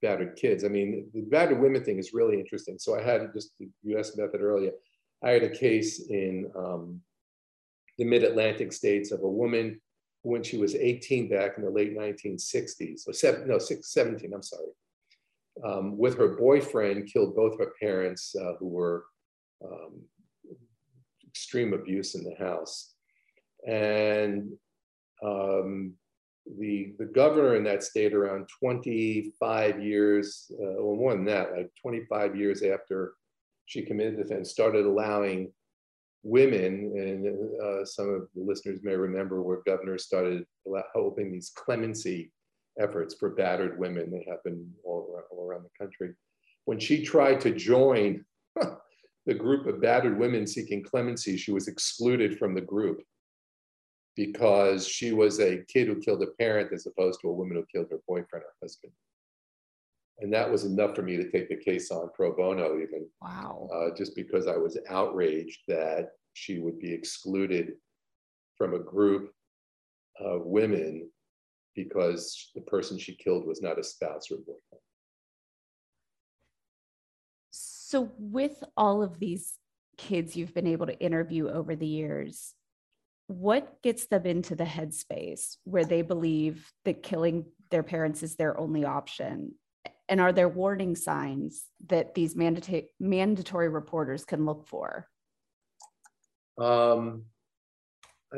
battered 0.06 0.36
kids. 0.36 0.64
I 0.64 0.68
mean, 0.68 1.10
the 1.14 1.22
battered 1.22 1.60
women 1.60 1.84
thing 1.84 1.98
is 1.98 2.14
really 2.14 2.40
interesting. 2.40 2.78
So 2.78 2.98
I 2.98 3.02
had 3.02 3.34
just, 3.34 3.52
you 3.82 3.98
asked 3.98 4.14
about 4.14 4.32
that 4.34 4.42
earlier. 4.42 4.72
I 5.24 5.32
had 5.32 5.44
a 5.44 5.50
case 5.50 6.08
in 6.10 6.52
um, 6.56 7.02
the 7.98 8.06
mid-Atlantic 8.06 8.72
states 8.72 9.12
of 9.12 9.22
a 9.24 9.36
woman 9.42 9.82
when 10.22 10.44
she 10.44 10.58
was 10.58 10.76
18 10.76 11.30
back 11.30 11.58
in 11.58 11.64
the 11.64 11.70
late 11.70 11.98
1960s, 11.98 13.08
or 13.08 13.14
seven, 13.14 13.48
no, 13.48 13.58
six, 13.58 13.94
17, 13.94 14.32
I'm 14.34 14.44
sorry, 14.44 14.74
um, 15.64 15.98
with 15.98 16.18
her 16.18 16.36
boyfriend, 16.36 17.12
killed 17.12 17.36
both 17.36 17.58
her 17.58 17.74
parents 17.82 18.36
uh, 18.40 18.54
who 18.60 18.68
were 18.68 19.06
um, 19.64 20.02
extreme 21.28 21.74
abuse 21.74 22.16
in 22.16 22.24
the 22.24 22.36
house. 22.36 22.94
And 23.68 24.54
um, 25.24 25.94
the, 26.60 26.94
the 27.00 27.06
governor 27.06 27.56
in 27.56 27.64
that 27.64 27.84
state 27.84 28.14
around 28.14 28.48
25 28.60 29.84
years, 29.84 30.52
uh, 30.60 30.76
or 30.76 30.96
more 30.96 31.14
than 31.14 31.26
that, 31.26 31.52
like 31.56 31.72
25 31.82 32.36
years 32.36 32.62
after 32.64 33.14
she 33.66 33.82
committed 33.82 34.18
the 34.18 34.22
offense, 34.22 34.52
started 34.52 34.86
allowing 34.86 35.52
women, 36.24 36.94
and 36.96 37.62
uh, 37.62 37.86
some 37.86 38.10
of 38.10 38.28
the 38.36 38.44
listeners 38.44 38.80
may 38.84 38.96
remember 38.96 39.42
where 39.42 39.62
governors 39.66 40.06
started 40.06 40.46
hoping 40.94 41.32
these 41.32 41.52
clemency 41.56 42.32
efforts 42.80 43.16
for 43.16 43.30
battered 43.30 43.80
women. 43.80 44.12
They 44.12 44.26
happen 44.30 44.72
all 44.84 45.10
around, 45.12 45.26
all 45.32 45.48
around 45.48 45.64
the 45.64 45.86
country. 45.86 46.14
When 46.66 46.80
she 46.80 47.04
tried 47.04 47.42
to 47.42 47.52
join 47.52 48.26
the 49.26 49.34
group 49.34 49.68
of 49.68 49.82
battered 49.82 50.20
women 50.20 50.46
seeking 50.46 50.84
clemency, 50.84 51.38
she 51.38 51.52
was 51.52 51.68
excluded 51.68 52.38
from 52.38 52.54
the 52.54 52.62
group 52.62 53.02
because 54.16 54.88
she 54.88 55.12
was 55.12 55.40
a 55.40 55.64
kid 55.68 55.88
who 55.88 56.00
killed 56.00 56.24
a 56.24 56.28
parent 56.40 56.72
as 56.74 56.86
opposed 56.86 57.20
to 57.22 57.30
a 57.30 57.34
woman 57.34 57.58
who 57.58 57.66
killed 57.66 57.88
her 57.92 58.00
boyfriend 58.08 58.46
or 58.46 58.54
husband. 58.62 58.94
And 60.20 60.34
that 60.34 60.50
was 60.50 60.64
enough 60.64 60.96
for 60.96 61.02
me 61.02 61.18
to 61.18 61.30
take 61.30 61.50
the 61.50 61.58
case 61.58 61.92
on 61.92 62.10
pro 62.16 62.34
bono, 62.34 62.78
even. 62.78 63.08
Wow. 63.22 63.68
Uh, 63.74 63.96
just 63.96 64.16
because 64.16 64.48
I 64.48 64.56
was 64.56 64.78
outraged 64.90 65.60
that 65.68 66.12
she 66.34 66.60
would 66.60 66.80
be 66.80 66.94
excluded 66.94 67.74
from 68.58 68.74
a 68.74 68.80
group 68.80 69.34
of 70.20 70.46
women 70.46 71.10
because 71.76 72.52
the 72.56 72.62
person 72.62 72.98
she 72.98 73.16
killed 73.16 73.46
was 73.46 73.62
not 73.62 73.78
a 73.78 73.84
spouse 73.84 74.32
or 74.32 74.38
boyfriend. 74.38 74.82
So, 77.52 78.12
with 78.18 78.64
all 78.78 79.04
of 79.04 79.20
these 79.20 79.58
kids 79.98 80.36
you've 80.36 80.54
been 80.54 80.68
able 80.68 80.88
to 80.88 81.00
interview 81.00 81.50
over 81.50 81.76
the 81.76 81.86
years, 81.86 82.54
what 83.28 83.82
gets 83.82 84.08
them 84.08 84.26
into 84.26 84.56
the 84.56 84.64
headspace 84.64 85.58
where 85.64 85.86
they 85.86 86.02
believe 86.02 86.72
that 86.84 87.04
killing 87.04 87.46
their 87.72 87.84
parents 87.84 88.24
is 88.24 88.36
their 88.36 88.60
only 88.60 88.86
option? 88.86 89.54
And 90.08 90.22
are 90.22 90.32
there 90.32 90.50
warning 90.50 90.96
signs 90.96 91.66
that 91.88 92.14
these 92.14 92.36
mandatory 92.36 92.90
mandatory 93.00 93.70
reporters 93.70 94.24
can 94.24 94.46
look 94.46 94.68
for? 94.68 95.08
Um, 96.60 97.24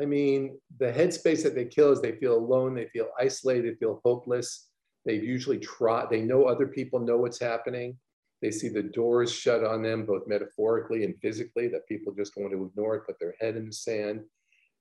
I 0.00 0.06
mean, 0.06 0.58
the 0.78 0.90
headspace 0.90 1.42
that 1.42 1.54
they 1.54 1.66
kill 1.66 1.92
is 1.92 2.00
they 2.00 2.16
feel 2.16 2.36
alone, 2.36 2.74
they 2.74 2.86
feel 2.86 3.08
isolated, 3.18 3.74
they 3.74 3.78
feel 3.78 4.00
hopeless. 4.04 4.68
They've 5.04 5.22
usually 5.22 5.58
tried, 5.58 6.10
they 6.10 6.22
know 6.22 6.44
other 6.44 6.66
people 6.66 7.00
know 7.00 7.18
what's 7.18 7.40
happening. 7.40 7.98
They 8.40 8.50
see 8.50 8.68
the 8.68 8.82
doors 8.82 9.32
shut 9.32 9.64
on 9.64 9.82
them, 9.82 10.06
both 10.06 10.28
metaphorically 10.28 11.04
and 11.04 11.14
physically, 11.20 11.68
that 11.68 11.88
people 11.88 12.14
just 12.14 12.36
want 12.36 12.52
to 12.52 12.64
ignore 12.66 12.96
it, 12.96 13.06
put 13.06 13.18
their 13.18 13.34
head 13.40 13.56
in 13.56 13.66
the 13.66 13.72
sand. 13.72 14.20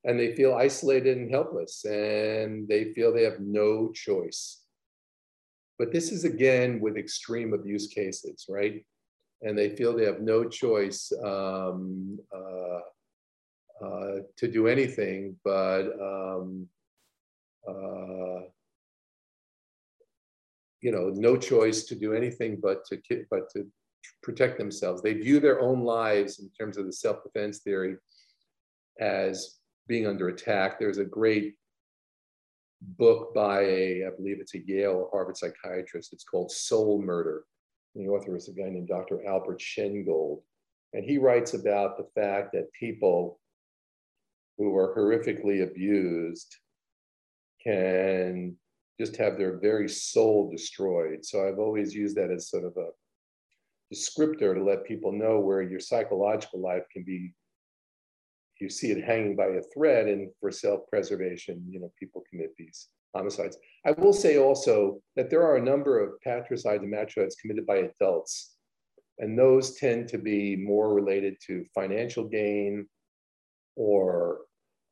And 0.03 0.19
they 0.19 0.35
feel 0.35 0.53
isolated 0.53 1.17
and 1.17 1.29
helpless, 1.29 1.83
and 1.83 2.67
they 2.67 2.93
feel 2.93 3.13
they 3.13 3.23
have 3.23 3.39
no 3.39 3.91
choice. 3.91 4.61
But 5.77 5.91
this 5.91 6.11
is 6.11 6.23
again 6.23 6.79
with 6.79 6.97
extreme 6.97 7.53
abuse 7.53 7.87
cases, 7.87 8.45
right? 8.47 8.83
and 9.41 9.57
they 9.57 9.69
feel 9.75 9.95
they 9.95 10.05
have 10.05 10.21
no 10.21 10.47
choice 10.47 11.11
um, 11.23 12.19
uh, 12.35 12.79
uh, 13.85 14.15
to 14.35 14.47
do 14.47 14.67
anything 14.67 15.35
but 15.43 15.83
um, 16.01 16.67
uh, 17.67 18.41
you 20.81 20.91
know 20.91 21.11
no 21.13 21.37
choice 21.37 21.83
to 21.83 21.95
do 21.95 22.13
anything 22.13 22.57
but 22.61 22.85
to 22.85 22.99
but 23.29 23.49
to 23.51 23.67
protect 24.23 24.57
themselves. 24.57 25.01
They 25.01 25.13
view 25.13 25.39
their 25.39 25.59
own 25.59 25.81
lives 25.81 26.39
in 26.39 26.49
terms 26.57 26.77
of 26.77 26.85
the 26.85 26.93
self-defense 26.93 27.59
theory 27.59 27.97
as 28.99 29.56
being 29.87 30.07
under 30.07 30.29
attack. 30.29 30.79
There's 30.79 30.97
a 30.97 31.05
great 31.05 31.55
book 32.81 33.33
by 33.33 33.61
a, 33.61 34.05
I 34.05 34.09
believe 34.15 34.39
it's 34.39 34.55
a 34.55 34.65
Yale 34.65 34.91
or 34.91 35.09
Harvard 35.11 35.37
psychiatrist. 35.37 36.13
It's 36.13 36.23
called 36.23 36.51
Soul 36.51 37.01
Murder. 37.01 37.45
The 37.95 38.07
author 38.07 38.35
is 38.35 38.47
a 38.47 38.51
guy 38.53 38.69
named 38.69 38.87
Dr. 38.87 39.25
Albert 39.25 39.59
Shengold. 39.59 40.41
And 40.93 41.03
he 41.03 41.17
writes 41.17 41.53
about 41.53 41.97
the 41.97 42.07
fact 42.15 42.53
that 42.53 42.71
people 42.73 43.39
who 44.57 44.75
are 44.75 44.95
horrifically 44.95 45.63
abused 45.63 46.55
can 47.63 48.55
just 48.99 49.15
have 49.17 49.37
their 49.37 49.57
very 49.59 49.89
soul 49.89 50.49
destroyed. 50.49 51.23
So 51.23 51.47
I've 51.47 51.59
always 51.59 51.93
used 51.93 52.15
that 52.17 52.31
as 52.31 52.49
sort 52.49 52.65
of 52.65 52.75
a 52.77 52.89
descriptor 53.93 54.55
to 54.55 54.63
let 54.63 54.85
people 54.85 55.11
know 55.11 55.39
where 55.39 55.61
your 55.61 55.79
psychological 55.79 56.61
life 56.61 56.83
can 56.91 57.03
be 57.03 57.33
you 58.59 58.69
see 58.69 58.91
it 58.91 59.03
hanging 59.03 59.35
by 59.35 59.45
a 59.45 59.61
thread 59.73 60.07
and 60.07 60.29
for 60.39 60.51
self-preservation 60.51 61.63
you 61.69 61.79
know 61.79 61.91
people 61.99 62.23
commit 62.29 62.53
these 62.57 62.89
homicides. 63.15 63.57
I 63.85 63.91
will 63.91 64.13
say 64.13 64.37
also 64.37 64.99
that 65.15 65.29
there 65.29 65.43
are 65.43 65.57
a 65.57 65.63
number 65.63 66.03
of 66.03 66.19
patricides 66.21 66.83
and 66.83 66.91
matricides 66.91 67.35
committed 67.35 67.65
by 67.65 67.77
adults 67.77 68.57
and 69.19 69.37
those 69.37 69.75
tend 69.75 70.07
to 70.09 70.17
be 70.17 70.55
more 70.55 70.93
related 70.93 71.37
to 71.47 71.65
financial 71.73 72.23
gain 72.25 72.87
or 73.75 74.41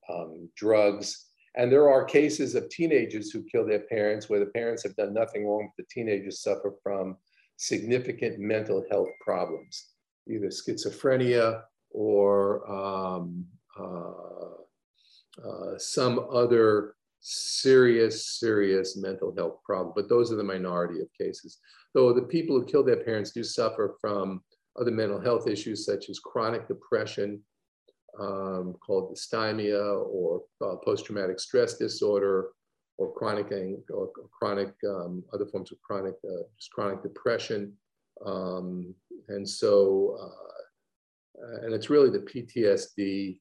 um, 0.10 0.50
drugs. 0.56 1.28
And 1.56 1.72
there 1.72 1.90
are 1.90 2.04
cases 2.04 2.56
of 2.56 2.70
teenagers 2.70 3.32
who 3.32 3.44
kill 3.44 3.66
their 3.66 3.82
parents 3.82 4.30
where 4.30 4.40
the 4.40 4.48
parents 4.48 4.84
have 4.84 4.96
done 4.96 5.14
nothing 5.14 5.46
wrong 5.46 5.70
but 5.78 5.86
the 5.86 6.02
teenagers 6.02 6.42
suffer 6.42 6.74
from 6.84 7.18
significant 7.58 8.38
mental 8.40 8.84
health 8.90 9.08
problems 9.22 9.92
either 10.30 10.48
schizophrenia 10.48 11.62
or 11.96 12.70
um, 12.70 13.46
uh, 13.80 14.12
uh, 15.48 15.78
some 15.78 16.28
other 16.32 16.96
serious, 17.22 18.26
serious 18.40 18.98
mental 18.98 19.34
health 19.36 19.58
problem. 19.64 19.94
But 19.96 20.10
those 20.10 20.32
are 20.32 20.36
the 20.36 20.44
minority 20.44 21.02
of 21.02 21.08
cases. 21.20 21.58
Though 21.94 22.14
the 22.14 22.24
people 22.24 22.60
who 22.60 22.66
kill 22.66 22.84
their 22.84 23.04
parents 23.04 23.32
do 23.32 23.44
suffer 23.44 23.96
from 24.02 24.44
other 24.80 24.92
mental 24.92 25.22
health 25.22 25.48
issues 25.48 25.86
such 25.86 26.10
as 26.10 26.20
chronic 26.20 26.68
depression, 26.68 27.42
um, 28.20 28.76
called 28.86 29.14
dysthymia, 29.14 30.06
or 30.06 30.44
uh, 30.62 30.76
post-traumatic 30.84 31.40
stress 31.40 31.78
disorder, 31.78 32.50
or 32.98 33.14
chronic 33.14 33.52
or 33.90 34.10
chronic 34.38 34.74
um, 34.88 35.24
other 35.34 35.46
forms 35.46 35.72
of 35.72 35.82
chronic 35.82 36.16
uh, 36.24 36.44
just 36.58 36.72
chronic 36.72 37.02
depression, 37.04 37.74
um, 38.26 38.94
and 39.28 39.48
so 39.48 40.18
uh, 40.22 40.55
Uh, 41.42 41.66
and 41.66 41.74
it's 41.74 41.90
really 41.90 42.10
the 42.10 42.20
PTSD 42.20 43.38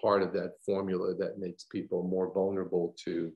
part 0.00 0.22
of 0.22 0.32
that 0.32 0.52
formula 0.64 1.14
that 1.14 1.38
makes 1.38 1.64
people 1.64 2.02
more 2.02 2.32
vulnerable 2.32 2.94
to 3.04 3.32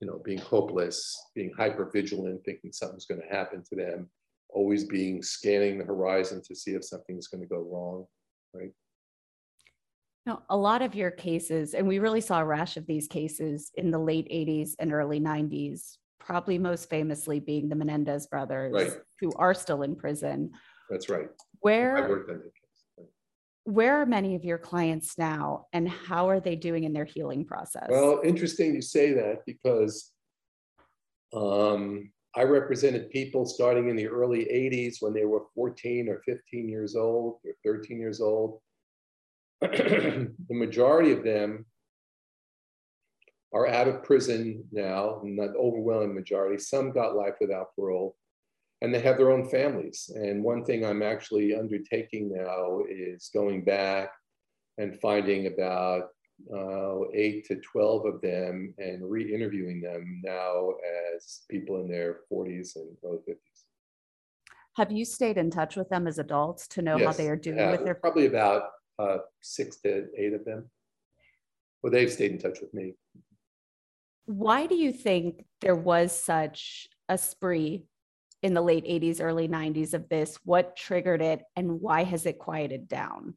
you 0.00 0.06
know 0.06 0.20
being 0.24 0.38
hopeless 0.38 1.16
being 1.34 1.52
hyper 1.56 1.88
vigilant 1.92 2.40
thinking 2.44 2.72
something's 2.72 3.06
going 3.06 3.20
to 3.20 3.36
happen 3.36 3.62
to 3.62 3.76
them 3.76 4.08
always 4.48 4.84
being 4.84 5.22
scanning 5.22 5.78
the 5.78 5.84
horizon 5.84 6.42
to 6.44 6.54
see 6.54 6.72
if 6.72 6.84
something's 6.84 7.28
going 7.28 7.40
to 7.40 7.46
go 7.46 7.60
wrong 7.60 8.04
right? 8.54 8.72
Now 10.26 10.42
a 10.50 10.56
lot 10.56 10.82
of 10.82 10.94
your 10.94 11.10
cases 11.10 11.74
and 11.74 11.86
we 11.86 11.98
really 11.98 12.20
saw 12.20 12.40
a 12.40 12.44
rash 12.44 12.76
of 12.76 12.86
these 12.86 13.06
cases 13.06 13.70
in 13.76 13.90
the 13.90 13.98
late 13.98 14.28
80s 14.28 14.70
and 14.80 14.92
early 14.92 15.20
90s 15.20 15.98
probably 16.18 16.58
most 16.58 16.88
famously 16.88 17.40
being 17.40 17.68
the 17.68 17.74
menendez 17.74 18.26
brothers 18.26 18.72
right. 18.72 18.92
who 19.20 19.32
are 19.36 19.54
still 19.54 19.82
in 19.82 19.96
prison. 19.96 20.50
That's 20.88 21.08
right. 21.08 21.28
Where 21.60 22.24
where 23.64 24.00
are 24.00 24.06
many 24.06 24.34
of 24.34 24.44
your 24.44 24.58
clients 24.58 25.18
now 25.18 25.66
and 25.72 25.88
how 25.88 26.28
are 26.28 26.40
they 26.40 26.56
doing 26.56 26.84
in 26.84 26.92
their 26.92 27.04
healing 27.04 27.44
process? 27.44 27.86
Well, 27.88 28.20
interesting 28.24 28.74
you 28.74 28.82
say 28.82 29.12
that 29.12 29.44
because 29.46 30.12
um, 31.34 32.10
I 32.34 32.44
represented 32.44 33.10
people 33.10 33.44
starting 33.44 33.88
in 33.88 33.96
the 33.96 34.08
early 34.08 34.44
80s 34.44 34.96
when 35.00 35.12
they 35.12 35.24
were 35.24 35.44
14 35.54 36.08
or 36.08 36.22
15 36.24 36.68
years 36.68 36.96
old 36.96 37.38
or 37.44 37.52
13 37.64 37.98
years 37.98 38.20
old. 38.20 38.60
the 39.60 40.32
majority 40.48 41.12
of 41.12 41.22
them 41.22 41.66
are 43.52 43.66
out 43.66 43.88
of 43.88 44.02
prison 44.02 44.64
now, 44.72 45.20
not 45.24 45.56
overwhelming 45.56 46.14
majority. 46.14 46.56
Some 46.56 46.92
got 46.92 47.16
life 47.16 47.34
without 47.40 47.74
parole 47.74 48.16
and 48.82 48.94
they 48.94 49.00
have 49.00 49.18
their 49.18 49.30
own 49.30 49.48
families. 49.48 50.10
And 50.14 50.42
one 50.42 50.64
thing 50.64 50.84
I'm 50.84 51.02
actually 51.02 51.54
undertaking 51.54 52.32
now 52.34 52.82
is 52.88 53.30
going 53.32 53.64
back 53.64 54.10
and 54.78 54.98
finding 55.00 55.46
about 55.46 56.08
uh, 56.54 57.00
eight 57.12 57.46
to 57.46 57.56
12 57.56 58.06
of 58.06 58.20
them 58.22 58.74
and 58.78 59.08
re 59.08 59.34
interviewing 59.34 59.82
them 59.82 60.22
now 60.24 60.72
as 61.14 61.42
people 61.50 61.80
in 61.80 61.88
their 61.88 62.20
40s 62.32 62.76
and 62.76 62.96
early 63.04 63.18
50s. 63.28 63.36
Have 64.76 64.90
you 64.90 65.04
stayed 65.04 65.36
in 65.36 65.50
touch 65.50 65.76
with 65.76 65.90
them 65.90 66.06
as 66.06 66.18
adults 66.18 66.66
to 66.68 66.82
know 66.82 66.96
yes, 66.96 67.06
how 67.06 67.12
they 67.12 67.28
are 67.28 67.36
doing 67.36 67.70
with 67.70 67.84
their? 67.84 67.94
Probably 67.94 68.26
about 68.26 68.70
uh, 68.98 69.18
six 69.42 69.76
to 69.82 70.06
eight 70.16 70.32
of 70.32 70.44
them. 70.44 70.70
Well, 71.82 71.92
they've 71.92 72.10
stayed 72.10 72.30
in 72.30 72.38
touch 72.38 72.60
with 72.60 72.72
me. 72.72 72.94
Why 74.26 74.66
do 74.66 74.76
you 74.76 74.92
think 74.92 75.44
there 75.60 75.76
was 75.76 76.16
such 76.16 76.88
a 77.08 77.18
spree 77.18 77.84
in 78.42 78.54
the 78.54 78.62
late 78.62 78.84
80s, 78.84 79.20
early 79.20 79.48
90s 79.48 79.94
of 79.94 80.08
this? 80.08 80.38
What 80.44 80.76
triggered 80.76 81.22
it 81.22 81.42
and 81.56 81.80
why 81.80 82.04
has 82.04 82.26
it 82.26 82.38
quieted 82.38 82.88
down? 82.88 83.34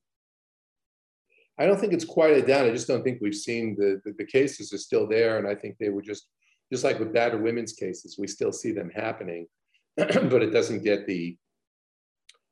I 1.59 1.65
don't 1.65 1.79
think 1.79 1.93
it's 1.93 2.05
quieted 2.05 2.47
down. 2.47 2.65
I 2.65 2.71
just 2.71 2.87
don't 2.87 3.03
think 3.03 3.19
we've 3.21 3.35
seen 3.35 3.75
the, 3.77 4.01
the, 4.03 4.13
the 4.17 4.25
cases 4.25 4.73
are 4.73 4.77
still 4.77 5.07
there. 5.07 5.37
And 5.37 5.47
I 5.47 5.53
think 5.53 5.77
they 5.77 5.89
were 5.89 6.01
just, 6.01 6.27
just 6.71 6.83
like 6.83 6.99
with 6.99 7.13
battered 7.13 7.43
women's 7.43 7.73
cases, 7.73 8.17
we 8.17 8.27
still 8.27 8.51
see 8.51 8.71
them 8.71 8.89
happening, 8.89 9.47
but 9.97 10.41
it 10.41 10.51
doesn't 10.51 10.83
get 10.83 11.05
the 11.05 11.37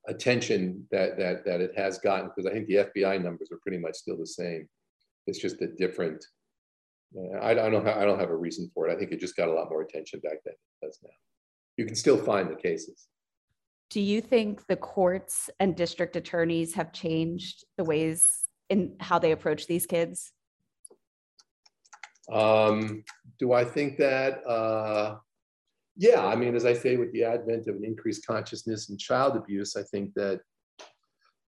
attention 0.07 0.85
that, 0.91 1.17
that, 1.17 1.45
that 1.45 1.61
it 1.61 1.71
has 1.75 1.97
gotten 1.99 2.29
because 2.29 2.45
I 2.45 2.53
think 2.53 2.67
the 2.67 2.87
FBI 2.95 3.23
numbers 3.23 3.49
are 3.51 3.59
pretty 3.63 3.79
much 3.79 3.95
still 3.95 4.17
the 4.17 4.27
same. 4.27 4.67
It's 5.25 5.39
just 5.39 5.61
a 5.61 5.67
different, 5.67 6.23
uh, 7.17 7.39
I, 7.41 7.53
don't, 7.53 7.87
I 7.87 8.05
don't 8.05 8.19
have 8.19 8.29
a 8.29 8.35
reason 8.35 8.69
for 8.73 8.87
it. 8.87 8.93
I 8.93 8.99
think 8.99 9.11
it 9.11 9.19
just 9.19 9.35
got 9.35 9.47
a 9.47 9.53
lot 9.53 9.69
more 9.69 9.81
attention 9.81 10.19
back 10.19 10.37
then 10.45 10.53
than 10.53 10.55
it 10.81 10.85
does 10.85 10.99
now 11.03 11.09
you 11.77 11.85
can 11.85 11.95
still 11.95 12.17
find 12.17 12.49
the 12.49 12.55
cases. 12.55 13.07
Do 13.89 13.99
you 13.99 14.21
think 14.21 14.67
the 14.67 14.77
courts 14.77 15.49
and 15.59 15.75
district 15.75 16.15
attorneys 16.15 16.73
have 16.75 16.93
changed 16.93 17.65
the 17.77 17.83
ways 17.83 18.45
in 18.69 18.95
how 18.99 19.19
they 19.19 19.33
approach 19.33 19.67
these 19.67 19.85
kids? 19.85 20.31
Um, 22.31 23.03
do 23.39 23.51
I 23.51 23.65
think 23.65 23.97
that? 23.97 24.45
Uh, 24.47 25.17
yeah, 25.97 26.25
I 26.25 26.35
mean, 26.35 26.55
as 26.55 26.65
I 26.65 26.73
say, 26.73 26.95
with 26.95 27.11
the 27.11 27.25
advent 27.25 27.67
of 27.67 27.75
an 27.75 27.83
increased 27.83 28.25
consciousness 28.25 28.89
in 28.89 28.97
child 28.97 29.35
abuse, 29.35 29.75
I 29.75 29.83
think 29.83 30.13
that 30.13 30.39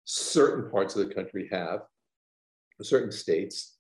certain 0.05 0.71
parts 0.71 0.97
of 0.97 1.07
the 1.07 1.15
country 1.15 1.49
have, 1.53 1.81
certain 2.81 3.13
states, 3.13 3.77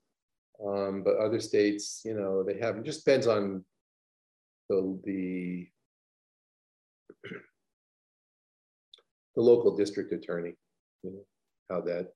um, 0.64 1.02
but 1.02 1.16
other 1.16 1.40
states, 1.40 2.02
you 2.04 2.14
know, 2.14 2.42
they 2.42 2.58
have. 2.58 2.76
It 2.76 2.84
just 2.84 3.04
depends 3.04 3.26
on 3.26 3.64
the 4.68 5.00
the 5.04 5.68
the 9.36 9.42
local 9.42 9.76
district 9.76 10.12
attorney, 10.12 10.54
you 11.02 11.10
know, 11.10 11.24
how 11.70 11.80
that, 11.82 12.08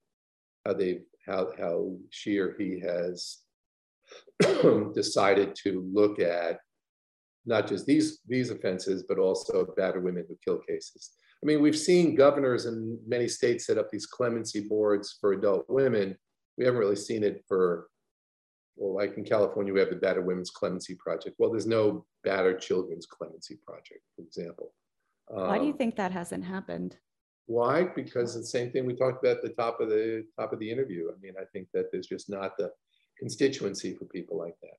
how 0.66 0.72
they, 0.74 1.00
how, 1.26 1.50
how 1.58 1.96
she 2.10 2.38
or 2.38 2.54
he 2.58 2.80
has 2.80 3.38
decided 4.94 5.54
to 5.54 5.88
look 5.92 6.18
at 6.18 6.58
not 7.46 7.68
just 7.68 7.86
these, 7.86 8.20
these 8.26 8.50
offenses, 8.50 9.04
but 9.08 9.18
also 9.18 9.66
battered 9.76 10.04
women 10.04 10.24
who 10.28 10.36
kill 10.44 10.58
cases. 10.58 11.12
I 11.42 11.46
mean, 11.46 11.60
we've 11.60 11.78
seen 11.78 12.14
governors 12.14 12.64
in 12.64 12.98
many 13.06 13.28
states 13.28 13.66
set 13.66 13.76
up 13.76 13.90
these 13.90 14.06
clemency 14.06 14.60
boards 14.60 15.18
for 15.20 15.32
adult 15.32 15.66
women. 15.68 16.16
We 16.56 16.64
haven't 16.64 16.80
really 16.80 16.96
seen 16.96 17.22
it 17.22 17.44
for, 17.46 17.88
well, 18.76 18.94
like 18.94 19.18
in 19.18 19.24
California, 19.24 19.72
we 19.72 19.80
have 19.80 19.90
the 19.90 19.96
Battered 19.96 20.24
Women's 20.24 20.50
Clemency 20.50 20.94
Project. 20.94 21.36
Well, 21.38 21.50
there's 21.50 21.66
no 21.66 22.06
Battered 22.22 22.60
Children's 22.60 23.04
Clemency 23.04 23.58
Project, 23.66 24.00
for 24.16 24.22
example. 24.22 24.72
Why 25.28 25.58
do 25.58 25.64
you 25.64 25.72
um, 25.72 25.78
think 25.78 25.96
that 25.96 26.12
hasn't 26.12 26.44
happened? 26.44 26.96
Why? 27.46 27.84
Because 27.84 28.34
the 28.34 28.44
same 28.44 28.70
thing 28.70 28.86
we 28.86 28.94
talked 28.94 29.24
about 29.24 29.38
at 29.38 29.42
the 29.42 29.50
top 29.50 29.80
of 29.80 29.88
the 29.88 30.24
top 30.38 30.52
of 30.52 30.58
the 30.58 30.70
interview. 30.70 31.10
I 31.10 31.18
mean, 31.20 31.34
I 31.40 31.44
think 31.52 31.68
that 31.74 31.90
there's 31.92 32.06
just 32.06 32.30
not 32.30 32.56
the 32.56 32.70
constituency 33.18 33.94
for 33.94 34.06
people 34.06 34.38
like 34.38 34.56
that. 34.62 34.78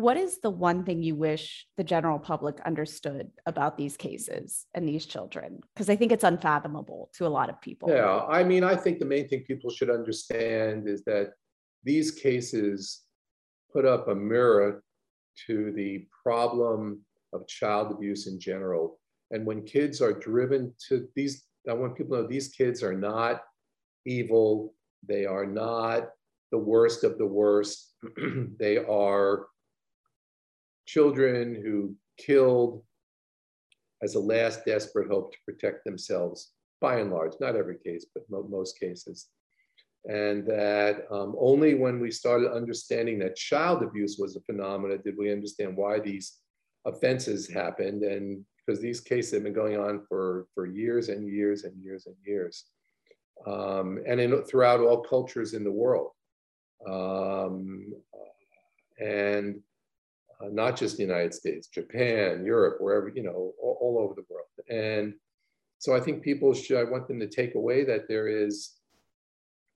what 0.00 0.16
is 0.16 0.40
the 0.40 0.50
one 0.50 0.82
thing 0.82 1.02
you 1.02 1.14
wish 1.14 1.66
the 1.76 1.84
general 1.84 2.18
public 2.18 2.58
understood 2.64 3.30
about 3.44 3.76
these 3.76 3.98
cases 3.98 4.66
and 4.72 4.88
these 4.88 5.04
children? 5.04 5.60
Because 5.74 5.90
I 5.90 5.96
think 5.96 6.10
it's 6.10 6.24
unfathomable 6.24 7.10
to 7.14 7.26
a 7.26 7.28
lot 7.28 7.50
of 7.50 7.60
people. 7.60 7.90
Yeah, 7.90 8.20
I 8.26 8.42
mean, 8.42 8.64
I 8.64 8.76
think 8.76 8.98
the 8.98 9.04
main 9.04 9.28
thing 9.28 9.44
people 9.46 9.70
should 9.70 9.90
understand 9.90 10.88
is 10.88 11.04
that 11.04 11.32
these 11.84 12.10
cases 12.10 13.02
put 13.72 13.84
up 13.84 14.08
a 14.08 14.14
mirror 14.14 14.82
to 15.46 15.72
the 15.72 16.06
problem 16.22 17.02
of 17.32 17.46
child 17.46 17.92
abuse 17.92 18.26
in 18.26 18.38
general. 18.40 18.98
And 19.30 19.46
when 19.46 19.64
kids 19.64 20.00
are 20.00 20.12
driven 20.12 20.74
to 20.88 21.08
these, 21.14 21.44
I 21.68 21.72
want 21.74 21.96
people 21.96 22.16
to 22.16 22.22
know 22.22 22.28
these 22.28 22.48
kids 22.48 22.82
are 22.82 22.96
not 22.96 23.42
evil. 24.06 24.74
They 25.06 25.24
are 25.26 25.46
not 25.46 26.10
the 26.50 26.58
worst 26.58 27.04
of 27.04 27.18
the 27.18 27.26
worst. 27.26 27.94
they 28.58 28.78
are 28.78 29.46
children 30.86 31.54
who 31.54 31.94
killed 32.18 32.82
as 34.02 34.14
a 34.14 34.20
last 34.20 34.64
desperate 34.64 35.08
hope 35.08 35.32
to 35.32 35.38
protect 35.44 35.84
themselves, 35.84 36.52
by 36.80 36.98
and 36.98 37.10
large, 37.10 37.34
not 37.40 37.56
every 37.56 37.76
case, 37.78 38.06
but 38.14 38.24
mo 38.30 38.46
most 38.48 38.78
cases. 38.78 39.28
And 40.08 40.46
that 40.46 41.04
um, 41.10 41.36
only 41.38 41.74
when 41.74 42.00
we 42.00 42.10
started 42.10 42.52
understanding 42.52 43.18
that 43.18 43.36
child 43.36 43.82
abuse 43.82 44.16
was 44.18 44.34
a 44.34 44.40
phenomenon 44.40 45.00
did 45.04 45.14
we 45.18 45.30
understand 45.30 45.76
why 45.76 46.00
these 46.00 46.39
offenses 46.84 47.48
happened. 47.48 48.02
And 48.02 48.44
because 48.70 48.80
these 48.80 49.00
cases 49.00 49.32
have 49.32 49.42
been 49.42 49.52
going 49.52 49.78
on 49.78 50.02
for, 50.08 50.46
for 50.54 50.66
years 50.66 51.08
and 51.08 51.28
years 51.28 51.64
and 51.64 51.74
years 51.82 52.06
and 52.06 52.14
years. 52.24 52.66
Um, 53.46 54.00
and 54.06 54.20
in, 54.20 54.44
throughout 54.44 54.80
all 54.80 55.02
cultures 55.02 55.54
in 55.54 55.64
the 55.64 55.72
world. 55.72 56.10
Um, 56.86 57.92
and 58.98 59.60
uh, 60.40 60.48
not 60.52 60.76
just 60.76 60.96
the 60.96 61.02
United 61.02 61.34
States, 61.34 61.68
Japan, 61.68 62.44
Europe, 62.44 62.80
wherever, 62.80 63.08
you 63.08 63.22
know, 63.22 63.52
all, 63.60 63.78
all, 63.80 63.98
over 63.98 64.14
the 64.14 64.24
world. 64.28 64.46
And 64.68 65.14
so 65.78 65.94
I 65.94 66.00
think 66.00 66.22
people 66.22 66.54
should, 66.54 66.78
I 66.78 66.84
want 66.84 67.08
them 67.08 67.20
to 67.20 67.26
take 67.26 67.54
away 67.54 67.84
that 67.84 68.08
there 68.08 68.28
is, 68.28 68.76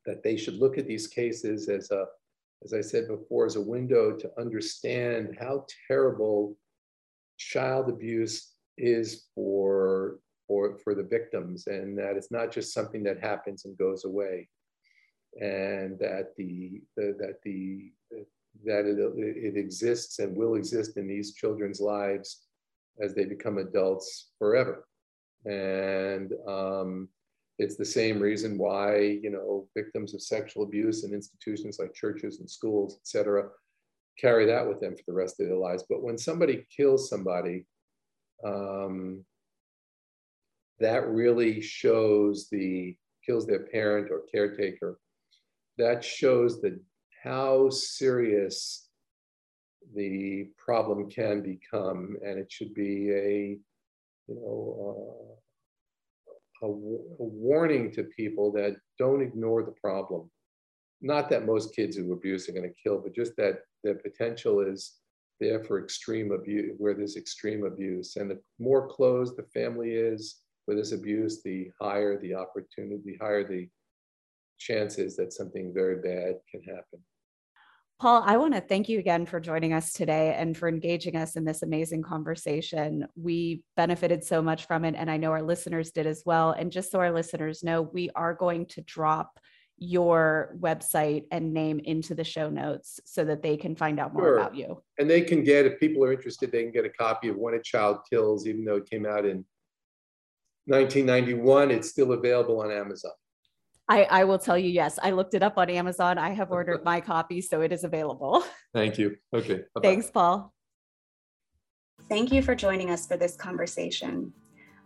that 0.07 0.23
they 0.23 0.37
should 0.37 0.59
look 0.59 0.79
at 0.79 0.87
these 0.87 1.07
cases 1.07 1.69
as 1.69 1.91
a, 1.91 2.05
as 2.63 2.73
I 2.73 2.81
said 2.81 3.09
before, 3.09 3.47
as 3.47 3.57
a 3.57 3.61
window 3.61 4.17
to 4.17 4.31
understand 4.39 5.37
how 5.39 5.67
terrible 5.89 6.57
child 7.39 7.89
abuse 7.89 8.53
is 8.77 9.27
for, 9.35 10.19
for, 10.47 10.79
for 10.83 10.95
the 10.95 11.03
victims 11.03 11.67
and 11.67 11.99
that 11.99 12.17
it's 12.17 12.31
not 12.31 12.53
just 12.53 12.75
something 12.75 13.03
that 13.05 13.21
happens 13.21 13.65
and 13.65 13.79
goes 13.79 14.05
away 14.05 14.49
and 15.41 15.99
that 15.99 16.35
the, 16.37 16.81
the 16.97 17.17
that 17.19 17.37
the 17.43 17.91
that 18.65 18.87
it, 18.87 18.97
it 19.19 19.57
exists 19.57 20.21
and 20.21 20.37
will 20.37 20.55
exist 20.55 20.97
in 20.97 21.09
these 21.09 21.35
children's 21.35 21.81
lives 21.81 22.47
as 23.01 23.15
they 23.15 23.25
become 23.25 23.59
adults 23.59 24.31
forever. 24.39 24.87
And 25.45 26.33
um, 26.47 27.09
it's 27.59 27.77
the 27.77 27.85
same 27.85 28.21
reason 28.21 28.57
why, 28.57 28.99
you 28.99 29.31
know, 29.31 29.67
victims 29.77 30.15
of 30.15 30.23
sexual 30.23 30.63
abuse 30.63 31.05
in 31.05 31.13
institutions 31.13 31.79
like 31.79 31.95
churches 31.95 32.39
and 32.39 32.49
schools, 32.49 32.99
et 33.01 33.07
cetera, 33.07 33.49
carry 34.19 34.47
that 34.47 34.67
with 34.67 34.81
them 34.81 34.95
for 34.97 35.03
the 35.07 35.13
rest 35.13 35.41
of 35.41 35.49
their 35.49 35.57
lives. 35.57 35.85
But 35.89 36.03
when 36.03 36.19
somebody 36.19 36.67
kills 36.75 37.09
somebody, 37.09 37.67
um, 38.45 39.25
that 40.81 41.09
really 41.09 41.61
shows 41.61 42.49
the, 42.51 42.97
kills 43.25 43.47
their 43.47 43.65
parent 43.67 44.11
or 44.11 44.23
caretaker, 44.33 44.99
that 45.79 46.05
shows 46.05 46.61
the 46.61 46.81
how 47.23 47.71
serious 47.71 48.89
the 49.95 50.49
problem 50.59 51.11
can 51.11 51.43
become, 51.43 52.17
and 52.25 52.39
it 52.39 52.51
should 52.51 52.75
be 52.75 53.11
a, 53.11 53.59
you 54.29 54.35
know, 54.35 55.35
uh, 56.63 56.67
a, 56.67 56.69
a 56.69 57.25
warning 57.25 57.91
to 57.93 58.05
people 58.05 58.53
that 58.53 58.77
don't 58.99 59.23
ignore 59.23 59.63
the 59.63 59.75
problem. 59.81 60.31
Not 61.01 61.29
that 61.31 61.47
most 61.47 61.75
kids 61.75 61.97
who 61.97 62.13
abuse 62.13 62.49
are 62.49 62.53
going 62.53 62.69
to 62.69 62.83
kill, 62.83 62.99
but 62.99 63.15
just 63.15 63.37
that 63.37 63.61
the 63.85 63.95
potential 63.95 64.61
is 64.61 64.95
there 65.41 65.63
for 65.63 65.83
extreme 65.83 66.33
abuse, 66.33 66.75
where 66.79 66.95
there's 66.95 67.17
extreme 67.17 67.65
abuse. 67.65 68.17
And 68.17 68.31
the 68.31 68.41
more 68.59 68.89
closed 68.89 69.37
the 69.37 69.47
family 69.55 69.91
is 69.91 70.41
with 70.67 70.79
this 70.79 70.93
abuse, 70.93 71.43
the 71.43 71.71
higher 71.81 72.19
the 72.21 72.35
opportunity, 72.35 73.01
the 73.05 73.19
higher 73.21 73.47
the 73.47 73.69
chances 74.59 75.17
that 75.17 75.33
something 75.33 75.73
very 75.75 75.97
bad 75.97 76.37
can 76.51 76.63
happen. 76.63 77.01
Paul, 78.01 78.25
I 78.27 78.37
want 78.37 78.55
to 78.55 78.61
thank 78.61 78.89
you 78.89 78.99
again 78.99 79.25
for 79.25 79.39
joining 79.39 79.73
us 79.73 79.93
today 79.93 80.35
and 80.37 80.57
for 80.57 80.69
engaging 80.69 81.17
us 81.17 81.37
in 81.37 81.45
this 81.45 81.63
amazing 81.63 82.03
conversation. 82.03 83.07
We 83.15 83.63
benefited 83.77 84.25
so 84.25 84.43
much 84.43 84.67
from 84.67 84.85
it, 84.85 84.95
and 84.97 85.11
I 85.11 85.17
know 85.17 85.31
our 85.31 85.43
listeners 85.43 85.93
did 85.93 86.07
as 86.07 86.23
well. 86.27 86.51
And 86.51 86.73
just 86.73 86.91
so 86.91 86.99
our 86.99 87.13
listeners 87.13 87.63
know, 87.63 87.83
we 87.83 88.11
are 88.17 88.35
going 88.35 88.67
to 88.67 88.81
drop 88.83 89.39
your 89.79 90.57
website 90.61 91.25
and 91.31 91.53
name 91.53 91.81
into 91.81 92.15
the 92.15 92.25
show 92.25 92.49
notes 92.49 93.01
so 93.05 93.25
that 93.25 93.43
they 93.43 93.57
can 93.57 93.75
find 93.75 93.99
out 93.99 94.13
more 94.13 94.23
sure. 94.23 94.39
about 94.39 94.57
you. 94.57 94.83
And 94.99 95.11
they 95.11 95.23
can 95.23 95.43
get, 95.43 95.67
if 95.67 95.81
people 95.81 96.05
are 96.05 96.13
interested, 96.13 96.53
they 96.53 96.63
can 96.63 96.73
get 96.73 96.85
a 96.85 96.91
copy 96.91 97.29
of 97.29 97.37
When 97.37 97.55
a 97.55 97.63
Child 97.63 97.99
Kills, 98.09 98.47
even 98.47 98.65
though 98.65 98.77
it 98.77 98.89
came 98.89 99.05
out 99.05 99.25
in 99.25 99.45
1991. 100.67 101.71
It's 101.71 101.91
still 101.91 102.13
available 102.13 102.61
on 102.61 102.71
Amazon. 102.71 103.13
I, 103.89 104.05
I 104.05 104.25
will 104.25 104.39
tell 104.39 104.57
you, 104.57 104.71
yes, 104.71 104.99
I 105.03 105.11
looked 105.11 105.35
it 105.35 105.43
up 105.43 105.59
on 105.59 105.69
Amazon. 105.69 106.17
I 106.17 106.31
have 106.31 106.51
ordered 106.51 106.85
my 106.85 107.01
copy, 107.01 107.41
so 107.41 107.61
it 107.61 107.73
is 107.73 107.85
available. 107.85 108.45
Thank 108.73 108.99
you. 108.99 109.17
Okay. 109.35 109.63
Bye-bye. 109.75 109.81
Thanks, 109.83 110.11
Paul. 110.11 110.55
Thank 112.09 112.33
you 112.33 112.43
for 112.43 112.55
joining 112.55 112.91
us 112.91 113.07
for 113.07 113.17
this 113.17 113.37
conversation. 113.37 114.33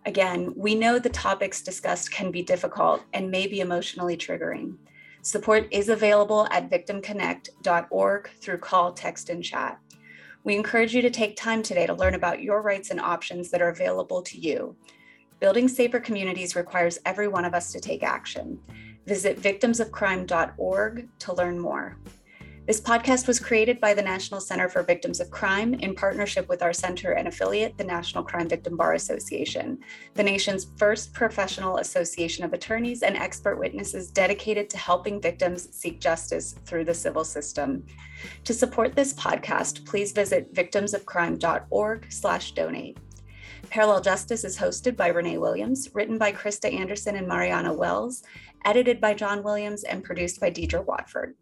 Again, 0.09 0.55
we 0.57 0.75
know 0.75 0.99
the 0.99 1.11
topics 1.11 1.61
discussed 1.61 2.11
can 2.11 2.31
be 2.31 2.43
difficult 2.43 3.03
and 3.13 3.31
may 3.31 3.47
be 3.47 3.61
emotionally 3.61 4.17
triggering. 4.17 4.79
Support 5.21 5.69
is 5.71 5.91
available 5.91 6.49
at 6.51 6.71
victimconnect.org 6.71 8.31
through 8.41 8.57
call, 8.57 8.95
text, 8.95 9.29
and 9.29 9.45
chat. 9.45 9.79
We 10.45 10.57
encourage 10.57 10.95
you 10.95 11.03
to 11.03 11.11
take 11.11 11.37
time 11.37 11.63
today 11.63 11.87
to 11.87 11.93
learn 11.93 12.15
about 12.15 12.41
your 12.43 12.63
rights 12.63 12.91
and 12.91 12.99
options 12.99 13.51
that 13.51 13.61
are 13.61 13.69
available 13.69 14.23
to 14.23 14.41
you. 14.41 14.75
Building 15.41 15.69
safer 15.69 16.01
communities 16.01 16.57
requires 16.57 16.99
every 17.05 17.29
one 17.29 17.45
of 17.45 17.53
us 17.53 17.71
to 17.73 17.79
take 17.79 18.03
action. 18.03 18.59
Visit 19.07 19.43
victimsofcrime.org 19.43 21.09
to 21.19 21.35
learn 21.35 21.59
more. 21.59 21.99
This 22.69 22.81
podcast 22.83 23.27
was 23.27 23.41
created 23.41 23.81
by 23.81 23.95
the 23.95 24.03
National 24.03 24.43
Center 24.43 24.69
for 24.69 24.83
Victims 24.83 25.21
of 25.21 25.31
Crime 25.31 25.73
in 25.73 25.95
partnership 25.95 26.51
with 26.51 26.63
our 26.63 26.75
center 26.75 27.13
and 27.13 27.27
affiliate, 27.27 27.79
the 27.79 27.85
National 27.85 28.23
Crime 28.23 28.47
Victim 28.47 28.77
Bar 28.77 28.93
Association, 28.93 29.79
the 30.13 30.23
nation's 30.23 30.67
first 30.77 31.15
professional 31.15 31.79
association 31.79 32.45
of 32.45 32.53
attorneys 32.53 33.03
and 33.03 33.17
expert 33.17 33.59
witnesses 33.59 34.11
dedicated 34.11 34.69
to 34.69 34.77
helping 34.77 35.19
victims 35.19 35.75
seek 35.75 35.99
justice 35.99 36.57
through 36.67 36.85
the 36.85 36.93
civil 36.93 37.25
system. 37.25 37.87
To 38.45 38.53
support 38.53 38.95
this 38.95 39.15
podcast, 39.15 39.87
please 39.87 40.13
visit 40.13 40.53
victimsofcrime.org/donate. 40.53 42.99
Parallel 43.71 44.01
Justice 44.03 44.45
is 44.45 44.59
hosted 44.59 44.95
by 44.95 45.09
Renee 45.09 45.39
Williams, 45.39 45.89
written 45.95 46.19
by 46.19 46.33
Krista 46.33 46.71
Anderson 46.71 47.17
and 47.17 47.27
Mariana 47.27 47.73
Wells, 47.73 48.25
edited 48.67 49.01
by 49.01 49.15
John 49.15 49.43
Williams, 49.43 49.85
and 49.85 50.05
produced 50.05 50.39
by 50.39 50.51
Deidre 50.51 50.85
Watford. 50.85 51.35